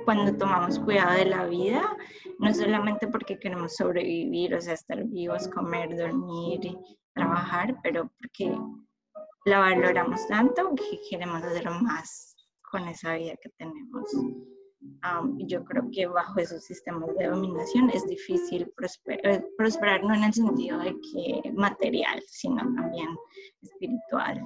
cuando 0.05 0.37
tomamos 0.37 0.79
cuidado 0.79 1.13
de 1.15 1.25
la 1.25 1.47
vida, 1.47 1.97
no 2.39 2.53
solamente 2.53 3.07
porque 3.09 3.39
queremos 3.39 3.77
sobrevivir, 3.77 4.55
o 4.55 4.61
sea, 4.61 4.75
estar 4.75 5.03
vivos, 5.05 5.49
comer, 5.49 5.97
dormir, 5.97 6.77
trabajar, 7.15 7.77
pero 7.83 8.11
porque 8.19 8.55
la 9.47 9.61
valoramos 9.61 10.27
tanto 10.29 10.75
que 10.75 11.01
queremos 11.09 11.43
hacer 11.43 11.71
más 11.71 12.37
con 12.71 12.87
esa 12.89 13.15
vida 13.15 13.35
que 13.41 13.49
tenemos. 13.51 14.11
Yo 15.39 15.65
creo 15.65 15.91
que 15.93 16.07
bajo 16.07 16.41
esos 16.41 16.65
sistemas 16.65 17.15
de 17.19 17.27
dominación 17.27 17.91
es 17.91 18.07
difícil 18.07 18.73
eh, 19.07 19.45
prosperar, 19.57 20.03
no 20.03 20.15
en 20.15 20.25
el 20.25 20.33
sentido 20.33 20.79
de 20.79 20.97
que 21.01 21.53
material, 21.53 22.23
sino 22.27 22.63
también 22.75 23.09
espiritual. 23.63 24.43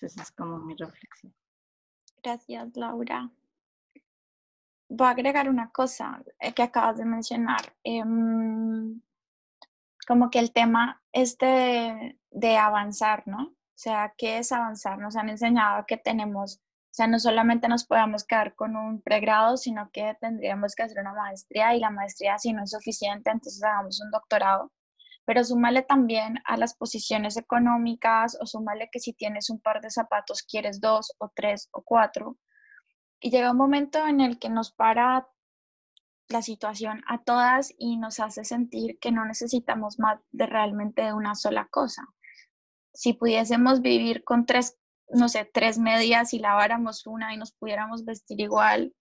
esa 0.00 0.22
es 0.22 0.32
como 0.32 0.58
mi 0.58 0.74
reflexión. 0.74 1.34
Gracias, 2.22 2.76
Laura. 2.76 3.30
Voy 4.88 5.06
a 5.06 5.10
agregar 5.10 5.48
una 5.48 5.70
cosa 5.70 6.22
eh, 6.38 6.52
que 6.52 6.62
acabas 6.62 6.98
de 6.98 7.04
mencionar. 7.04 7.74
Em, 7.82 9.00
como 10.06 10.30
que 10.30 10.38
el 10.38 10.52
tema 10.52 11.02
es 11.12 11.38
de, 11.38 12.18
de, 12.30 12.56
avanzar, 12.56 13.26
¿no? 13.26 13.44
O 13.44 13.78
sea, 13.78 14.14
¿qué 14.16 14.38
es 14.38 14.52
avanzar? 14.52 14.98
Nos 14.98 15.16
han 15.16 15.28
enseñado 15.28 15.84
que 15.86 15.96
tenemos, 15.96 16.60
sea, 16.96 17.06
no 17.06 17.18
solamente 17.18 17.68
nos 17.68 17.84
podemos 17.84 18.24
quedar 18.24 18.54
con 18.54 18.74
un 18.74 19.02
pregrado, 19.02 19.58
sino 19.58 19.90
que 19.92 20.16
tendríamos 20.18 20.74
que 20.74 20.84
hacer 20.84 20.98
una 20.98 21.12
maestría 21.12 21.74
y 21.74 21.80
la 21.80 21.90
maestría 21.90 22.38
si 22.38 22.54
no 22.54 22.62
es 22.62 22.70
suficiente, 22.70 23.30
entonces 23.30 23.62
hagamos 23.62 24.00
un 24.00 24.10
doctorado. 24.10 24.72
Pero 25.26 25.44
súmale 25.44 25.82
también 25.82 26.38
a 26.46 26.56
las 26.56 26.74
posiciones 26.74 27.36
económicas 27.36 28.38
o 28.40 28.46
súmale 28.46 28.88
que 28.90 29.00
si 29.00 29.12
tienes 29.12 29.50
un 29.50 29.60
par 29.60 29.82
de 29.82 29.90
zapatos 29.90 30.42
quieres 30.42 30.80
dos 30.80 31.12
o 31.18 31.30
tres 31.34 31.68
o 31.72 31.82
cuatro. 31.82 32.38
Y 33.20 33.30
llega 33.30 33.50
un 33.50 33.58
momento 33.58 34.06
en 34.06 34.22
el 34.22 34.38
que 34.38 34.48
nos 34.48 34.72
para 34.72 35.28
la 36.28 36.40
situación 36.40 37.02
a 37.08 37.22
todas 37.22 37.74
y 37.76 37.98
nos 37.98 38.20
hace 38.20 38.42
sentir 38.44 38.98
que 39.00 39.12
no 39.12 39.26
necesitamos 39.26 39.98
más 39.98 40.18
de 40.30 40.46
realmente 40.46 41.12
una 41.12 41.34
sola 41.34 41.68
cosa. 41.70 42.06
Si 42.94 43.12
pudiésemos 43.12 43.82
vivir 43.82 44.24
con 44.24 44.46
tres, 44.46 44.78
no 45.10 45.28
sé, 45.28 45.48
tres 45.52 45.78
medias 45.78 46.34
y 46.34 46.38
laváramos 46.38 47.06
una 47.06 47.34
y 47.34 47.36
nos 47.36 47.52
pudiéramos 47.52 48.04
vestir 48.04 48.40
igual, 48.40 48.94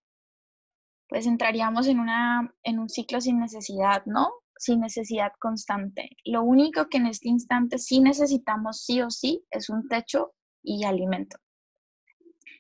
pues 1.08 1.28
entraríamos 1.28 1.88
en, 1.88 2.00
una, 2.00 2.54
en 2.64 2.80
un 2.80 2.90
ciclo 2.90 3.22
sin 3.22 3.40
necesidad, 3.40 4.04
¿no? 4.06 4.32
Sin 4.58 4.80
necesidad 4.80 5.32
constante. 5.40 6.10
Lo 6.24 6.44
único 6.44 6.88
que 6.90 6.98
en 6.98 7.08
este 7.08 7.30
instante 7.30 7.78
sí 7.78 8.00
necesitamos 8.00 8.84
sí 8.84 9.02
o 9.02 9.10
sí 9.10 9.46
es 9.52 9.70
un 9.70 9.88
techo 9.88 10.34
y 10.64 10.84
alimento. 10.84 11.38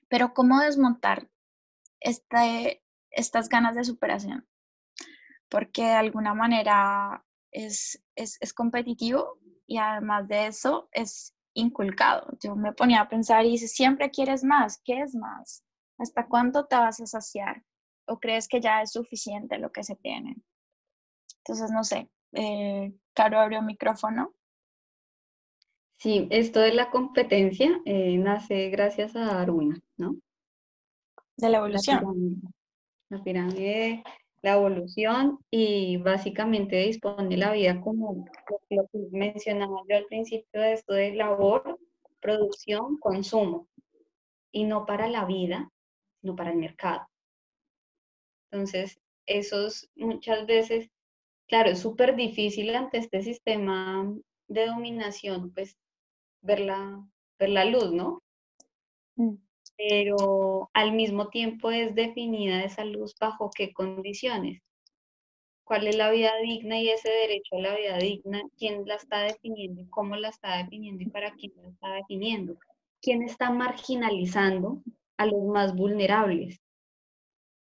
Pero 0.09 0.33
¿cómo 0.33 0.59
desmontar 0.59 1.27
este, 1.99 2.83
estas 3.09 3.49
ganas 3.49 3.75
de 3.75 3.83
superación? 3.83 4.47
porque 5.49 5.83
de 5.83 5.93
alguna 5.93 6.33
manera 6.33 7.23
es, 7.51 8.03
es, 8.15 8.53
competitivo 8.53 9.39
y 9.67 9.77
además 9.77 10.27
de 10.27 10.47
eso 10.47 10.89
es 10.91 11.34
inculcado. 11.55 12.37
Yo 12.39 12.55
me 12.55 12.73
ponía 12.73 13.01
a 13.01 13.09
pensar 13.09 13.45
y 13.45 13.51
dice, 13.51 13.67
siempre 13.67 14.11
quieres 14.11 14.43
más, 14.43 14.79
¿qué 14.83 15.01
es 15.01 15.15
más? 15.15 15.63
¿Hasta 15.97 16.27
cuánto 16.27 16.65
te 16.65 16.75
vas 16.75 16.99
a 16.99 17.07
saciar? 17.07 17.63
¿O 18.07 18.19
crees 18.19 18.47
que 18.47 18.61
ya 18.61 18.81
es 18.81 18.91
suficiente 18.91 19.57
lo 19.57 19.71
que 19.71 19.83
se 19.83 19.95
tiene? 19.95 20.35
Entonces, 21.39 21.71
no 21.71 21.83
sé, 21.83 22.09
eh, 22.33 22.93
Caro 23.13 23.39
abrió 23.39 23.61
micrófono. 23.61 24.33
Sí, 25.97 26.27
esto 26.29 26.59
de 26.59 26.73
la 26.73 26.91
competencia 26.91 27.81
eh, 27.85 28.17
nace 28.17 28.69
gracias 28.69 29.15
a 29.15 29.25
Darwin, 29.25 29.81
¿no? 29.97 30.17
De 31.37 31.49
la 31.49 31.57
evolución. 31.57 32.41
La 33.09 33.23
pirámide 33.23 34.03
la 34.03 34.24
evolución 34.53 35.39
y 35.49 35.97
básicamente 35.97 36.77
dispone 36.77 37.37
la 37.37 37.51
vida 37.51 37.81
como 37.81 38.25
lo 38.69 38.87
que 38.87 38.99
mencionaba 39.11 39.81
yo 39.89 39.97
al 39.97 40.05
principio 40.05 40.61
de 40.61 40.73
esto 40.73 40.93
de 40.93 41.13
labor, 41.13 41.79
producción, 42.19 42.97
consumo, 42.97 43.67
y 44.51 44.63
no 44.63 44.85
para 44.85 45.07
la 45.07 45.25
vida, 45.25 45.71
sino 46.21 46.35
para 46.35 46.51
el 46.51 46.57
mercado. 46.57 47.07
Entonces, 48.51 48.99
esos 49.25 49.89
muchas 49.95 50.45
veces, 50.45 50.89
claro, 51.47 51.71
es 51.71 51.79
súper 51.79 52.15
difícil 52.15 52.75
ante 52.75 52.99
este 52.99 53.21
sistema 53.21 54.13
de 54.47 54.67
dominación, 54.67 55.51
pues, 55.53 55.77
ver 56.41 56.59
la, 56.59 57.05
ver 57.39 57.49
la 57.49 57.65
luz, 57.65 57.91
¿no? 57.91 58.23
Mm 59.15 59.44
pero 59.77 60.69
al 60.73 60.93
mismo 60.93 61.29
tiempo 61.29 61.71
es 61.71 61.95
definida 61.95 62.63
esa 62.63 62.85
luz 62.85 63.15
bajo 63.19 63.51
qué 63.53 63.73
condiciones. 63.73 64.61
¿Cuál 65.63 65.87
es 65.87 65.95
la 65.95 66.11
vida 66.11 66.31
digna 66.43 66.79
y 66.79 66.89
ese 66.89 67.09
derecho 67.09 67.55
a 67.55 67.59
la 67.59 67.75
vida 67.75 67.97
digna? 67.97 68.43
¿Quién 68.57 68.85
la 68.85 68.95
está 68.95 69.21
definiendo 69.21 69.83
cómo 69.89 70.15
la 70.15 70.29
está 70.29 70.57
definiendo 70.57 71.03
y 71.03 71.09
para 71.09 71.33
quién 71.33 71.53
la 71.55 71.69
está 71.69 71.93
definiendo? 71.93 72.55
¿Quién 73.01 73.23
está 73.23 73.49
marginalizando 73.49 74.83
a 75.17 75.25
los 75.25 75.43
más 75.45 75.75
vulnerables? 75.75 76.61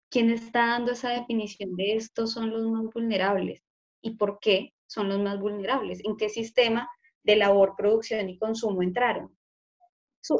¿Quién 0.08 0.30
está 0.30 0.66
dando 0.66 0.92
esa 0.92 1.10
definición 1.10 1.74
de 1.76 1.94
estos 1.96 2.32
son 2.32 2.50
los 2.50 2.62
más 2.66 2.92
vulnerables? 2.92 3.62
¿Y 4.02 4.16
por 4.16 4.38
qué 4.40 4.72
son 4.86 5.08
los 5.08 5.20
más 5.20 5.40
vulnerables? 5.40 6.00
¿En 6.04 6.16
qué 6.16 6.28
sistema 6.28 6.88
de 7.22 7.36
labor, 7.36 7.74
producción 7.76 8.28
y 8.28 8.38
consumo 8.38 8.82
entraron? 8.82 9.36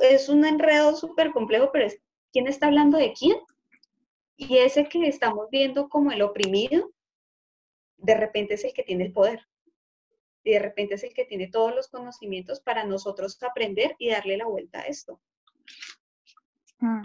Es 0.03 0.29
un 0.29 0.45
enredo 0.45 0.97
súper 0.97 1.33
complejo, 1.33 1.71
pero 1.73 1.87
es 1.87 2.01
quién 2.33 2.47
está 2.47 2.67
hablando 2.67 2.99
de 2.99 3.13
quién. 3.13 3.39
Y 4.37 4.59
ese 4.59 4.89
que 4.89 5.07
estamos 5.07 5.49
viendo 5.51 5.89
como 5.89 6.13
el 6.13 6.23
oprimido, 6.23 6.91
de 7.99 8.15
repente 8.15 8.55
es 8.55 8.65
el 8.65 8.73
que 8.73 8.83
tiene 8.83 9.05
el 9.07 9.13
poder. 9.13 9.47
Y 10.43 10.53
de 10.53 10.59
repente 10.59 10.95
es 10.95 11.05
el 11.05 11.13
que 11.13 11.27
tiene 11.27 11.49
todos 11.49 11.75
los 11.75 11.89
conocimientos 11.89 12.61
para 12.61 12.85
nosotros 12.85 13.43
aprender 13.43 13.95
y 13.99 14.11
darle 14.11 14.39
la 14.39 14.47
vuelta 14.47 14.81
a 14.81 14.87
esto. 14.87 15.21
Mm. 16.79 17.03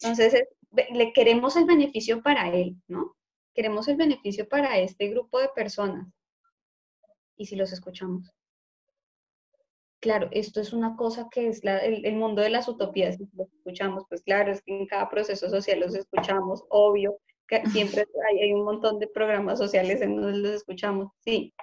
Entonces, 0.00 0.44
le 0.92 1.12
queremos 1.12 1.56
el 1.56 1.66
beneficio 1.66 2.22
para 2.22 2.50
él, 2.52 2.76
¿no? 2.88 3.16
Queremos 3.54 3.86
el 3.88 3.96
beneficio 3.96 4.48
para 4.48 4.78
este 4.78 5.08
grupo 5.08 5.38
de 5.38 5.48
personas. 5.48 6.08
¿Y 7.36 7.46
si 7.46 7.56
los 7.56 7.72
escuchamos? 7.72 8.30
Claro, 10.04 10.28
esto 10.32 10.60
es 10.60 10.74
una 10.74 10.96
cosa 10.96 11.28
que 11.30 11.48
es 11.48 11.62
el, 11.64 12.14
mundo 12.16 12.42
de 12.42 12.50
las 12.50 12.68
utopías, 12.68 13.16
si 13.16 13.26
lo 13.34 13.44
escuchamos, 13.44 14.04
pues 14.06 14.22
claro, 14.22 14.52
es 14.52 14.60
que 14.60 14.76
en 14.76 14.86
cada 14.86 15.08
proceso 15.08 15.48
social 15.48 15.80
los 15.80 15.94
escuchamos, 15.94 16.62
obvio, 16.68 17.16
que 17.48 17.64
siempre 17.70 18.04
hay, 18.28 18.52
un 18.52 18.66
montón 18.66 18.98
de 18.98 19.06
programas 19.06 19.58
sociales 19.58 20.02
en 20.02 20.16
donde 20.16 20.40
los 20.40 20.50
escuchamos, 20.50 21.08
sí, 21.20 21.54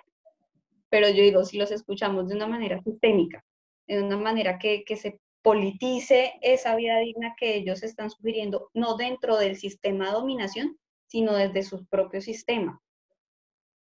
pero 0.90 1.08
yo 1.08 1.22
digo, 1.22 1.46
si 1.46 1.60
los 1.60 1.70
escuchamos 1.70 2.30
de 2.30 2.36
una 2.36 2.48
manera 2.48 2.82
sistémica, 2.82 3.46
de 3.86 4.02
una 4.02 4.18
manera 4.18 4.58
que, 4.58 4.84
que 4.86 4.98
se 4.98 5.20
politice 5.44 6.34
esa 6.42 6.76
vida 6.76 6.98
digna 6.98 7.36
que 7.38 7.54
ellos 7.54 7.84
están 7.84 8.10
sugiriendo, 8.10 8.72
no 8.74 8.98
dentro 8.98 9.38
del 9.38 9.56
sistema 9.56 10.08
de 10.08 10.14
dominación, 10.14 10.80
sino 11.06 11.36
desde 11.36 11.62
su 11.62 11.86
propio 11.86 12.22
sistema. 12.22 12.82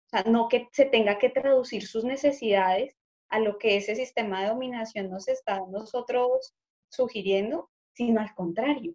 O 0.06 0.08
sea, 0.10 0.24
no 0.24 0.48
que 0.48 0.66
se 0.72 0.84
tenga 0.84 1.16
que 1.18 1.30
traducir 1.30 1.86
sus 1.86 2.02
necesidades 2.02 2.96
a 3.30 3.40
lo 3.40 3.58
que 3.58 3.76
ese 3.76 3.94
sistema 3.94 4.42
de 4.42 4.48
dominación 4.48 5.10
nos 5.10 5.28
está 5.28 5.60
nosotros 5.70 6.54
sugiriendo, 6.90 7.70
sino 7.94 8.20
al 8.20 8.34
contrario. 8.34 8.94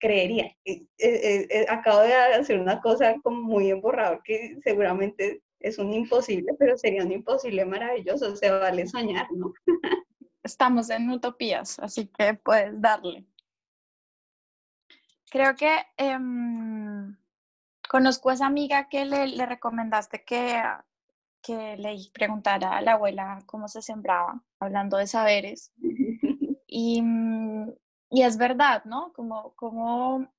Creería. 0.00 0.56
Eh, 0.64 0.86
eh, 0.98 1.46
eh, 1.50 1.66
acabo 1.68 2.00
de 2.00 2.14
hacer 2.14 2.60
una 2.60 2.80
cosa 2.80 3.16
como 3.22 3.42
muy 3.42 3.70
emborrador 3.70 4.22
que 4.22 4.58
seguramente 4.62 5.42
es 5.60 5.78
un 5.78 5.92
imposible, 5.92 6.54
pero 6.58 6.76
sería 6.76 7.04
un 7.04 7.12
imposible 7.12 7.64
maravilloso. 7.64 8.36
Se 8.36 8.50
vale 8.50 8.86
soñar, 8.86 9.26
¿no? 9.32 9.52
Estamos 10.44 10.88
en 10.90 11.10
utopías, 11.10 11.78
así 11.80 12.06
que 12.06 12.34
puedes 12.34 12.80
darle. 12.80 13.26
creo 15.30 15.54
que 15.56 15.84
em, 15.96 17.16
conozco 17.88 18.30
a 18.30 18.34
esa 18.34 18.46
amiga 18.46 18.88
que 18.88 19.04
le, 19.04 19.44
recomendaste 19.46 20.24
que, 20.24 20.62
que 21.48 21.76
le 21.78 21.96
preguntara 22.12 22.76
a 22.76 22.82
la 22.82 22.92
abuela 22.92 23.42
cómo 23.46 23.68
se 23.68 23.80
sembraba, 23.80 24.44
hablando 24.60 24.98
de 24.98 25.06
saberes. 25.06 25.72
Y, 26.70 27.00
mm, 27.00 27.72
y 28.10 28.22
es 28.22 28.36
verdad, 28.36 28.84
¿no? 28.84 29.14
Como, 29.14 29.54
como 29.56 30.30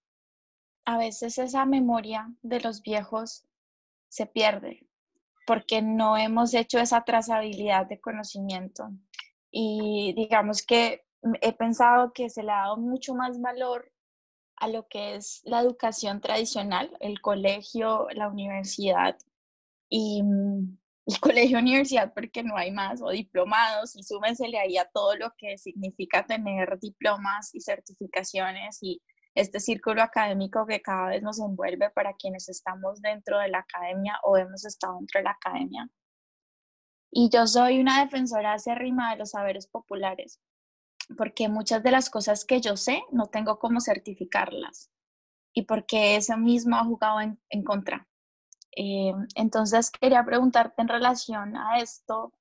a 0.85 0.97
veces 0.99 1.39
esa 1.39 1.65
memoria 1.65 2.31
de 2.43 2.61
los 2.61 2.83
viejos 2.83 3.47
se 4.09 4.27
pierde 4.27 4.87
porque 5.47 5.81
no 5.81 6.17
hemos 6.17 6.53
hecho 6.53 6.77
esa 6.79 7.03
trazabilidad 7.03 7.87
de 7.87 7.99
conocimiento. 7.99 8.91
Y 9.51 10.13
digamos 10.15 10.63
que 10.63 11.03
he 11.41 11.53
pensado 11.53 12.13
que 12.13 12.29
se 12.29 12.43
le 12.43 12.51
ha 12.51 12.61
dado 12.61 12.77
mucho 12.77 13.15
más 13.15 13.41
valor 13.41 13.91
a 14.57 14.67
lo 14.67 14.87
que 14.87 15.15
es 15.15 15.41
la 15.45 15.61
educación 15.61 16.21
tradicional, 16.21 16.95
el 16.99 17.19
colegio, 17.21 18.07
la 18.11 18.27
universidad 18.27 19.17
y 19.89 20.21
mm, 20.21 20.78
el 21.09 21.19
colegio 21.19 21.57
universidad 21.57 22.13
porque 22.13 22.43
no 22.43 22.55
hay 22.55 22.71
más, 22.71 23.01
o 23.01 23.09
diplomados, 23.09 23.95
y 23.95 24.03
súmensele 24.03 24.59
ahí 24.59 24.77
a 24.77 24.85
todo 24.85 25.15
lo 25.15 25.33
que 25.37 25.57
significa 25.57 26.25
tener 26.25 26.77
diplomas 26.79 27.53
y 27.53 27.61
certificaciones 27.61 28.77
y 28.81 29.01
este 29.33 29.59
círculo 29.59 30.03
académico 30.03 30.65
que 30.67 30.81
cada 30.81 31.09
vez 31.09 31.23
nos 31.23 31.39
envuelve 31.39 31.89
para 31.91 32.13
quienes 32.13 32.49
estamos 32.49 33.01
dentro 33.01 33.39
de 33.39 33.49
la 33.49 33.59
academia 33.59 34.19
o 34.23 34.37
hemos 34.37 34.65
estado 34.65 34.97
dentro 34.97 35.19
de 35.19 35.23
la 35.23 35.31
academia. 35.31 35.89
Y 37.11 37.29
yo 37.29 37.47
soy 37.47 37.79
una 37.79 38.03
defensora 38.03 38.53
acérrima 38.53 39.11
de 39.11 39.17
los 39.17 39.31
saberes 39.31 39.65
populares, 39.65 40.39
porque 41.17 41.49
muchas 41.49 41.81
de 41.81 41.91
las 41.91 42.09
cosas 42.09 42.45
que 42.45 42.61
yo 42.61 42.77
sé 42.77 43.03
no 43.11 43.27
tengo 43.27 43.57
cómo 43.57 43.81
certificarlas 43.81 44.91
y 45.53 45.63
porque 45.63 46.17
eso 46.17 46.37
mismo 46.37 46.75
ha 46.75 46.83
jugado 46.83 47.21
en, 47.21 47.39
en 47.49 47.63
contra. 47.63 48.08
Eh, 48.81 49.13
entonces, 49.35 49.91
quería 49.91 50.23
preguntarte 50.23 50.81
en 50.81 50.87
relación 50.87 51.57
a 51.57 51.79
esto. 51.79 52.31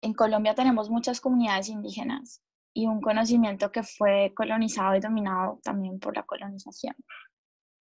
En 0.00 0.14
Colombia 0.14 0.54
tenemos 0.54 0.88
muchas 0.88 1.20
comunidades 1.20 1.68
indígenas 1.68 2.40
y 2.72 2.86
un 2.86 3.02
conocimiento 3.02 3.70
que 3.70 3.82
fue 3.82 4.32
colonizado 4.34 4.96
y 4.96 5.00
dominado 5.00 5.60
también 5.62 6.00
por 6.00 6.16
la 6.16 6.22
colonización. 6.22 6.94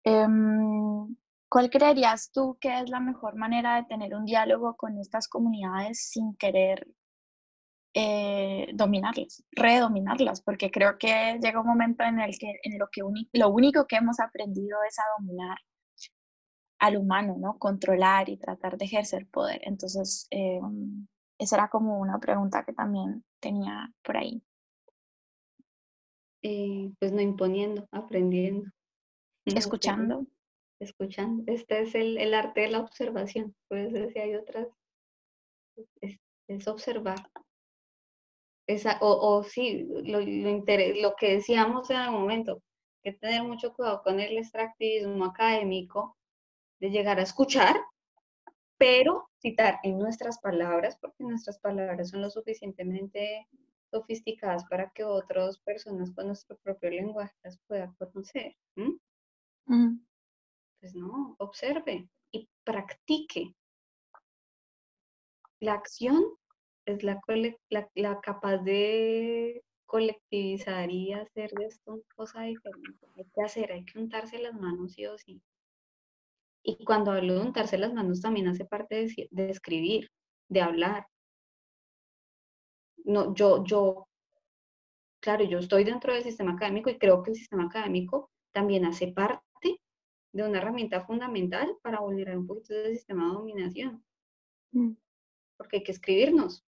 Em, 0.04 1.14
¿Cuál 1.50 1.68
creerías 1.68 2.30
tú 2.32 2.56
que 2.58 2.80
es 2.80 2.88
la 2.88 3.00
mejor 3.00 3.36
manera 3.36 3.76
de 3.76 3.84
tener 3.84 4.14
un 4.14 4.24
diálogo 4.24 4.74
con 4.74 4.98
estas 4.98 5.28
comunidades 5.28 6.08
sin 6.10 6.34
querer 6.36 6.86
eh, 7.94 8.70
dominarlas, 8.72 9.44
redominarlas? 9.52 10.40
Porque 10.42 10.70
creo 10.70 10.96
que 10.98 11.38
llega 11.42 11.60
un 11.60 11.66
momento 11.66 12.02
en 12.04 12.18
el 12.18 12.38
que 12.38 12.54
en 12.62 12.78
lo, 12.78 12.88
que 12.90 13.02
lo 13.34 13.48
único 13.50 13.86
que 13.86 13.96
hemos 13.96 14.20
aprendido 14.20 14.78
es 14.88 14.98
a 14.98 15.04
dominar 15.18 15.58
al 16.78 16.96
humano, 16.96 17.36
¿no? 17.38 17.58
Controlar 17.58 18.28
y 18.28 18.36
tratar 18.36 18.76
de 18.76 18.84
ejercer 18.84 19.26
poder. 19.26 19.60
Entonces, 19.64 20.26
em, 20.30 21.06
esa 21.38 21.56
era 21.56 21.68
como 21.68 21.98
una 21.98 22.18
pregunta 22.18 22.64
que 22.64 22.72
también 22.72 23.24
tenía 23.40 23.92
por 24.02 24.16
ahí. 24.16 24.42
Eh, 26.42 26.92
pues 26.98 27.12
no 27.12 27.20
imponiendo, 27.20 27.86
aprendiendo. 27.90 28.70
Escuchando. 29.44 30.26
Escuchando. 30.80 31.44
Este 31.46 31.80
es 31.82 31.94
el, 31.94 32.18
el 32.18 32.34
arte 32.34 32.62
de 32.62 32.68
la 32.68 32.80
observación. 32.80 33.54
Puede 33.68 33.90
ser 33.90 34.12
si 34.12 34.18
hay 34.18 34.34
otras. 34.34 34.68
Es, 36.00 36.18
es 36.48 36.68
observar. 36.68 37.30
Esa, 38.68 38.98
o, 39.00 39.36
o 39.36 39.42
sí, 39.44 39.84
lo, 39.84 40.20
lo, 40.20 40.64
lo 41.00 41.14
que 41.16 41.34
decíamos 41.34 41.88
en 41.90 41.96
algún 41.96 42.20
momento, 42.22 42.62
que 43.02 43.12
tener 43.12 43.44
mucho 43.44 43.72
cuidado 43.72 44.02
con 44.02 44.18
el 44.18 44.36
extractivismo 44.36 45.24
académico, 45.24 46.16
de 46.80 46.90
llegar 46.90 47.18
a 47.18 47.22
escuchar, 47.22 47.76
pero 48.78 49.28
citar 49.38 49.78
en 49.82 49.98
nuestras 49.98 50.38
palabras, 50.38 50.98
porque 51.00 51.24
nuestras 51.24 51.58
palabras 51.58 52.10
son 52.10 52.22
lo 52.22 52.30
suficientemente 52.30 53.46
sofisticadas 53.90 54.64
para 54.66 54.90
que 54.90 55.04
otras 55.04 55.58
personas 55.60 56.10
con 56.12 56.26
nuestro 56.26 56.56
propio 56.58 56.90
lenguaje 56.90 57.34
las 57.42 57.58
puedan 57.66 57.94
conocer. 57.94 58.56
Pues 60.80 60.94
no, 60.94 61.36
observe 61.38 62.08
y 62.32 62.48
practique. 62.64 63.54
La 65.60 65.72
acción 65.72 66.22
es 66.84 67.02
la, 67.02 67.20
la, 67.94 68.20
capaz 68.20 68.58
de 68.58 69.64
colectivizar 69.86 70.90
y 70.90 71.12
hacer 71.12 71.50
de 71.52 71.66
esto 71.66 71.94
una 71.94 72.02
cosa 72.14 72.42
diferente. 72.42 73.06
Hay 73.16 73.24
que 73.34 73.42
hacer, 73.42 73.72
hay 73.72 73.84
que 73.84 73.98
untarse 73.98 74.38
las 74.38 74.54
manos 74.54 74.92
sí 74.92 75.06
o 75.06 75.16
sí. 75.16 75.40
Y 76.68 76.84
cuando 76.84 77.12
hablo 77.12 77.34
de 77.34 77.40
untarse 77.42 77.78
las 77.78 77.94
manos 77.94 78.20
también 78.20 78.48
hace 78.48 78.64
parte 78.64 78.96
de, 78.96 79.28
de 79.30 79.50
escribir, 79.50 80.10
de 80.48 80.62
hablar, 80.62 81.06
no, 83.04 83.32
yo, 83.36 83.62
yo, 83.64 84.08
claro, 85.20 85.44
yo 85.44 85.60
estoy 85.60 85.84
dentro 85.84 86.12
del 86.12 86.24
sistema 86.24 86.54
académico 86.54 86.90
y 86.90 86.98
creo 86.98 87.22
que 87.22 87.30
el 87.30 87.36
sistema 87.36 87.66
académico 87.66 88.32
también 88.52 88.84
hace 88.84 89.12
parte 89.12 89.40
de 90.32 90.42
una 90.42 90.58
herramienta 90.58 91.06
fundamental 91.06 91.78
para 91.82 92.00
vulnerar 92.00 92.36
un 92.36 92.48
poquito 92.48 92.74
el 92.74 92.94
sistema 92.96 93.26
de 93.28 93.34
dominación. 93.34 94.04
Mm. 94.72 94.94
Porque 95.56 95.76
hay 95.76 95.84
que 95.84 95.92
escribirnos, 95.92 96.64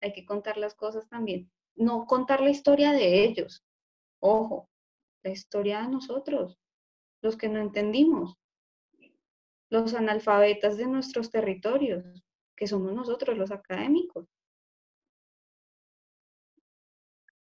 hay 0.00 0.12
que 0.12 0.24
contar 0.24 0.56
las 0.56 0.76
cosas 0.76 1.08
también. 1.08 1.50
No 1.74 2.06
contar 2.06 2.40
la 2.40 2.50
historia 2.50 2.92
de 2.92 3.24
ellos, 3.24 3.64
ojo, 4.20 4.70
la 5.24 5.32
historia 5.32 5.82
de 5.82 5.88
nosotros, 5.88 6.60
los 7.22 7.36
que 7.36 7.48
no 7.48 7.58
entendimos, 7.58 8.38
los 9.70 9.94
analfabetas 9.94 10.76
de 10.76 10.86
nuestros 10.86 11.30
territorios, 11.30 12.04
que 12.56 12.66
somos 12.66 12.92
nosotros 12.92 13.36
los 13.36 13.50
académicos. 13.50 14.26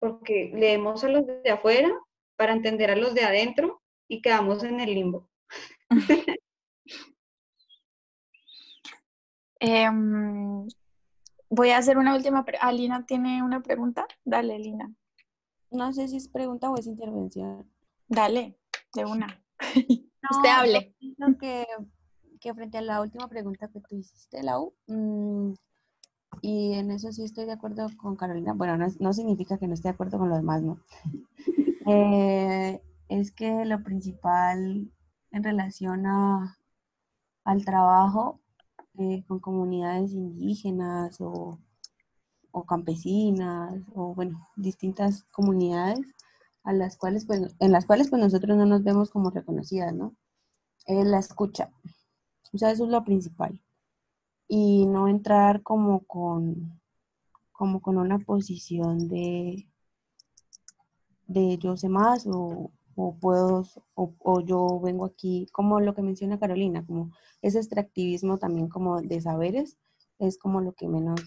porque 0.01 0.51
leemos 0.55 1.03
a 1.03 1.09
los 1.09 1.27
de 1.27 1.51
afuera 1.51 1.89
para 2.35 2.53
entender 2.53 2.89
a 2.89 2.95
los 2.95 3.13
de 3.13 3.23
adentro 3.23 3.83
y 4.07 4.21
quedamos 4.23 4.63
en 4.63 4.79
el 4.81 4.93
limbo. 4.95 5.29
Em, 9.63 10.67
voy 11.47 11.69
a 11.69 11.77
hacer 11.77 11.99
una 11.99 12.15
última. 12.15 12.43
Alina 12.61 12.95
ah, 12.95 13.05
tiene 13.05 13.43
una 13.43 13.61
pregunta. 13.61 14.07
Dale, 14.25 14.57
Lina. 14.57 14.91
No 15.69 15.93
sé 15.93 16.07
si 16.07 16.17
es 16.17 16.27
pregunta 16.27 16.71
o 16.71 16.77
es 16.79 16.87
intervención. 16.87 17.71
Dale, 18.07 18.57
de 18.95 19.05
una. 19.05 19.39
Usted 20.31 20.49
hable. 20.49 20.95
Que, 21.39 21.67
que 22.41 22.53
frente 22.53 22.77
a 22.79 22.81
la 22.81 23.01
última 23.01 23.27
pregunta 23.29 23.69
que 23.69 23.79
tú 23.79 23.95
hiciste, 23.95 24.43
Lau, 24.43 24.73
mmm, 24.87 25.53
y 26.41 26.73
en 26.73 26.91
eso 26.91 27.11
sí 27.11 27.23
estoy 27.23 27.45
de 27.45 27.51
acuerdo 27.53 27.87
con 27.97 28.15
Carolina. 28.15 28.53
Bueno, 28.53 28.77
no, 28.99 29.13
significa 29.13 29.57
que 29.57 29.67
no 29.67 29.73
esté 29.73 29.89
de 29.89 29.93
acuerdo 29.93 30.17
con 30.17 30.29
lo 30.29 30.35
demás, 30.35 30.61
¿no? 30.61 30.79
Eh, 31.87 32.79
es 33.09 33.31
que 33.31 33.65
lo 33.65 33.83
principal 33.83 34.91
en 35.31 35.43
relación 35.43 36.05
a, 36.05 36.59
al 37.43 37.65
trabajo 37.65 38.39
eh, 38.99 39.23
con 39.27 39.39
comunidades 39.39 40.11
indígenas 40.13 41.19
o, 41.19 41.59
o, 42.51 42.65
campesinas 42.65 43.81
o, 43.95 44.13
bueno, 44.13 44.47
distintas 44.55 45.23
comunidades 45.31 46.01
a 46.63 46.71
las 46.71 46.97
cuales, 46.97 47.25
pues, 47.25 47.55
en 47.59 47.71
las 47.71 47.87
cuales 47.87 48.11
pues 48.11 48.21
nosotros 48.21 48.55
no 48.55 48.67
nos 48.67 48.83
vemos 48.83 49.09
como 49.09 49.31
reconocidas, 49.31 49.91
¿no? 49.91 50.15
Es 50.85 51.05
la 51.07 51.17
escucha. 51.17 51.71
O 52.53 52.57
sea, 52.57 52.71
eso 52.71 52.85
es 52.85 52.89
lo 52.89 53.03
principal 53.03 53.59
y 54.53 54.85
no 54.85 55.07
entrar 55.07 55.63
como 55.63 56.01
con, 56.01 56.77
como 57.53 57.81
con 57.81 57.97
una 57.97 58.19
posición 58.19 59.07
de, 59.07 59.65
de 61.27 61.57
yo 61.57 61.77
sé 61.77 61.87
más 61.87 62.27
o, 62.27 62.69
puedo, 63.21 63.65
o, 63.95 64.41
yo 64.41 64.81
vengo 64.81 65.05
aquí, 65.05 65.47
como 65.53 65.79
lo 65.79 65.95
que 65.95 66.01
menciona 66.01 66.37
Carolina, 66.37 66.85
como 66.85 67.13
ese 67.41 67.59
extractivismo 67.59 68.39
también 68.39 68.67
como 68.67 69.01
de 69.01 69.21
saberes, 69.21 69.77
es 70.19 70.37
como 70.37 70.59
lo 70.59 70.73
que 70.73 70.89
menos, 70.89 71.21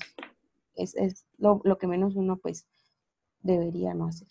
es, 0.75 1.25
lo, 1.39 1.63
que 1.79 1.87
menos 1.87 2.17
uno 2.17 2.37
pues 2.37 2.67
debería 3.41 3.95
no 3.95 4.09
hacer. 4.09 4.29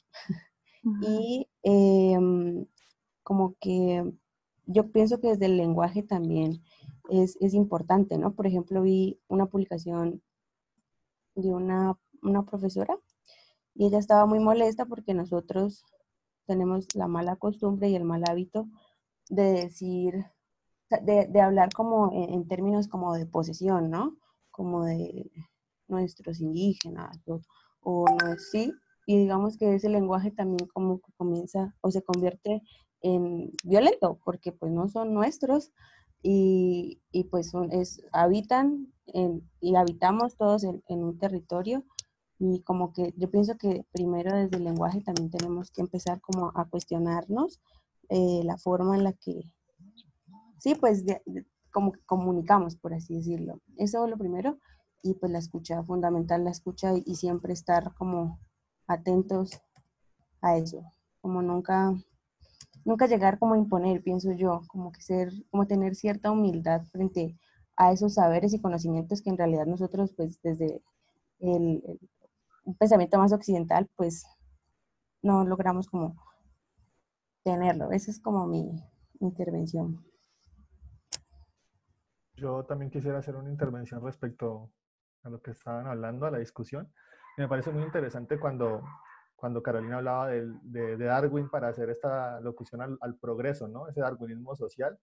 Y 1.02 1.48
em, 1.64 2.68
como 3.24 3.56
que 3.60 4.14
yo 4.68 4.91
pienso 4.91 5.20
que 5.20 5.30
desde 5.30 5.48
el 5.48 5.58
lenguaje 5.58 6.04
también 6.04 6.62
es, 7.10 7.38
es, 7.41 7.54
importante, 7.54 8.18
¿no? 8.18 8.34
Por 8.34 8.47
ejemplo, 8.47 8.82
vi 8.82 9.20
una 9.28 9.45
publicación 9.47 10.22
de 11.36 11.49
una, 11.49 11.97
una 12.22 12.43
profesora 12.43 12.97
y 13.76 13.86
ella 13.86 13.99
estaba 13.99 14.26
muy 14.26 14.39
molesta 14.39 14.86
porque 14.86 15.14
nosotros 15.14 15.84
tenemos 16.45 16.88
la 16.95 17.08
mala 17.08 17.36
costumbre 17.36 17.89
y 17.89 17.95
el 17.95 18.04
mal 18.04 18.24
hábito 18.30 18.68
de 19.30 19.51
decir, 19.54 20.26
de, 20.89 21.28
de 21.28 21.41
hablar 21.41 21.70
como 21.74 22.12
en, 22.14 22.47
términos 22.47 22.88
como 22.88 23.14
de 23.14 23.26
posesión, 23.26 23.89
¿no? 23.89 24.18
Como 24.51 24.84
de 24.84 25.32
nuestros 25.88 26.39
indígenas 26.39 27.20
o, 27.82 28.06
no 28.06 28.38
sí, 28.38 28.74
y 29.06 29.18
digamos 29.18 29.58
que 29.58 29.76
ese 29.76 29.89
lenguaje 29.89 30.32
también 30.32 30.68
como 30.74 31.01
comienza 31.18 31.76
o 31.82 31.91
se 31.91 32.01
convierte 32.01 32.62
en 33.01 33.51
violento, 33.64 34.20
porque 34.24 34.51
pues 34.51 34.72
no 34.72 34.88
son 34.88 35.14
nuestros 35.14 35.74
y, 36.24 37.01
y 37.11 37.26
pues 37.26 37.49
son, 37.49 37.71
es, 37.71 38.01
habitan 38.13 38.93
y 39.59 39.76
habitamos 39.76 40.36
todos 40.38 40.63
en, 40.63 40.82
un 40.88 41.17
territorio 41.19 41.84
y 42.39 42.61
como 42.61 42.93
que 42.93 43.13
yo 43.17 43.30
pienso 43.30 43.57
que 43.57 43.86
primero 43.91 44.36
desde 44.36 44.57
el 44.57 44.63
lenguaje 44.63 45.01
también 45.01 45.30
tenemos 45.30 45.69
que 45.71 45.82
empezar 45.82 46.21
como 46.21 46.51
a 46.55 46.65
cuestionarnos 46.65 47.61
eh, 48.09 48.41
la 48.43 48.57
forma 48.57 48.95
en 48.95 49.03
la 49.03 49.13
que, 49.13 49.43
sí, 50.57 50.76
pues 50.76 51.03
como 51.71 51.91
que 51.91 52.01
comunicamos, 52.05 52.76
por 52.76 52.93
así 52.93 53.15
decirlo. 53.15 53.59
Eso 53.78 54.03
es 54.05 54.09
lo 54.09 54.17
primero. 54.17 54.57
Y 55.01 55.15
pues 55.15 55.32
la 55.32 55.39
escucha, 55.39 55.84
fundamental 55.84 56.43
la 56.43 56.51
escucha 56.51 56.93
y 56.95 57.15
siempre 57.15 57.53
estar 57.53 57.93
como 57.95 58.39
atentos 58.88 59.59
a 60.41 60.57
eso, 60.57 60.84
como 61.21 61.41
nunca 61.41 61.93
nunca 62.86 63.07
llegar 63.07 63.39
como 63.39 63.53
a 63.53 63.57
imponer, 63.57 64.03
pienso 64.03 64.31
yo, 64.34 64.61
como 64.67 64.91
que 64.91 65.01
ser, 65.01 65.31
como 65.51 65.67
tener 65.67 65.95
cierta 65.95 66.31
humildad 66.31 66.84
frente 66.91 67.38
a 67.75 67.91
esos 67.91 68.15
saberes 68.15 68.53
y 68.53 68.61
conocimientos 68.61 69.21
que 69.21 69.29
en 69.29 69.38
realidad 69.38 69.65
nosotros, 69.65 70.13
pues 70.15 70.41
desde 70.41 70.81
el, 71.39 71.99
un 72.65 72.75
pensamiento 72.75 73.17
más 73.17 73.34
occidental, 73.34 73.89
pues 73.95 74.25
no 75.21 75.45
logramos 75.45 75.88
como 75.88 76.15
tenerlo. 77.43 77.91
Esa 77.91 78.11
es 78.11 78.19
como 78.19 78.47
mi 78.47 78.71
intervención. 79.19 80.05
Yo 82.36 82.63
también 82.65 82.91
quisiera 82.91 83.19
hacer 83.19 83.36
una 83.36 83.49
intervención 83.49 84.03
respecto 84.03 84.71
a 85.23 85.29
lo 85.29 85.41
que 85.41 85.51
estaban 85.51 85.88
hablando, 85.88 86.25
a 86.25 86.31
la 86.31 86.39
discusión. 86.39 86.91
Me 87.38 87.47
parece 87.47 87.71
muy 87.71 87.84
interesante 87.84 88.39
cuando 88.39 88.84
cuando 89.44 89.62
Carolina 89.62 89.98
hablaba 89.98 90.30
de, 90.30 90.54
de, 90.64 91.04
Darwin 91.04 91.50
para 91.50 91.68
hacer 91.68 91.89
esta 91.89 92.39
locución 92.39 92.98
al, 93.02 93.16
progreso, 93.18 93.68
¿no? 93.68 93.89
Ese 93.89 94.00
darwinismo 94.00 94.56
social, 94.56 94.98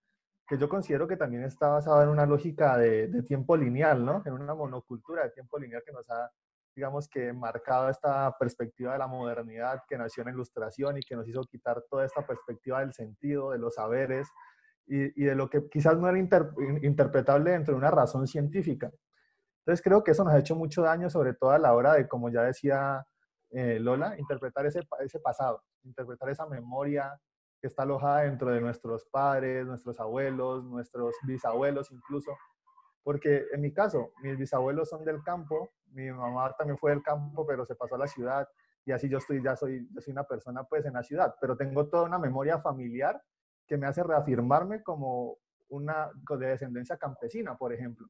que 0.48 0.56
yo 0.56 0.66
considero 0.66 1.06
que 1.06 1.18
también 1.18 1.44
está 1.44 1.68
basado 1.68 2.02
en 2.02 2.08
una 2.08 2.24
lógica 2.24 2.78
de, 2.78 3.08
de, 3.08 3.22
tiempo 3.22 3.54
lineal, 3.54 4.02
¿no? 4.02 4.22
En 4.24 4.32
una 4.32 4.54
monocultura 4.54 5.24
de 5.24 5.30
tiempo 5.32 5.58
lineal 5.58 5.82
que 5.84 5.92
nos 5.92 6.08
ha, 6.08 6.30
digamos 6.74 7.06
que, 7.06 7.34
marcado 7.34 7.90
esta 7.90 8.34
perspectiva 8.38 8.94
de 8.94 8.98
la 8.98 9.08
modernidad 9.08 9.82
que 9.86 9.98
nació 9.98 10.22
en 10.22 10.28
la 10.28 10.32
ilustración 10.32 10.96
y 10.96 11.02
que 11.02 11.16
nos 11.16 11.28
hizo 11.28 11.42
quitar 11.42 11.84
toda 11.90 12.06
esta 12.06 12.26
perspectiva 12.26 12.80
del 12.80 12.94
sentido, 12.94 13.50
de 13.50 13.58
los 13.58 13.74
saberes 13.74 14.26
y, 14.86 15.22
y 15.22 15.26
de 15.26 15.34
lo 15.34 15.50
que 15.50 15.68
quizás 15.68 15.98
no 15.98 16.08
era 16.08 16.18
interpretable 16.18 17.50
dentro 17.50 17.74
de 17.74 17.78
una 17.78 17.90
razón 17.90 18.26
científica. 18.26 18.90
Entonces 19.66 19.84
creo 19.84 20.02
que 20.02 20.12
eso 20.12 20.24
nos 20.24 20.32
ha 20.32 20.38
hecho 20.38 20.56
mucho 20.56 20.80
daño, 20.80 21.10
sobre 21.10 21.34
todo 21.34 21.50
a 21.50 21.58
la 21.58 21.74
hora 21.74 21.92
de, 21.92 22.08
como 22.08 22.30
ya 22.30 22.40
decía 22.40 23.04
eh, 23.50 23.78
Lola, 23.80 24.18
interpretar 24.18 24.66
ese, 24.66 24.86
ese 25.00 25.20
pasado, 25.20 25.62
interpretar 25.82 26.30
esa 26.30 26.46
memoria 26.46 27.20
que 27.60 27.66
está 27.66 27.82
alojada 27.82 28.22
dentro 28.22 28.50
de 28.50 28.60
nuestros 28.60 29.04
padres, 29.06 29.66
nuestros 29.66 30.00
abuelos, 30.00 30.64
nuestros 30.64 31.14
bisabuelos 31.26 31.90
incluso. 31.90 32.36
Porque 33.02 33.46
en 33.52 33.60
mi 33.60 33.72
caso, 33.72 34.12
mis 34.22 34.36
bisabuelos 34.38 34.88
son 34.88 35.04
del 35.04 35.22
campo, 35.22 35.70
mi 35.92 36.10
mamá 36.10 36.54
también 36.56 36.78
fue 36.78 36.92
del 36.92 37.02
campo, 37.02 37.46
pero 37.46 37.64
se 37.64 37.74
pasó 37.74 37.96
a 37.96 37.98
la 37.98 38.06
ciudad 38.06 38.48
y 38.84 38.92
así 38.92 39.08
yo 39.08 39.18
estoy, 39.18 39.42
ya 39.42 39.56
soy, 39.56 39.88
yo 39.92 40.00
soy 40.00 40.12
una 40.12 40.24
persona 40.24 40.64
pues 40.64 40.86
en 40.86 40.94
la 40.94 41.02
ciudad, 41.02 41.34
pero 41.40 41.56
tengo 41.56 41.88
toda 41.88 42.04
una 42.04 42.18
memoria 42.18 42.60
familiar 42.60 43.22
que 43.66 43.76
me 43.76 43.86
hace 43.86 44.02
reafirmarme 44.02 44.82
como 44.82 45.38
una 45.68 46.10
de 46.38 46.46
descendencia 46.46 46.96
campesina, 46.96 47.56
por 47.56 47.72
ejemplo. 47.72 48.08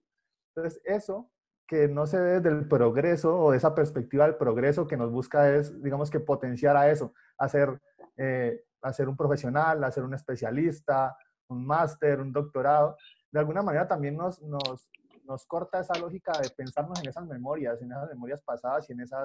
Entonces, 0.54 0.80
eso 0.84 1.30
que 1.70 1.86
no 1.86 2.04
se 2.04 2.18
ve 2.18 2.40
desde 2.40 2.58
el 2.58 2.66
progreso 2.66 3.38
o 3.38 3.54
esa 3.54 3.76
perspectiva 3.76 4.24
del 4.24 4.34
progreso 4.34 4.88
que 4.88 4.96
nos 4.96 5.12
busca 5.12 5.54
es, 5.54 5.80
digamos 5.80 6.10
que 6.10 6.18
potenciar 6.18 6.76
a 6.76 6.90
eso, 6.90 7.14
hacer, 7.38 7.80
eh, 8.16 8.64
hacer 8.82 9.08
un 9.08 9.16
profesional, 9.16 9.84
hacer 9.84 10.02
un 10.02 10.12
especialista, 10.12 11.16
un 11.46 11.64
máster, 11.64 12.20
un 12.20 12.32
doctorado. 12.32 12.96
De 13.30 13.38
alguna 13.38 13.62
manera 13.62 13.86
también 13.86 14.16
nos, 14.16 14.42
nos, 14.42 14.90
nos, 15.22 15.46
corta 15.46 15.78
esa 15.78 15.96
lógica 15.96 16.32
de 16.42 16.50
pensarnos 16.50 17.00
en 17.04 17.08
esas 17.08 17.24
memorias, 17.28 17.80
en 17.80 17.92
esas 17.92 18.08
memorias 18.08 18.42
pasadas 18.42 18.90
y 18.90 18.92
en 18.94 19.02
esas, 19.02 19.22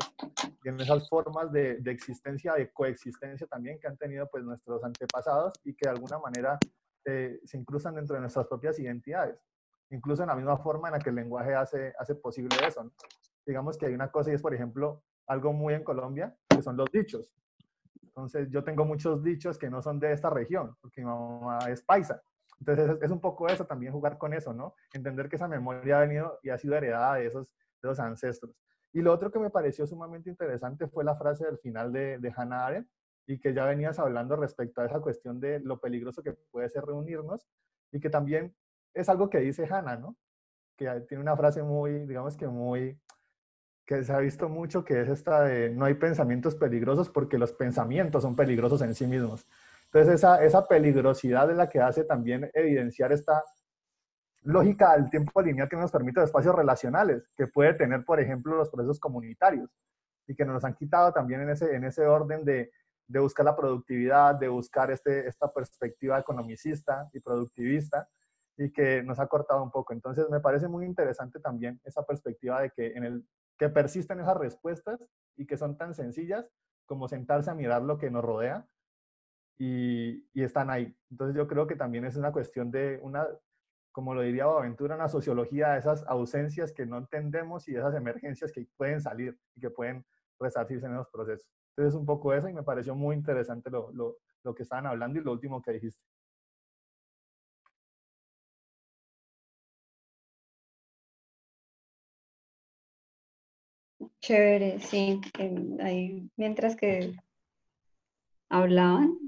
en 0.65 0.79
esas 0.79 1.09
formas 1.09 1.51
de, 1.51 1.77
de 1.77 1.89
existencia, 1.89 2.53
de 2.53 2.71
coexistencia 2.71 3.47
también 3.47 3.79
que 3.79 3.87
han 3.87 3.97
tenido 3.97 4.29
pues 4.29 4.43
nuestros 4.43 4.83
antepasados 4.83 5.53
y 5.63 5.73
que 5.73 5.89
de 5.89 5.95
alguna 5.95 6.19
manera 6.19 6.59
eh, 7.05 7.39
se 7.43 7.57
incrustan 7.57 7.95
dentro 7.95 8.13
de 8.13 8.21
nuestras 8.21 8.45
propias 8.45 8.77
identidades 8.77 9.39
incluso 9.95 10.23
en 10.23 10.29
la 10.29 10.35
misma 10.35 10.57
forma 10.57 10.89
en 10.89 10.93
la 10.93 10.99
que 10.99 11.09
el 11.09 11.15
lenguaje 11.15 11.55
hace, 11.55 11.93
hace 11.97 12.15
posible 12.15 12.55
eso. 12.67 12.91
Digamos 13.45 13.77
que 13.77 13.87
hay 13.87 13.93
una 13.93 14.11
cosa 14.11 14.31
y 14.31 14.33
es, 14.33 14.41
por 14.41 14.53
ejemplo, 14.53 15.03
algo 15.27 15.53
muy 15.53 15.73
en 15.73 15.83
Colombia, 15.83 16.35
que 16.49 16.61
son 16.61 16.77
los 16.77 16.91
dichos. 16.91 17.33
Entonces, 18.03 18.49
yo 18.49 18.63
tengo 18.63 18.85
muchos 18.85 19.23
dichos 19.23 19.57
que 19.57 19.69
no 19.69 19.81
son 19.81 19.99
de 19.99 20.11
esta 20.11 20.29
región, 20.29 20.75
porque 20.81 21.01
mi 21.01 21.07
mamá 21.07 21.59
es 21.69 21.81
paisa. 21.81 22.21
Entonces, 22.59 22.97
es, 23.01 23.11
un 23.11 23.19
poco 23.19 23.47
eso 23.47 23.65
también 23.65 23.91
jugar 23.91 24.17
con 24.17 24.33
eso, 24.33 24.53
¿no? 24.53 24.75
Entender 24.93 25.27
que 25.27 25.35
esa 25.35 25.47
memoria 25.47 25.97
ha 25.97 26.01
venido 26.01 26.39
y 26.41 26.49
ha 26.49 26.57
sido 26.57 26.75
heredada 26.75 27.15
de 27.15 27.27
esos, 27.27 27.47
de 27.81 27.89
esos 27.89 27.99
ancestros. 27.99 28.55
Y 28.93 29.01
lo 29.01 29.11
otro 29.11 29.31
que 29.31 29.39
me 29.39 29.49
pareció 29.49 29.85
sumamente 29.85 30.29
interesante 30.29 30.87
fue 30.87 31.03
la 31.03 31.15
frase 31.15 31.45
del 31.45 31.57
final 31.57 31.91
de, 31.91 32.17
de 32.17 32.33
Hannah 32.35 32.65
Arendt, 32.65 32.89
y 33.27 33.39
que 33.39 33.53
ya 33.53 33.65
venías 33.65 33.99
hablando 33.99 34.35
respecto 34.35 34.81
a 34.81 34.85
esa 34.85 34.99
cuestión 34.99 35.39
de 35.39 35.59
lo 35.59 35.79
peligroso 35.79 36.21
que 36.21 36.33
puede 36.51 36.69
ser 36.69 36.85
reunirnos, 36.85 37.45
y 37.91 37.99
que 37.99 38.09
también 38.09 38.55
es 38.95 39.09
algo 39.09 39.29
que 39.29 39.39
dice 39.39 39.67
Hannah, 39.69 39.97
¿no? 39.97 40.15
Que 40.75 40.89
tiene 41.01 41.21
una 41.21 41.37
frase 41.37 41.61
muy, 41.61 42.05
digamos 42.07 42.35
que 42.35 42.47
muy, 42.47 42.99
que 43.85 44.03
se 44.03 44.13
ha 44.13 44.17
visto 44.17 44.49
mucho, 44.49 44.83
que 44.83 45.01
es 45.01 45.09
esta 45.09 45.43
de 45.43 45.69
no 45.69 45.85
hay 45.85 45.93
pensamientos 45.93 46.55
peligrosos 46.55 47.09
porque 47.09 47.37
los 47.37 47.53
pensamientos 47.53 48.23
son 48.23 48.35
peligrosos 48.35 48.81
en 48.81 48.95
sí 48.95 49.05
mismos. 49.05 49.45
Entonces 49.85 50.15
esa, 50.15 50.43
esa 50.43 50.67
peligrosidad 50.67 51.51
es 51.51 51.57
la 51.57 51.69
que 51.69 51.79
hace 51.79 52.03
también 52.03 52.49
evidenciar 52.53 53.11
esta 53.11 53.43
lógica 54.41 54.93
del 54.93 55.09
tiempo 55.09 55.41
lineal 55.41 55.69
que 55.69 55.75
nos 55.75 55.91
permite 55.91 56.21
los 56.21 56.29
espacios 56.29 56.55
relacionales, 56.55 57.29
que 57.35 57.47
puede 57.47 57.73
tener, 57.73 58.03
por 58.05 58.19
ejemplo, 58.19 58.55
los 58.55 58.69
procesos 58.69 58.99
comunitarios 58.99 59.69
y 60.27 60.35
que 60.35 60.45
nos 60.45 60.63
han 60.63 60.73
quitado 60.73 61.11
también 61.13 61.41
en 61.41 61.49
ese, 61.49 61.75
en 61.75 61.83
ese 61.83 62.05
orden 62.05 62.43
de, 62.45 62.71
de 63.07 63.19
buscar 63.19 63.45
la 63.45 63.55
productividad, 63.55 64.35
de 64.35 64.47
buscar 64.47 64.91
este, 64.91 65.27
esta 65.27 65.51
perspectiva 65.51 66.19
economicista 66.19 67.09
y 67.13 67.19
productivista, 67.19 68.07
y 68.57 68.71
que 68.71 69.03
nos 69.03 69.19
ha 69.19 69.27
cortado 69.27 69.61
un 69.63 69.71
poco. 69.71 69.93
Entonces, 69.93 70.29
me 70.29 70.39
parece 70.39 70.67
muy 70.67 70.85
interesante 70.85 71.39
también 71.39 71.79
esa 71.83 72.03
perspectiva 72.05 72.61
de 72.61 72.71
que, 72.71 72.87
en 72.87 73.03
el, 73.03 73.27
que 73.57 73.69
persisten 73.69 74.19
esas 74.19 74.37
respuestas 74.37 75.03
y 75.35 75.45
que 75.45 75.57
son 75.57 75.77
tan 75.77 75.93
sencillas 75.93 76.49
como 76.85 77.07
sentarse 77.07 77.51
a 77.51 77.55
mirar 77.55 77.81
lo 77.81 77.97
que 77.97 78.11
nos 78.11 78.23
rodea 78.23 78.67
y, 79.57 80.27
y 80.33 80.43
están 80.43 80.69
ahí. 80.69 80.95
Entonces, 81.09 81.35
yo 81.35 81.47
creo 81.47 81.67
que 81.67 81.75
también 81.75 82.05
es 82.05 82.15
una 82.15 82.31
cuestión 82.31 82.71
de 82.71 82.99
una, 83.01 83.27
como 83.91 84.13
lo 84.13 84.21
diría 84.21 84.45
Boaventura, 84.45 84.95
una 84.95 85.09
sociología 85.09 85.73
de 85.73 85.79
esas 85.79 86.05
ausencias 86.07 86.71
que 86.71 86.85
no 86.85 86.97
entendemos 86.97 87.67
y 87.67 87.75
esas 87.75 87.95
emergencias 87.95 88.51
que 88.51 88.67
pueden 88.77 89.01
salir 89.01 89.37
y 89.55 89.61
que 89.61 89.69
pueden 89.69 90.05
resarcirse 90.39 90.85
en 90.85 90.93
esos 90.93 91.09
procesos. 91.09 91.49
Entonces, 91.75 91.99
un 91.99 92.05
poco 92.05 92.33
eso 92.33 92.47
y 92.47 92.53
me 92.53 92.63
pareció 92.63 92.95
muy 92.95 93.15
interesante 93.15 93.69
lo, 93.69 93.91
lo, 93.91 94.17
lo 94.43 94.55
que 94.55 94.63
estaban 94.63 94.85
hablando 94.85 95.19
y 95.19 95.23
lo 95.23 95.31
último 95.33 95.61
que 95.61 95.73
dijiste. 95.73 96.01
Chévere, 104.25 104.79
sí. 104.79 105.21
Ahí, 105.79 106.31
mientras 106.35 106.75
que 106.75 107.13
hablaban, 108.49 109.19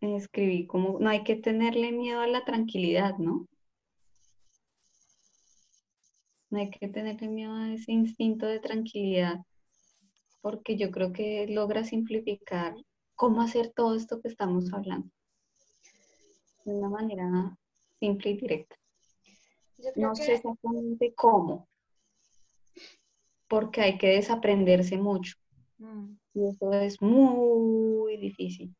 escribí 0.00 0.66
como 0.66 0.98
no 0.98 1.08
hay 1.08 1.22
que 1.22 1.36
tenerle 1.36 1.92
miedo 1.92 2.20
a 2.20 2.26
la 2.26 2.44
tranquilidad, 2.44 3.18
¿no? 3.18 3.46
No 6.50 6.58
hay 6.58 6.70
que 6.70 6.88
tenerle 6.88 7.28
miedo 7.28 7.54
a 7.54 7.72
ese 7.72 7.92
instinto 7.92 8.46
de 8.46 8.58
tranquilidad, 8.58 9.44
porque 10.40 10.76
yo 10.76 10.90
creo 10.90 11.12
que 11.12 11.46
logra 11.46 11.84
simplificar 11.84 12.74
cómo 13.14 13.42
hacer 13.42 13.72
todo 13.76 13.94
esto 13.94 14.20
que 14.20 14.26
estamos 14.26 14.72
hablando 14.72 15.08
de 16.64 16.72
una 16.72 16.88
manera 16.88 17.56
simple 18.00 18.30
y 18.30 18.38
directa. 18.38 18.74
no 19.94 20.16
sé 20.16 20.34
exactamente 20.34 21.14
cómo, 21.14 21.67
porque 23.48 23.80
hay 23.80 23.98
que 23.98 24.08
desaprenderse 24.08 24.96
mucho. 24.96 25.34
Mm. 25.78 26.16
Y 26.34 26.48
eso 26.48 26.72
es 26.72 27.00
muy 27.02 28.16
difícil. 28.18 28.74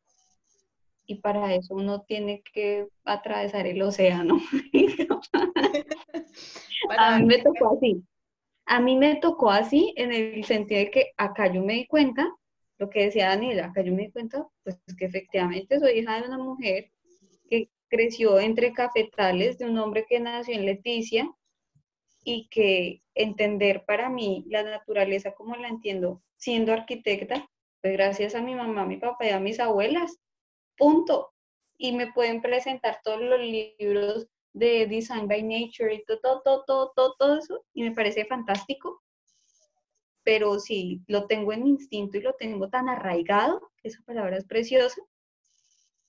Y 1.05 1.15
para 1.15 1.53
eso 1.55 1.73
uno 1.73 2.03
tiene 2.03 2.43
que 2.53 2.87
atravesar 3.03 3.65
el 3.65 3.81
océano. 3.81 4.39
a 6.97 7.19
mí 7.19 7.25
me 7.25 7.39
tocó 7.39 7.75
así. 7.75 8.03
A 8.65 8.79
mí 8.79 8.95
me 8.95 9.15
tocó 9.15 9.49
así 9.49 9.93
en 9.97 10.11
el 10.13 10.43
sentido 10.45 10.79
de 10.79 10.91
que 10.91 11.11
acá 11.17 11.51
yo 11.51 11.63
me 11.63 11.73
di 11.73 11.87
cuenta, 11.87 12.31
lo 12.77 12.89
que 12.89 13.05
decía 13.05 13.29
Daniela, 13.29 13.65
acá 13.65 13.81
yo 13.81 13.91
me 13.91 14.03
di 14.03 14.11
cuenta, 14.11 14.47
pues 14.63 14.79
que 14.97 15.05
efectivamente 15.05 15.79
soy 15.79 15.99
hija 15.99 16.21
de 16.21 16.27
una 16.27 16.37
mujer 16.37 16.91
que 17.49 17.69
creció 17.87 18.39
entre 18.39 18.71
cafetales 18.73 19.57
de 19.57 19.65
un 19.65 19.77
hombre 19.79 20.05
que 20.07 20.19
nació 20.19 20.53
en 20.53 20.67
Leticia 20.67 21.29
y 22.23 22.47
que 22.49 23.01
entender 23.19 23.83
para 23.85 24.09
mí 24.09 24.45
la 24.47 24.63
naturaleza 24.63 25.33
como 25.33 25.55
la 25.57 25.67
entiendo 25.67 26.23
siendo 26.37 26.71
arquitecta, 26.71 27.49
pues 27.81 27.93
gracias 27.93 28.33
a 28.33 28.41
mi 28.41 28.55
mamá, 28.55 28.85
mi 28.85 28.95
papá 28.95 29.25
y 29.25 29.29
a 29.29 29.39
mis 29.41 29.59
abuelas, 29.59 30.17
punto. 30.77 31.33
Y 31.77 31.91
me 31.91 32.11
pueden 32.13 32.41
presentar 32.41 33.01
todos 33.03 33.21
los 33.21 33.39
libros 33.41 34.27
de 34.53 34.87
Design 34.87 35.27
by 35.27 35.43
Nature 35.43 35.93
y 35.93 36.03
todo, 36.05 36.41
todo, 36.43 36.63
todo, 36.65 36.93
todo, 36.95 37.15
todo 37.19 37.37
eso, 37.37 37.65
y 37.73 37.83
me 37.83 37.91
parece 37.91 38.25
fantástico. 38.25 39.03
Pero 40.23 40.59
si 40.59 41.01
lo 41.07 41.27
tengo 41.27 41.51
en 41.51 41.63
mi 41.63 41.69
instinto 41.71 42.17
y 42.17 42.21
lo 42.21 42.33
tengo 42.35 42.69
tan 42.69 42.87
arraigado, 42.87 43.69
esa 43.83 44.01
palabra 44.03 44.37
es 44.37 44.45
preciosa, 44.45 45.01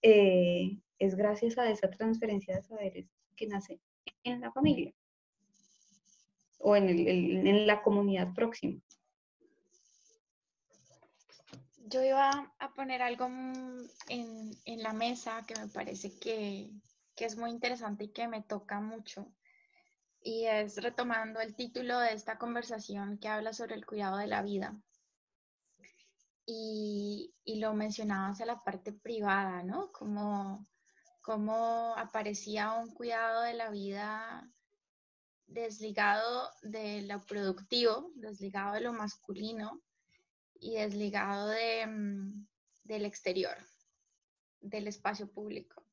eh, 0.02 0.78
es 1.00 1.16
gracias 1.16 1.58
a 1.58 1.68
esa 1.70 1.90
transferencia 1.90 2.54
de 2.54 2.62
saberes 2.62 3.06
que 3.34 3.48
nace 3.48 3.80
en 4.22 4.40
la 4.40 4.52
familia 4.52 4.94
o 6.61 6.76
en, 6.76 6.88
en 6.88 7.66
la 7.66 7.82
comunidad 7.82 8.32
próxima. 8.34 8.80
Yo 11.76 12.04
iba 12.04 12.52
a 12.58 12.72
poner 12.74 13.02
algo 13.02 13.26
en, 13.26 14.50
en 14.64 14.82
la 14.82 14.92
mesa 14.92 15.42
que 15.46 15.58
me 15.58 15.66
parece 15.68 16.16
que, 16.18 16.70
que 17.16 17.24
es 17.24 17.36
muy 17.36 17.50
interesante 17.50 18.04
y 18.04 18.12
que 18.12 18.28
me 18.28 18.42
toca 18.42 18.80
mucho. 18.80 19.26
Y 20.22 20.44
es 20.44 20.80
retomando 20.80 21.40
el 21.40 21.56
título 21.56 21.98
de 21.98 22.12
esta 22.12 22.38
conversación 22.38 23.18
que 23.18 23.28
habla 23.28 23.52
sobre 23.52 23.74
el 23.74 23.86
cuidado 23.86 24.18
de 24.18 24.28
la 24.28 24.42
vida. 24.42 24.76
Y, 26.46 27.34
y 27.44 27.58
lo 27.58 27.74
mencionabas 27.74 28.40
a 28.40 28.46
la 28.46 28.62
parte 28.62 28.92
privada, 28.92 29.62
¿no? 29.62 29.90
Como, 29.92 30.66
como 31.22 31.94
aparecía 31.96 32.72
un 32.72 32.92
cuidado 32.92 33.42
de 33.42 33.54
la 33.54 33.70
vida 33.70 34.48
desligado 35.51 36.51
de 36.62 37.03
lo 37.03 37.20
productivo, 37.22 38.12
desligado 38.14 38.74
de 38.74 38.80
lo 38.80 38.92
masculino 38.92 39.82
y 40.55 40.76
desligado 40.76 41.48
de, 41.48 41.86
mm, 41.86 42.46
del 42.84 43.05
exterior, 43.05 43.57
del 44.61 44.86
espacio 44.86 45.30
público. 45.30 45.84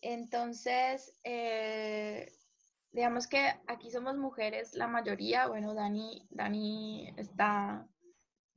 Entonces, 0.00 1.18
eh, 1.24 2.32
digamos 2.92 3.26
que 3.26 3.54
aquí 3.66 3.90
somos 3.90 4.16
mujeres, 4.16 4.74
la 4.74 4.86
mayoría, 4.86 5.48
bueno, 5.48 5.74
Dani, 5.74 6.26
Dani 6.30 7.12
está, 7.16 7.88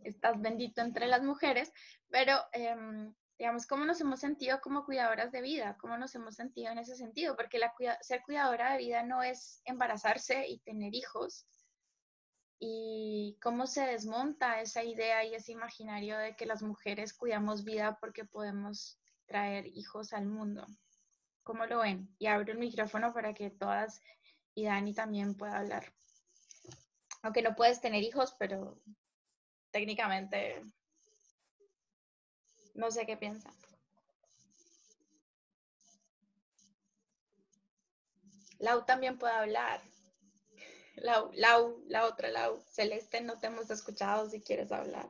estás 0.03 0.39
bendito 0.39 0.81
entre 0.81 1.07
las 1.07 1.23
mujeres, 1.23 1.73
pero 2.09 2.37
em, 2.53 3.13
digamos, 3.39 3.65
¿cómo 3.65 3.85
nos 3.85 4.01
hemos 4.01 4.19
sentido 4.19 4.59
como 4.59 4.83
cuidadoras 4.83 5.31
de 5.31 5.41
vida? 5.41 5.77
¿Cómo 5.79 5.97
nos 5.97 6.13
hemos 6.13 6.35
sentido 6.35 6.73
en 6.73 6.77
ese 6.77 6.97
sentido? 6.97 7.37
Porque 7.37 7.57
la, 7.57 7.73
ser 8.01 8.21
cuidadora 8.21 8.73
de 8.73 8.79
vida 8.79 9.01
no 9.01 9.23
es 9.23 9.61
embarazarse 9.63 10.45
y 10.45 10.59
tener 10.59 10.93
hijos. 10.93 11.47
Y 12.59 13.37
cómo 13.41 13.65
se 13.65 13.85
desmonta 13.85 14.59
esa 14.59 14.83
idea 14.83 15.23
y 15.23 15.33
ese 15.33 15.53
imaginario 15.53 16.17
de 16.17 16.35
que 16.35 16.45
las 16.45 16.61
mujeres 16.61 17.13
cuidamos 17.13 17.63
vida 17.63 17.97
porque 18.01 18.25
podemos 18.25 18.99
traer 19.25 19.67
hijos 19.67 20.11
al 20.11 20.25
mundo. 20.25 20.67
¿Cómo 21.43 21.65
lo 21.65 21.79
ven? 21.79 22.13
Y 22.19 22.27
abro 22.27 22.51
el 22.51 22.59
micrófono 22.59 23.13
para 23.13 23.33
que 23.33 23.49
todas 23.49 24.01
y 24.53 24.65
Dani 24.65 24.93
también 24.93 25.35
pueda 25.35 25.59
hablar. 25.59 25.93
Aunque 27.21 27.41
no 27.41 27.55
puedes 27.55 27.79
tener 27.79 28.03
hijos, 28.03 28.35
pero 28.37 28.81
técnicamente 29.71 30.61
no 32.79 32.89
sé 32.91 33.05
qué 33.05 33.17
piensa. 33.17 33.51
Lau 38.59 38.85
también 38.85 39.17
puede 39.17 39.33
hablar. 39.33 39.81
Lau, 40.95 41.29
Lau, 41.33 41.83
la 41.87 42.05
otra 42.05 42.29
Lau. 42.29 42.61
Celeste, 42.71 43.21
no 43.21 43.37
te 43.39 43.47
hemos 43.47 43.69
escuchado 43.69 44.29
si 44.29 44.41
quieres 44.41 44.71
hablar. 44.71 45.07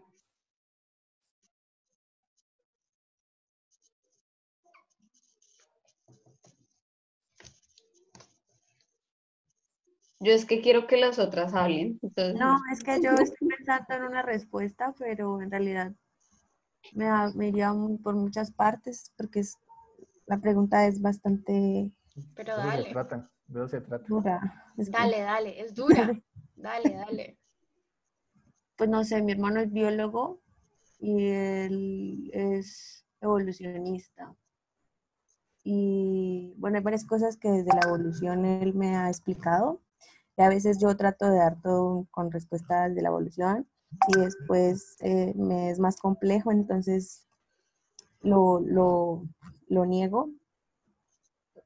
Yo 10.22 10.34
es 10.34 10.46
que 10.46 10.62
quiero 10.62 10.86
que 10.86 10.98
las 10.98 11.18
otras 11.18 11.54
hablen. 11.54 12.00
no, 12.36 12.58
es 12.74 12.84
que 12.84 13.02
yo 13.02 13.12
estoy 13.12 13.48
pensando 13.48 13.94
en 13.94 14.04
una 14.04 14.22
respuesta, 14.22 14.94
pero 14.98 15.42
en 15.42 15.50
realidad 15.50 15.94
me, 16.94 17.08
me 17.36 17.48
iría 17.48 17.74
por 18.04 18.16
muchas 18.16 18.52
partes 18.52 19.14
porque 19.18 19.42
es, 19.42 19.58
la 20.26 20.40
pregunta 20.40 20.88
es 20.88 21.02
bastante... 21.02 21.92
Pero 22.36 22.58
dale. 22.58 22.86
Se 22.86 22.92
trata, 22.92 23.32
se 23.68 23.82
trata. 23.82 24.06
Dura. 24.08 24.66
dale, 24.76 25.22
dale, 25.22 25.62
es 25.62 25.74
dura. 25.76 26.20
dale, 26.56 26.94
dale. 26.94 27.38
Pues 28.76 28.90
no 28.90 29.04
sé, 29.04 29.22
mi 29.22 29.34
hermano 29.34 29.60
es 29.60 29.72
biólogo 29.72 30.42
y 31.00 31.28
él 31.28 32.30
es 32.34 33.06
evolucionista. 33.22 34.36
Y 35.64 36.54
bueno, 36.58 36.78
hay 36.78 36.84
varias 36.84 37.06
cosas 37.06 37.38
que 37.38 37.50
desde 37.50 37.74
la 37.74 37.88
evolución 37.88 38.46
él 38.46 38.74
me 38.74 38.96
ha 38.96 39.10
explicado 39.10 39.82
a 40.42 40.50
veces 40.50 40.80
yo 40.80 40.96
trato 40.96 41.30
de 41.30 41.38
dar 41.38 41.62
todo 41.62 42.08
con 42.12 42.32
respuestas 42.32 42.96
de 42.96 43.02
la 43.02 43.10
evolución 43.10 43.68
y 44.08 44.20
después 44.20 44.98
eh, 45.02 45.34
me 45.36 45.70
es 45.70 45.80
más 45.80 45.98
complejo, 45.98 46.52
entonces 46.52 47.28
lo, 48.22 48.60
lo, 48.60 49.86
niego, 49.86 50.30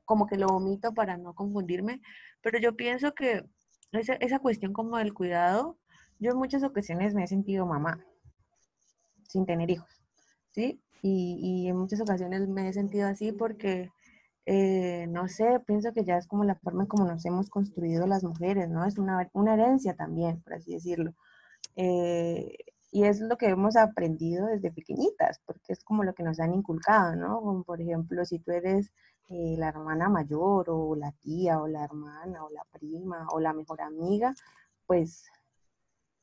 como 0.06 0.28
que 0.28 0.38
lo 0.38 0.48
omito 0.48 0.94
para 0.94 1.18
no 1.18 1.34
confundirme, 1.34 2.02
pero 2.42 2.60
yo 2.60 2.76
pienso 2.76 3.14
que 3.14 3.44
esa, 3.92 4.14
esa 4.16 4.40
cuestión 4.40 4.74
como 4.74 4.98
del 4.98 5.14
cuidado, 5.14 5.78
yo 6.20 6.32
en 6.32 6.38
muchas 6.38 6.64
ocasiones 6.64 7.14
me 7.14 7.24
he 7.24 7.28
sentido 7.28 7.66
mamá 7.66 8.04
sin 9.28 9.46
tener 9.46 9.70
hijos, 9.70 9.90
¿sí? 10.52 10.82
Y, 11.02 11.40
y 11.42 11.68
en 11.68 11.78
muchas 11.78 12.00
ocasiones 12.02 12.48
me 12.48 12.70
he 12.70 12.74
sentido 12.74 13.08
así 13.08 13.32
porque 13.32 13.92
eh, 14.46 15.08
no 15.10 15.28
sé, 15.30 15.60
pienso 15.66 15.94
que 15.94 16.04
ya 16.04 16.18
es 16.18 16.28
como 16.28 16.44
la 16.44 16.56
forma 16.56 16.84
en 16.84 16.88
como 16.88 17.06
nos 17.06 17.26
hemos 17.26 17.50
construido 17.50 18.08
las 18.08 18.24
mujeres, 18.24 18.70
¿no? 18.70 18.86
Es 18.86 18.98
una, 18.98 19.30
herencia 19.54 19.96
también, 19.96 20.42
por 20.42 20.56
así 20.56 20.74
decirlo. 20.74 21.14
Eh, 21.76 22.56
y 22.92 23.06
es 23.06 23.20
lo 23.22 23.38
que 23.38 23.48
hemos 23.48 23.76
aprendido 23.76 24.48
desde 24.48 24.72
pequeñitas, 24.72 25.40
porque 25.46 25.74
es 25.74 25.84
como 25.84 26.04
lo 26.04 26.14
que 26.14 26.24
nos 26.24 26.40
han 26.40 26.54
inculcado, 26.54 27.16
¿no? 27.16 27.42
Como 27.42 27.64
por 27.64 27.82
ejemplo, 27.82 28.24
si 28.26 28.40
tú 28.40 28.52
eres 28.52 28.92
eh, 29.30 29.56
la 29.58 29.70
hermana 29.70 30.10
mayor 30.10 30.70
o 30.70 30.96
la 30.96 31.12
tía 31.14 31.60
o 31.60 31.68
la 31.68 31.84
hermana 31.84 32.44
o 32.46 32.50
la 32.52 32.64
prima 32.72 33.28
o 33.32 33.40
la 33.40 33.54
mejor 33.54 33.82
amiga, 33.82 34.36
pues 34.86 35.26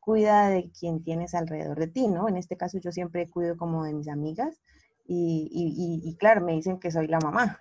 cuida 0.01 0.49
de 0.49 0.71
quien 0.71 1.03
tienes 1.03 1.35
alrededor 1.35 1.79
de 1.79 1.89
ti, 1.89 2.09
¿no? 2.09 2.29
En 2.29 2.37
este 2.37 2.57
caso 2.57 2.79
yo 2.79 2.93
siempre 2.93 3.29
cuido 3.29 3.57
como 3.57 3.85
de 3.85 3.95
mis 3.95 4.09
amigas 4.09 4.61
y, 5.07 5.51
y 6.05 6.17
claro, 6.17 6.41
me 6.43 6.53
dicen 6.53 6.79
que 6.79 6.93
soy 6.93 7.09
la 7.09 7.19
mamá, 7.19 7.59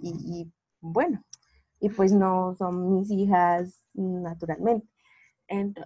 y, 0.00 0.52
bueno, 0.80 1.24
y 1.80 1.88
pues 1.90 2.12
no 2.12 2.54
son 2.56 2.98
mis 2.98 3.10
hijas 3.10 3.84
naturalmente. 3.94 4.86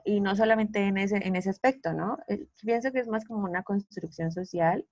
Y 0.04 0.20
no 0.20 0.34
solamente 0.34 0.86
en 0.86 0.98
ese, 0.98 1.16
en 1.16 1.36
ese 1.36 1.50
aspecto, 1.50 1.92
¿no? 1.92 2.18
Eh, 2.28 2.46
pienso 2.62 2.92
que 2.92 3.00
es 3.00 3.08
más 3.08 3.24
como 3.24 3.44
una 3.44 3.62
construcción 3.62 4.32
social 4.32 4.86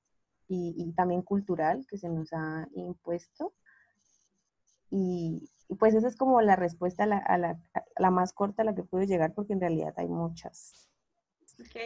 y, 0.48 0.92
también 0.92 1.22
cultural 1.22 1.86
que 1.88 1.98
se 1.98 2.08
nos 2.08 2.32
ha 2.32 2.68
impuesto. 2.74 3.54
Y, 4.90 5.48
pues 5.78 5.94
esa 5.94 6.08
es 6.08 6.16
como 6.16 6.40
la 6.40 6.56
respuesta 6.56 7.04
a 7.04 7.06
la, 7.06 7.18
a 7.18 7.38
la, 7.38 7.60
la, 7.96 8.10
más 8.10 8.32
corta 8.32 8.62
a 8.62 8.64
la 8.64 8.74
que 8.74 8.82
puedo 8.82 9.04
llegar 9.04 9.34
porque 9.34 9.52
en 9.52 9.60
realidad 9.60 9.94
hay 9.96 10.08
muchas. 10.08 10.88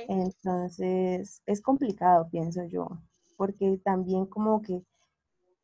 Entonces 0.09 1.43
es 1.45 1.61
complicado, 1.61 2.29
pienso 2.31 2.65
yo, 2.65 2.89
porque 3.37 3.79
también 3.85 4.27
como 4.27 4.63
que 4.63 4.85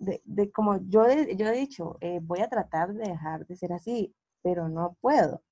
de, 0.01 0.51
como 0.51 0.79
yo, 0.89 1.07
yo 1.37 1.49
he 1.49 1.57
dicho, 1.57 1.97
eh, 2.01 2.21
voy 2.23 2.41
a 2.41 2.49
tratar 2.49 2.93
de 2.95 3.09
dejar 3.09 3.47
de 3.47 3.57
ser 3.57 3.73
así, 3.73 4.15
pero 4.43 4.69
no 4.69 4.97
puedo. 5.01 5.43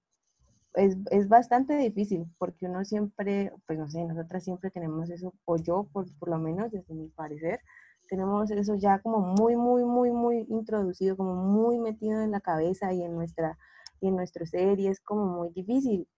Es, 0.78 0.96
es, 1.10 1.28
bastante 1.28 1.76
difícil 1.76 2.26
porque 2.38 2.66
uno 2.66 2.84
siempre, 2.84 3.52
pues 3.66 3.78
no 3.78 3.88
sé, 3.88 4.04
nosotras 4.04 4.44
siempre 4.44 4.70
tenemos 4.70 5.10
eso, 5.10 5.34
o 5.44 5.56
yo 5.56 5.88
por, 5.92 6.06
por 6.18 6.28
lo 6.28 6.38
menos 6.38 6.70
desde 6.70 6.94
mi 6.94 7.08
parecer, 7.08 7.60
tenemos 8.08 8.50
eso 8.50 8.74
ya 8.74 8.98
como 9.00 9.20
muy, 9.20 9.56
muy, 9.56 9.84
muy, 9.84 10.10
muy 10.10 10.46
introducido, 10.48 11.16
como 11.16 11.34
muy 11.34 11.78
metido 11.78 12.20
en 12.22 12.30
la 12.32 12.40
cabeza 12.40 12.92
y 12.92 13.02
en 13.02 13.14
nuestra, 13.14 13.58
y 14.00 14.08
en 14.08 14.16
nuestro 14.16 14.46
ser 14.46 14.80
y 14.80 14.88
es 14.88 15.00
como 15.00 15.26
muy 15.26 15.50
difícil. 15.50 16.08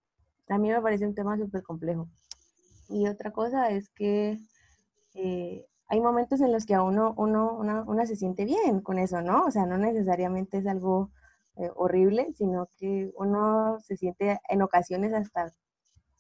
A 0.49 0.59
mí 0.59 0.71
me 0.71 0.81
parece 0.81 1.07
un 1.07 1.15
tema 1.15 1.37
súper 1.37 1.63
complejo. 1.63 2.09
Y 2.89 3.07
otra 3.07 3.33
cosa 3.33 3.71
es 3.71 3.89
que 3.91 4.41
eh, 5.15 5.67
hay 5.89 6.01
momentos 6.01 6.41
en 6.41 6.53
los 6.53 6.67
que 6.67 6.75
a 6.75 6.83
uno, 6.83 7.15
uno, 7.17 7.57
una, 7.87 8.07
se 8.07 8.17
siente 8.17 8.45
bien 8.45 8.81
con 8.81 8.99
eso, 8.99 9.21
¿no? 9.23 9.45
O 9.45 9.51
sea, 9.51 9.67
no 9.67 9.77
necesariamente 9.77 10.59
es 10.59 10.67
algo 10.67 11.11
eh, 11.61 11.71
horrible, 11.77 12.33
sino 12.35 12.69
que 12.79 13.11
uno 13.17 13.79
se 13.81 13.97
siente 13.97 14.41
en 14.49 14.63
ocasiones 14.63 15.13
hasta, 15.13 15.53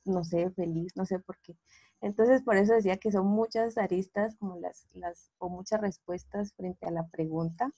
no 0.04 0.22
sé, 0.22 0.50
feliz, 0.50 0.92
no 0.96 1.06
sé 1.06 1.18
por 1.18 1.38
qué. 1.38 1.56
Entonces, 2.02 2.42
por 2.42 2.56
eso 2.56 2.74
decía 2.74 2.98
que 2.98 3.10
son 3.10 3.26
muchas 3.26 3.78
aristas 3.78 4.36
como 4.36 4.58
las, 4.58 4.86
las, 4.94 5.32
o 5.38 5.48
muchas 5.48 5.80
respuestas 5.80 6.52
frente 6.54 6.86
a 6.86 6.90
la 6.90 7.06
pregunta 7.08 7.70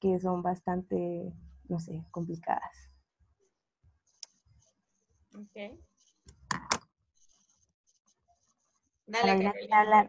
que 0.00 0.18
son 0.18 0.42
bastante, 0.42 1.32
no 1.68 1.78
sé, 1.78 2.04
complicadas. 2.10 2.90
Ok. 5.34 5.78
Dale, 9.06 9.52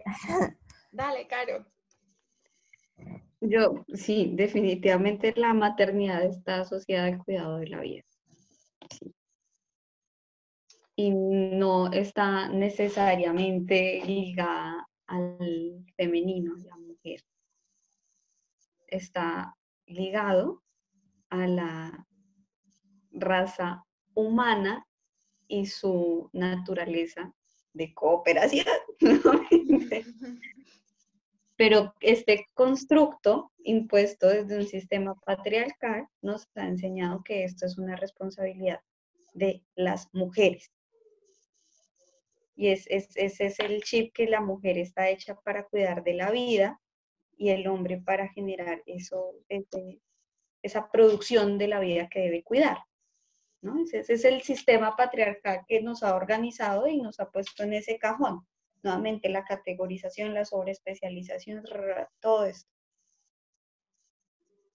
Dale, 0.92 1.28
Caro. 1.28 1.66
Yo, 3.46 3.84
sí, 3.94 4.32
definitivamente 4.34 5.34
la 5.36 5.54
maternidad 5.54 6.24
está 6.24 6.62
asociada 6.62 7.08
al 7.08 7.18
cuidado 7.18 7.58
de 7.58 7.68
la 7.68 7.82
vida. 7.82 8.04
Y 10.96 11.12
no 11.12 11.92
está 11.92 12.48
necesariamente 12.48 14.02
ligada 14.06 14.88
al 15.08 15.84
femenino, 15.98 16.56
la 16.56 16.78
mujer. 16.78 17.20
Está 18.88 19.54
ligado 19.88 20.64
a 21.30 21.46
la 21.46 22.08
raza 23.12 23.84
humana 24.14 24.86
y 25.50 25.66
su 25.66 26.30
naturaleza 26.32 27.34
de 27.74 27.94
cooperación. 27.94 28.66
Pero 31.56 31.94
este 32.00 32.48
constructo 32.54 33.52
impuesto 33.64 34.28
desde 34.28 34.58
un 34.58 34.66
sistema 34.66 35.16
patriarcal 35.26 36.08
nos 36.22 36.48
ha 36.56 36.68
enseñado 36.68 37.22
que 37.24 37.44
esto 37.44 37.66
es 37.66 37.78
una 37.78 37.96
responsabilidad 37.96 38.80
de 39.34 39.64
las 39.76 40.10
mujeres. 40.14 40.72
Y 42.56 42.70
es, 42.70 42.86
ese 42.88 43.46
es 43.46 43.60
el 43.60 43.82
chip 43.84 44.14
que 44.14 44.28
la 44.28 44.42
mujer 44.42 44.78
está 44.78 45.10
hecha 45.10 45.36
para 45.36 45.66
cuidar 45.66 46.04
de 46.04 46.14
la 46.14 46.32
vida 46.32 46.80
y 47.38 47.50
el 47.50 47.68
hombre 47.68 47.98
para 47.98 48.30
generar 48.30 48.84
eso, 48.86 49.34
esa 50.62 50.90
producción 50.92 51.58
de 51.58 51.68
la 51.68 51.80
vida 51.80 52.10
que 52.10 52.22
debe 52.22 52.44
cuidar. 52.44 52.78
¿no? 53.62 53.84
Ese 53.84 54.14
es 54.14 54.26
el 54.26 54.42
sistema 54.42 54.96
patriarcal 54.96 55.62
que 55.68 55.82
nos 55.82 56.04
ha 56.04 56.16
organizado 56.16 56.88
y 56.88 56.98
nos 56.98 57.20
ha 57.20 57.32
puesto 57.32 57.64
en 57.64 57.74
ese 57.74 57.98
cajón 57.98 58.46
nuevamente 58.84 59.30
la 59.30 59.46
categorización, 59.46 60.34
la 60.34 60.46
sobreespecialización, 60.46 61.64
todo 62.20 62.46
esto. 62.46 62.70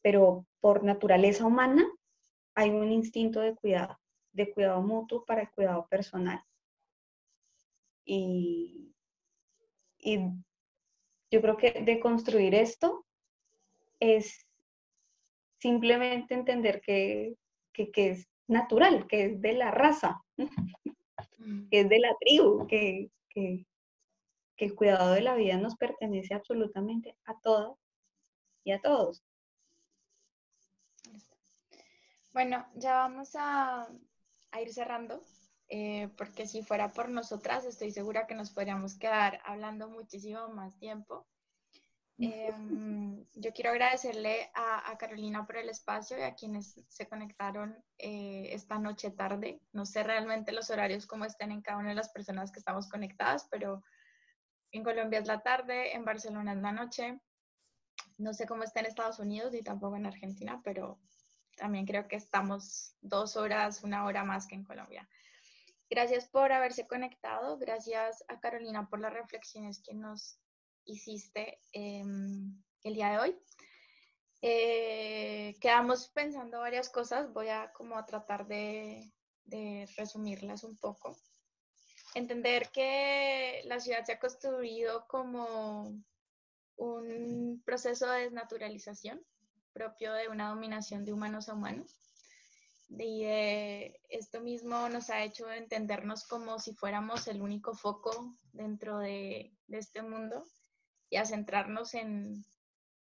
Pero 0.02 0.47
por 0.60 0.82
naturaleza 0.82 1.44
humana 1.44 1.86
hay 2.55 2.70
un 2.70 2.90
instinto 2.90 3.40
de 3.40 3.55
cuidado, 3.55 3.98
de 4.32 4.52
cuidado 4.52 4.82
mutuo 4.82 5.24
para 5.24 5.43
el 5.43 5.51
cuidado 5.51 5.86
personal. 5.89 6.43
Y, 8.05 8.94
yo 11.30 11.43
creo 11.43 11.56
que 11.59 11.82
de 11.82 12.01
construir 12.01 12.55
esto 12.55 13.05
es 14.01 14.47
simplemente 15.59 16.32
entender 16.32 16.80
que, 16.80 17.36
que, 17.74 17.90
es 17.94 18.26
natural, 18.47 19.06
que 19.06 19.26
es 19.26 19.43
de 19.43 19.52
la 19.52 19.70
raza, 19.70 20.22
mm. 21.39 21.68
que 21.68 21.80
es 21.80 21.89
de 21.89 21.98
la 21.98 22.16
tribu, 22.18 22.66
que, 22.66 23.10
que, 23.28 23.67
que 24.59 24.66
el 24.66 24.74
cuidado 24.74 25.14
de 25.14 25.22
la 25.22 25.35
vida 25.35 25.56
nos 25.56 25.76
pertenece 25.76 26.35
absolutamente 26.35 27.16
a 27.24 27.39
todas 27.40 27.78
y 28.64 28.72
a 28.72 28.80
todos. 28.80 29.24
Bueno, 32.32 32.66
ya 32.74 32.94
vamos 32.94 33.30
a, 33.35 33.89
ir 34.60 34.72
cerrando, 34.72 35.22
eh, 35.68 36.09
porque 36.16 36.47
si 36.47 36.62
fuera 36.62 36.93
por 36.93 37.09
nosotras, 37.09 37.64
estoy 37.64 37.93
segura 37.93 38.26
que 38.26 38.35
nos 38.35 38.51
podríamos 38.51 38.98
quedar 38.98 39.40
hablando 39.44 39.89
muchísimo 39.89 40.48
más 40.48 40.76
tiempo. 40.78 41.26
Em, 42.20 43.24
yo 43.35 43.52
quiero 43.52 43.70
agradecerle 43.70 44.51
a, 44.55 44.97
Carolina 44.98 45.47
por 45.47 45.56
el 45.56 45.68
espacio 45.68 46.18
y 46.18 46.22
a 46.22 46.35
quienes 46.35 46.74
se 46.89 47.06
conectaron 47.06 47.76
eh, 47.97 48.48
esta 48.51 48.80
noche 48.80 49.12
tarde. 49.12 49.60
No 49.72 49.86
sé 49.86 50.02
realmente 50.02 50.51
los 50.51 50.68
horarios 50.70 51.06
cómo 51.06 51.24
estén 51.24 51.52
en 51.52 51.62
cada 51.62 51.78
una 51.78 51.90
de 51.90 51.94
las 51.94 52.09
personas 52.09 52.51
que 52.51 52.59
estamos 52.59 52.89
conectadas, 52.89 53.47
pero 53.52 53.85
en 54.72 54.84
Colombia 54.84 55.18
es 55.18 55.26
la 55.26 55.42
tarde, 55.42 55.94
en 55.94 56.04
Barcelona 56.04 56.52
es 56.52 56.58
la 56.58 56.72
noche. 56.72 57.20
No 58.18 58.34
sé 58.34 58.46
cómo 58.46 58.64
está 58.64 58.80
en 58.80 58.86
Estados 58.86 59.18
Unidos 59.18 59.54
y 59.54 59.62
tampoco 59.62 59.96
en 59.96 60.06
Argentina, 60.06 60.60
pero 60.64 60.98
también 61.56 61.86
creo 61.86 62.06
que 62.08 62.16
estamos 62.16 62.94
dos 63.00 63.36
horas, 63.36 63.82
una 63.82 64.04
hora 64.04 64.24
más 64.24 64.46
que 64.46 64.54
en 64.54 64.64
Colombia. 64.64 65.08
Gracias 65.90 66.28
por 66.28 66.52
haberse 66.52 66.86
conectado. 66.86 67.58
Gracias 67.58 68.24
a 68.28 68.38
Carolina 68.40 68.88
por 68.88 69.00
las 69.00 69.12
reflexiones 69.12 69.80
que 69.82 69.94
nos 69.94 70.38
hiciste 70.84 71.60
em, 71.72 72.62
el 72.82 72.94
día 72.94 73.10
de 73.10 73.18
hoy. 73.18 73.38
Eh, 74.42 75.56
quedamos 75.60 76.08
pensando 76.08 76.60
varias 76.60 76.90
cosas. 76.90 77.32
Voy 77.32 77.48
a 77.48 77.72
como 77.72 78.04
tratar 78.04 78.46
de 78.46 79.10
resumirlas 79.96 80.62
un 80.62 80.76
poco 80.76 81.16
entender 82.14 82.70
que 82.72 83.62
la 83.64 83.80
ciudad 83.80 84.05
se 84.05 84.12
ha 84.12 84.18
construido 84.18 85.06
como 85.06 85.93
un 86.76 87.62
proceso 87.64 88.10
de 88.10 88.22
desnaturalización 88.22 89.20
propio 89.72 90.12
de 90.12 90.28
una 90.28 90.48
dominación 90.48 91.05
de 91.05 91.12
humanos 91.12 91.48
a 91.48 91.55
humanos. 91.55 91.94
Y 92.89 93.22
esto 94.09 94.40
mismo 94.40 94.89
nos 94.89 95.10
ha 95.10 95.22
hecho 95.22 95.51
entendernos 95.52 96.26
como 96.26 96.59
si 96.59 96.72
fuéramos 96.72 97.28
el 97.28 97.43
único 97.43 97.74
foco 97.74 98.35
dentro 98.52 98.98
de, 98.98 99.52
este 99.68 100.01
mundo 100.02 100.44
y 101.10 101.16
a 101.16 101.26
centrarnos 101.26 101.93
en, 101.94 102.44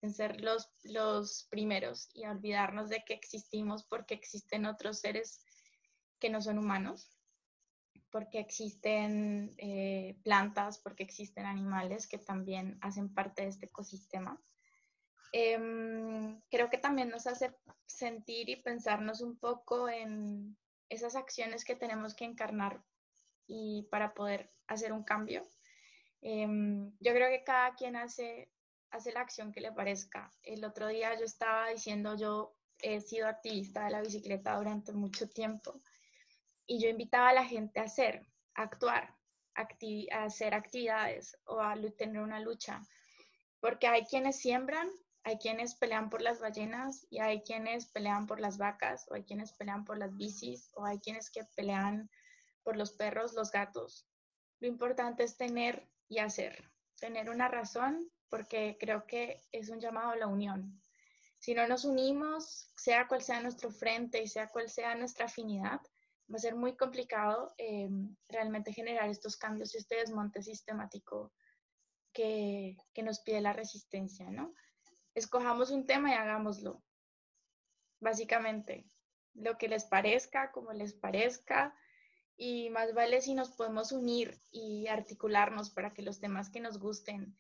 en 0.02 0.14
ser 0.14 0.42
los, 0.42 0.70
los 0.84 1.48
primeros 1.50 2.10
y 2.14 2.26
a 2.26 2.32
olvidarnos 2.32 2.90
de 2.90 3.04
que 3.06 3.14
existimos 3.14 3.86
porque 3.86 4.14
existen 4.14 4.66
otros 4.66 5.00
seres 5.00 5.40
que 6.20 6.30
no 6.30 6.42
son 6.42 6.58
humanos 6.58 7.17
porque 8.12 8.40
existen 8.40 9.54
eh, 9.58 10.18
plantas, 10.24 10.80
porque 10.80 11.04
existen 11.04 11.46
animales 11.46 12.08
que 12.08 12.18
también 12.18 12.78
hacen 12.82 13.14
parte 13.14 13.44
de 13.44 13.50
este 13.50 13.66
ecosistema. 13.66 14.42
Em, 15.34 16.40
creo 16.50 16.70
que 16.70 16.78
también 16.78 17.10
nos 17.10 17.28
hace 17.28 17.54
sentir 17.86 18.50
y 18.50 18.56
pensarnos 18.56 19.22
un 19.22 19.38
poco 19.38 19.90
en 19.90 20.58
esas 20.90 21.16
acciones 21.16 21.66
que 21.66 21.76
tenemos 21.76 22.16
que 22.16 22.26
encarnar 22.26 22.82
y 23.46 23.88
para 23.92 24.14
poder 24.14 24.50
hacer 24.68 24.94
un 24.94 25.04
cambio. 25.04 25.44
Em, 26.22 26.92
yo 27.00 27.14
creo 27.14 27.30
que 27.30 27.44
cada 27.44 27.76
quien 27.76 27.96
hace, 27.98 28.50
hace 28.90 29.12
la 29.12 29.22
acción 29.22 29.52
que 29.52 29.62
le 29.62 29.72
parezca. 29.74 30.32
El 30.44 30.64
otro 30.64 30.88
día 30.88 31.18
yo 31.20 31.26
estaba 31.26 31.70
diciendo, 31.70 32.16
yo 32.16 32.56
he 32.80 33.02
sido 33.02 33.28
activista 33.28 33.86
de 33.86 33.92
la 33.92 34.02
bicicleta 34.02 34.56
durante 34.56 34.94
mucho 34.94 35.28
tiempo 35.30 35.82
y 36.68 36.80
yo 36.80 36.90
invitaba 36.90 37.30
a 37.30 37.34
la 37.34 37.46
gente 37.46 37.80
a 37.80 37.84
hacer, 37.84 38.28
a 38.54 38.64
actuar, 38.64 39.16
a 39.56 40.24
hacer 40.24 40.54
actividades 40.54 41.36
o 41.46 41.62
a 41.62 41.76
tener 41.98 42.22
una 42.22 42.40
lucha, 42.40 42.82
porque 43.60 43.88
hay 43.88 44.04
quienes 44.06 44.38
siembran, 44.38 44.90
hay 45.24 45.38
quienes 45.38 45.76
pelean 45.76 46.10
por 46.10 46.22
las 46.22 46.40
ballenas 46.40 47.08
y 47.10 47.20
hay 47.20 47.42
quienes 47.42 47.88
pelean 47.88 48.28
por 48.28 48.40
las 48.40 48.58
vacas 48.58 49.06
o 49.10 49.16
hay 49.16 49.24
quienes 49.24 49.54
pelean 49.54 49.84
por 49.84 49.98
las 49.98 50.16
bicis 50.16 50.70
o 50.76 50.86
hay 50.86 51.00
quienes 51.00 51.32
que 51.32 51.44
pelean 51.56 52.10
por 52.64 52.78
los 52.78 52.92
perros, 52.92 53.34
los 53.34 53.52
gatos. 53.52 54.08
Lo 54.60 54.68
importante 54.68 55.24
es 55.24 55.38
tener 55.38 55.90
y 56.08 56.20
hacer, 56.20 56.72
tener 57.00 57.30
una 57.30 57.48
razón 57.48 58.10
porque 58.30 58.78
creo 58.80 59.06
que 59.06 59.42
es 59.52 59.70
un 59.70 59.80
llamado 59.80 60.12
a 60.12 60.18
la 60.18 60.28
unión. 60.28 60.82
Si 61.40 61.54
no 61.54 61.68
nos 61.68 61.86
unimos, 61.86 62.72
sea 62.76 63.08
cual 63.08 63.22
sea 63.22 63.42
nuestro 63.42 63.72
frente 63.72 64.22
y 64.22 64.28
sea 64.28 64.48
cual 64.48 64.70
sea 64.70 64.96
nuestra 64.96 65.26
afinidad, 65.26 65.82
va 66.32 66.36
a 66.36 66.40
ser 66.40 66.56
muy 66.56 66.76
complicado 66.76 67.54
eh, 67.58 67.90
realmente 68.28 68.74
generar 68.74 69.10
estos 69.10 69.38
cambios 69.38 69.74
y 69.74 69.78
este 69.78 69.96
desmonte 69.96 70.42
sistemático 70.42 71.32
que, 72.14 72.78
que, 72.94 73.04
nos 73.04 73.20
pide 73.20 73.42
la 73.42 73.54
resistencia, 73.54 74.30
¿no? 74.30 74.54
Escojamos 75.14 75.72
un 75.72 75.86
tema 75.86 76.12
y 76.12 76.14
hagámoslo. 76.14 76.84
Básicamente, 78.00 78.86
lo 79.34 79.58
que 79.58 79.68
les 79.68 79.86
parezca, 79.86 80.52
como 80.52 80.74
les 80.74 80.94
parezca, 80.94 81.76
y 82.38 82.70
más 82.70 82.94
vale 82.94 83.22
si 83.22 83.34
nos 83.34 83.52
podemos 83.52 83.92
unir 83.92 84.40
y 84.52 84.88
articularnos 84.88 85.72
para 85.72 85.94
que 85.94 86.04
los 86.04 86.20
temas 86.20 86.50
que 86.52 86.60
nos 86.60 86.78
gusten 86.78 87.36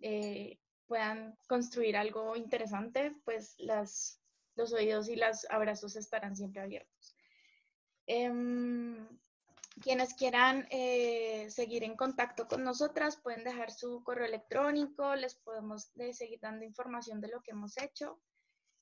eh, 0.00 0.58
puedan 0.86 1.38
construir 1.48 1.96
algo 1.96 2.36
interesante, 2.36 3.12
pues 3.24 3.54
las, 3.58 4.20
los 4.56 4.72
oídos 4.74 5.08
y 5.08 5.16
los 5.16 5.46
abrazos 5.48 5.96
estarán 5.96 6.36
siempre 6.36 6.60
abiertos. 6.60 7.11
Em, 8.06 9.06
quienes 9.80 10.14
quieran 10.14 10.66
eh, 10.70 11.48
seguir 11.50 11.84
en 11.84 11.96
contacto 11.96 12.46
con 12.46 12.62
nosotras 12.62 13.16
pueden 13.16 13.44
dejar 13.44 13.70
su 13.70 14.02
correo 14.04 14.26
electrónico, 14.26 15.14
les 15.14 15.34
podemos 15.36 15.92
seguir 16.12 16.40
dando 16.40 16.64
información 16.64 17.20
de 17.20 17.28
lo 17.28 17.42
que 17.42 17.52
hemos 17.52 17.76
hecho. 17.78 18.20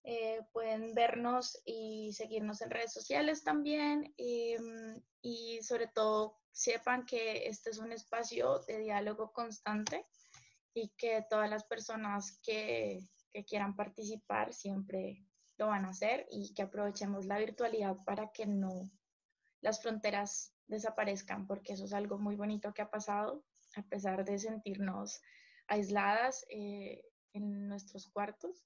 Eh, 0.03 0.41
pueden 0.53 0.95
vernos 0.95 1.61
y 1.67 2.13
seguirnos 2.15 2.63
en 2.63 2.71
redes 2.71 2.93
sociales 2.93 3.45
también 3.45 4.15
em, 4.17 5.03
y 5.21 5.63
sobre 5.63 5.89
todo 5.89 6.39
sepan 6.53 7.05
que 7.05 7.47
este 7.47 7.69
es 7.69 7.79
un 7.79 7.93
espacio 7.93 8.61
de 8.61 8.79
diálogo 8.79 9.31
constante 9.33 10.07
y 10.73 10.89
que 10.97 11.27
todas 11.29 11.51
las 11.51 11.65
personas 11.65 12.41
que, 12.43 13.01
que 13.31 13.45
quieran 13.45 13.77
participar 13.77 14.55
siempre 14.55 15.23
lo 15.59 15.67
van 15.67 15.85
a 15.85 15.91
hacer 15.91 16.27
y 16.31 16.55
que 16.55 16.63
aprovechemos 16.63 17.27
la 17.27 17.39
virtualidad 17.39 17.97
para 18.07 18.33
que 18.33 18.47
no 18.47 18.91
las 19.61 19.83
fronteras 19.83 20.55
desaparezcan, 20.67 21.47
porque 21.47 21.75
eso 21.75 21.85
es 21.85 21.93
algo 21.93 22.19
muy 22.19 22.37
bonito 22.37 22.73
que 22.73 22.83
ha 22.83 22.91
pasado, 22.91 23.45
a 23.77 23.83
pesar 23.83 24.25
de 24.25 24.39
sentirnos 24.39 25.21
aisladas 25.67 26.47
eh, 26.49 27.03
en 27.33 27.69
nuestros 27.69 28.09
cuartos. 28.09 28.65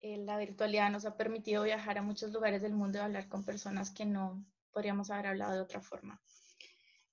eh, 0.00 0.18
la 0.18 0.36
virtualidad 0.36 0.90
nos 0.90 1.06
ha 1.06 1.16
permitido 1.16 1.62
viajar 1.62 1.96
a 1.98 2.02
muchos 2.02 2.30
lugares 2.30 2.60
del 2.62 2.74
mundo 2.74 2.98
y 2.98 3.00
hablar 3.00 3.28
con 3.28 3.44
personas 3.44 3.90
que 3.90 4.04
no 4.04 4.44
podríamos 4.70 5.10
haber 5.10 5.28
hablado 5.28 5.54
de 5.54 5.60
otra 5.62 5.80
forma. 5.80 6.20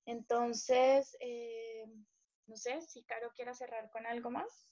Entonces, 0.06 1.15
eh, 1.22 1.86
no 2.48 2.57
sé 2.57 2.82
si 2.82 3.03
Caro 3.03 3.32
quiera 3.34 3.53
cerrar 3.53 3.90
con 3.91 4.06
algo 4.06 4.30
más. 4.30 4.68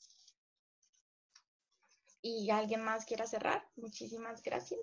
¿Y 2.21 2.49
alguien 2.49 2.83
más 2.83 3.05
quiera 3.05 3.25
cerrar? 3.25 3.65
Muchísimas 3.77 4.43
gracias. 4.43 4.81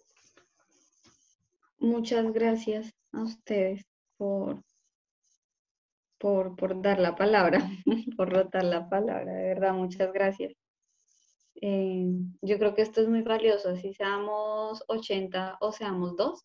Muchas 1.79 2.33
gracias 2.33 2.96
a 3.13 3.23
ustedes 3.23 3.85
por, 4.17 4.63
por, 6.19 6.57
por 6.57 6.81
dar 6.83 6.99
la 6.99 7.15
palabra, 7.15 7.69
por 8.17 8.31
rotar 8.31 8.65
la 8.65 8.89
palabra, 8.89 9.33
de 9.33 9.43
verdad, 9.49 9.73
muchas 9.75 10.13
gracias. 10.13 10.55
Eh, 11.61 12.07
yo 12.43 12.59
creo 12.59 12.75
que 12.75 12.83
esto 12.83 13.01
es 13.01 13.09
muy 13.09 13.23
valioso, 13.23 13.77
si 13.77 13.95
seamos 13.95 14.85
80 14.89 15.57
o 15.61 15.73
seamos 15.73 16.17
dos, 16.17 16.45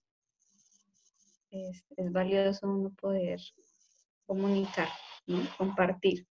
es, 1.49 1.83
es 1.97 2.11
valioso 2.11 2.67
uno 2.67 2.91
poder 2.91 3.39
comunicar, 4.25 4.87
compartir. 5.57 6.25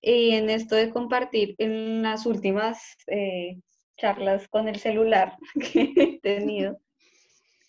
Y 0.00 0.30
en 0.30 0.50
esto 0.50 0.74
de 0.74 0.90
compartir, 0.90 1.54
en 1.58 2.02
las 2.02 2.26
últimas 2.26 2.96
eh, 3.06 3.60
charlas 3.96 4.48
con 4.48 4.68
el 4.68 4.78
celular 4.80 5.36
que 5.72 5.92
he 5.96 6.20
tenido, 6.20 6.80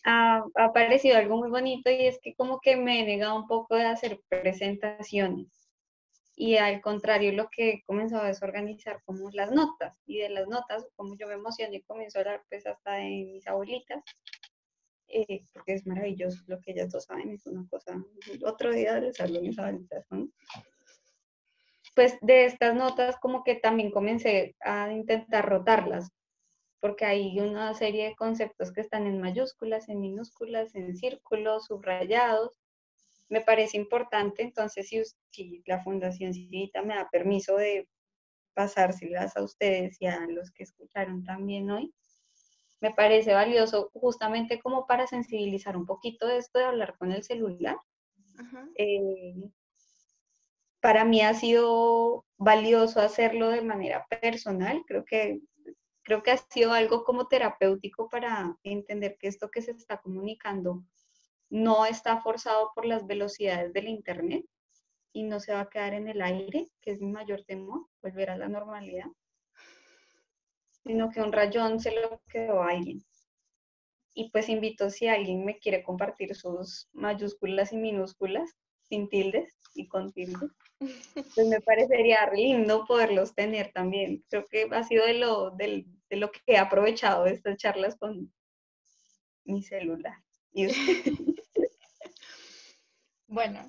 ha, 0.06 0.46
aparecido 0.56 1.18
algo 1.18 1.38
muy 1.38 1.50
bonito 1.50 1.90
y 1.90 2.06
es 2.06 2.20
que 2.22 2.36
como 2.36 2.60
que 2.62 2.78
me 2.78 3.02
he 3.02 3.06
negado 3.06 3.36
un 3.36 3.48
poco 3.48 3.76
de 3.76 3.86
hacer 3.86 4.22
presentaciones. 4.30 5.68
Y 6.38 6.58
al 6.58 6.82
contrario, 6.82 7.32
lo 7.32 7.50
que 7.50 7.70
he 7.70 7.84
comenzado 7.84 8.24
a 8.24 8.28
desorganizar 8.28 9.02
como 9.06 9.30
las 9.32 9.52
notas. 9.52 9.98
Y 10.06 10.20
de 10.20 10.30
las 10.30 10.48
notas, 10.48 10.86
como 10.96 11.16
yo 11.16 11.28
me 11.28 11.34
emociono 11.34 11.74
y 11.74 11.82
comienzo 11.84 12.20
a 12.20 12.22
hablar 12.22 12.44
pues 12.50 12.68
hasta 12.68 12.96
de 12.96 13.26
mis 13.32 13.48
abuelitas, 13.48 14.04
eh, 15.08 15.44
porque 15.54 15.74
es 15.74 15.88
maravilloso 15.88 16.44
lo 16.48 16.60
que 16.62 16.72
ellas 16.72 16.92
dos 16.92 17.06
saben, 17.06 17.32
es 17.32 17.46
una 17.46 17.66
cosa, 17.70 18.04
otro 18.44 18.74
día 18.74 19.00
de 19.00 19.10
hacerlo 19.10 19.42
mis 19.42 19.58
abuelitas, 19.58 20.06
Pues 21.96 22.18
de 22.22 22.46
estas 22.46 22.76
notas 22.76 23.16
como 23.22 23.44
que 23.44 23.56
también 23.56 23.92
comencé 23.92 24.56
a 24.60 24.92
intentar 24.92 25.48
rotarlas, 25.48 26.12
porque 26.80 27.06
hay 27.06 27.40
una 27.40 27.74
serie 27.74 28.06
de 28.06 28.16
conceptos 28.16 28.72
que 28.72 28.82
están 28.82 29.08
en 29.08 29.20
mayúsculas, 29.22 29.90
en 29.90 30.02
minúsculas, 30.02 30.76
en 30.76 30.96
círculos, 30.96 31.66
subrayados. 31.66 32.60
Me 33.30 33.42
parece 33.42 33.78
importante, 33.78 34.44
entonces, 34.44 34.88
si, 34.90 35.02
si 35.32 35.64
la 35.66 35.84
Fundación 35.84 36.34
Civita 36.34 36.84
me 36.84 36.96
da 36.96 37.10
permiso 37.10 37.56
de 37.56 37.88
pasárselas 38.54 39.36
a 39.36 39.44
ustedes 39.44 39.98
y 40.00 40.06
a 40.06 40.20
los 40.28 40.52
que 40.52 40.64
escucharon 40.64 41.24
también 41.24 41.70
hoy, 41.72 41.94
me 42.82 42.92
parece 42.92 43.34
valioso 43.34 43.90
justamente 43.94 44.60
como 44.60 44.86
para 44.86 45.08
sensibilizar 45.08 45.76
un 45.76 45.86
poquito 45.86 46.28
de 46.28 46.38
esto 46.38 46.60
de 46.60 46.66
hablar 46.66 46.96
con 46.98 47.12
el 47.12 47.24
celular. 47.24 47.78
Eh, 48.78 49.50
para 50.82 51.04
mí 51.04 51.22
ha 51.22 51.34
sido 51.34 52.26
valioso 52.38 53.02
hacerlo 53.02 53.50
de 53.50 53.62
manera 53.62 54.06
personal, 54.22 54.84
creo 54.86 55.04
que 55.04 55.40
creo 56.06 56.22
que 56.22 56.32
ha 56.32 56.38
sido 56.38 56.72
algo 56.72 57.04
como 57.04 57.28
terapéutico 57.28 58.08
para 58.08 58.56
entender 58.64 59.18
que 59.18 59.28
esto 59.28 59.50
que 59.50 59.62
se 59.62 59.72
está 59.72 59.98
comunicando 59.98 60.84
no 61.50 61.86
está 61.86 62.22
forzado 62.22 62.72
por 62.76 62.86
las 62.86 63.06
velocidades 63.08 63.74
del 63.74 63.88
Internet 63.88 64.46
y 65.12 65.24
no 65.24 65.40
se 65.40 65.54
va 65.54 65.62
a 65.62 65.70
quedar 65.70 65.94
en 65.94 66.08
el 66.08 66.22
aire, 66.22 66.68
que 66.82 66.92
es 66.92 67.02
mi 67.02 67.12
mayor 67.12 67.44
temor, 67.44 67.88
volver 68.02 68.30
a 68.30 68.38
la 68.38 68.48
normalidad, 68.48 69.08
sino 70.84 71.10
que 71.10 71.22
un 71.22 71.34
rayón 71.34 71.80
se 71.80 72.00
lo 72.00 72.22
quedó 72.30 72.62
a 72.62 72.70
alguien. 72.70 73.04
Y 74.14 74.30
pues 74.30 74.48
invito 74.48 74.90
si 74.90 75.08
alguien 75.08 75.44
me 75.44 75.58
quiere 75.58 75.84
compartir 75.84 76.36
sus 76.36 76.88
mayúsculas 76.94 77.74
y 77.74 77.78
minúsculas, 77.78 78.56
sin 78.84 79.10
tildes 79.10 79.58
y 79.74 79.88
con 79.88 80.12
tildes, 80.14 80.52
pues 80.80 81.48
me 81.48 81.62
parecería 81.66 82.30
lindo 82.32 82.86
poderlos 82.86 83.34
tener 83.34 83.72
también. 83.74 84.24
Creo 84.30 84.46
que 84.46 84.68
ha 84.72 84.84
sido 84.84 85.06
de 85.06 85.16
lo, 85.16 85.52
de, 86.10 86.18
lo 86.18 86.32
que 86.32 86.40
he 86.48 86.58
aprovechado 86.58 87.26
de 87.26 87.32
estas 87.32 87.58
charlas 87.58 87.96
con 87.98 88.34
mi 89.44 89.62
celular. 89.64 90.18
bueno, 93.28 93.68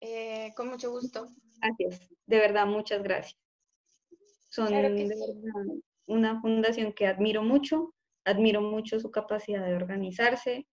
eh, 0.00 0.52
con 0.56 0.68
mucho 0.68 0.90
gusto. 0.90 1.28
Gracias, 1.60 2.08
de 2.26 2.38
verdad, 2.38 2.66
muchas 2.66 3.02
gracias. 3.02 3.40
Son 4.50 4.72
una 6.06 6.40
fundación 6.40 6.92
que 6.92 7.06
admiro 7.06 7.42
mucho, 7.42 7.94
admiro 8.24 8.60
mucho 8.60 8.98
su 8.98 9.10
capacidad 9.10 9.64
de 9.64 9.74
organizarse, 9.74 10.66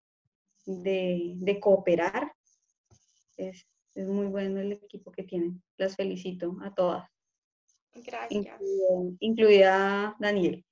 de, 0.64 1.34
de 1.36 1.60
cooperar. 1.60 2.32
Es, 3.36 3.66
es 3.94 4.08
muy 4.08 4.26
bueno 4.26 4.60
el 4.60 4.72
equipo 4.72 5.12
que 5.12 5.22
tienen. 5.22 5.62
Las 5.76 5.96
felicito 5.96 6.56
a 6.62 6.74
todas. 6.74 7.15
Gracias. 8.04 8.60
Incluida, 9.20 10.16
Daniel. 10.18 10.64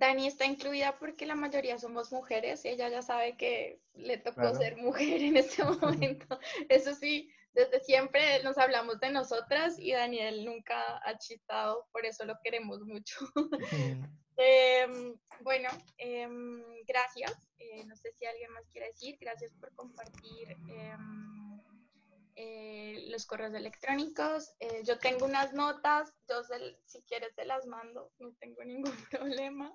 Dani 0.00 0.26
está 0.26 0.46
incluida 0.46 0.98
porque 0.98 1.26
la 1.26 1.34
mayoría 1.34 1.78
somos 1.78 2.10
mujeres 2.10 2.64
y 2.64 2.68
ella 2.68 2.88
ya 2.88 3.02
sabe 3.02 3.36
que 3.36 3.80
le 3.92 4.16
tocó 4.16 4.54
ser 4.54 4.78
mujer 4.78 5.20
en 5.20 5.36
este 5.36 5.62
momento. 5.62 6.26
Eso 6.70 6.94
sí, 6.94 7.30
desde 7.52 7.80
siempre 7.80 8.42
nos 8.42 8.56
hablamos 8.56 8.98
de 9.00 9.10
nosotras 9.10 9.78
y 9.78 9.92
Daniel 9.92 10.44
nunca 10.46 11.00
ha 11.04 11.18
chistado, 11.18 11.86
por 11.92 12.06
eso 12.06 12.24
lo 12.24 12.34
queremos 12.42 12.80
mucho. 12.80 13.18
Em, 14.42 15.14
bueno, 15.42 15.68
em, 15.98 16.62
gracias. 16.86 17.30
Eh, 17.58 17.84
no 17.84 17.94
sé 17.94 18.10
si 18.12 18.24
alguien 18.24 18.50
más 18.52 18.66
quiere 18.72 18.86
decir. 18.86 19.18
Gracias 19.20 19.52
por 19.60 19.70
compartir. 19.74 20.56
Eh, 22.36 23.06
los 23.08 23.26
correos 23.26 23.54
electrónicos. 23.54 24.52
Eh, 24.60 24.82
yo 24.84 24.98
tengo 24.98 25.26
unas 25.26 25.52
notas, 25.52 26.12
yo 26.28 26.42
si 26.86 27.02
quieres 27.02 27.34
te 27.34 27.44
las 27.44 27.66
mando, 27.66 28.12
no 28.18 28.32
tengo 28.38 28.64
ningún 28.64 28.94
problema. 29.10 29.74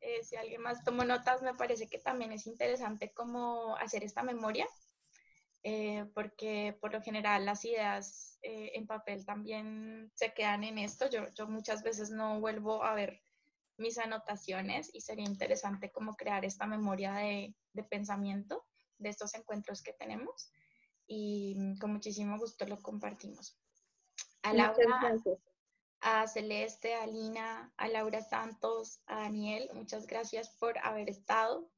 Eh, 0.00 0.22
si 0.22 0.36
alguien 0.36 0.62
más 0.62 0.84
tomó 0.84 1.04
notas, 1.04 1.42
me 1.42 1.54
parece 1.54 1.88
que 1.88 1.98
también 1.98 2.32
es 2.32 2.46
interesante 2.46 3.12
cómo 3.12 3.76
hacer 3.76 4.04
esta 4.04 4.22
memoria, 4.22 4.66
porque 6.14 6.78
por 6.80 6.92
lo 6.92 7.02
general 7.02 7.44
las 7.44 7.64
ideas 7.64 8.38
en 8.42 8.86
papel 8.86 9.26
también 9.26 10.12
se 10.14 10.32
quedan 10.32 10.62
en 10.62 10.78
esto. 10.78 11.10
Yo, 11.10 11.26
yo 11.34 11.48
muchas 11.48 11.82
veces 11.82 12.10
no 12.10 12.38
vuelvo 12.38 12.84
a 12.84 12.94
ver 12.94 13.20
mis 13.76 13.98
anotaciones 13.98 14.94
y 14.94 15.00
sería 15.00 15.24
interesante 15.24 15.90
cómo 15.90 16.14
crear 16.14 16.44
esta 16.44 16.66
memoria 16.66 17.14
de, 17.14 17.56
de 17.72 17.82
pensamiento 17.82 18.64
de 18.98 19.08
estos 19.08 19.34
encuentros 19.34 19.82
que 19.82 19.92
tenemos 19.92 20.52
y 21.06 21.54
mm, 21.56 21.78
con 21.78 21.92
muchísimo 21.92 22.38
gusto 22.38 22.66
lo 22.66 22.80
compartimos. 22.80 23.58
A 24.42 24.52
Laura, 24.52 25.14
a 26.00 26.26
Celeste, 26.28 26.94
a 26.94 27.06
Lina, 27.06 27.72
a 27.76 27.88
Laura 27.88 28.22
Santos, 28.22 29.00
a 29.06 29.20
Daniel, 29.20 29.68
muchas 29.74 30.06
gracias 30.06 30.50
por 30.50 30.78
haber 30.78 31.10
estado. 31.10 31.68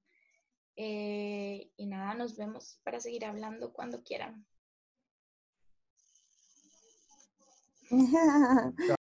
Eh, 0.76 1.72
y 1.76 1.86
nada, 1.86 2.14
nos 2.14 2.36
vemos 2.36 2.78
para 2.84 3.00
seguir 3.00 3.24
hablando 3.24 3.72
cuando 3.72 4.02
quieran. 4.02 4.46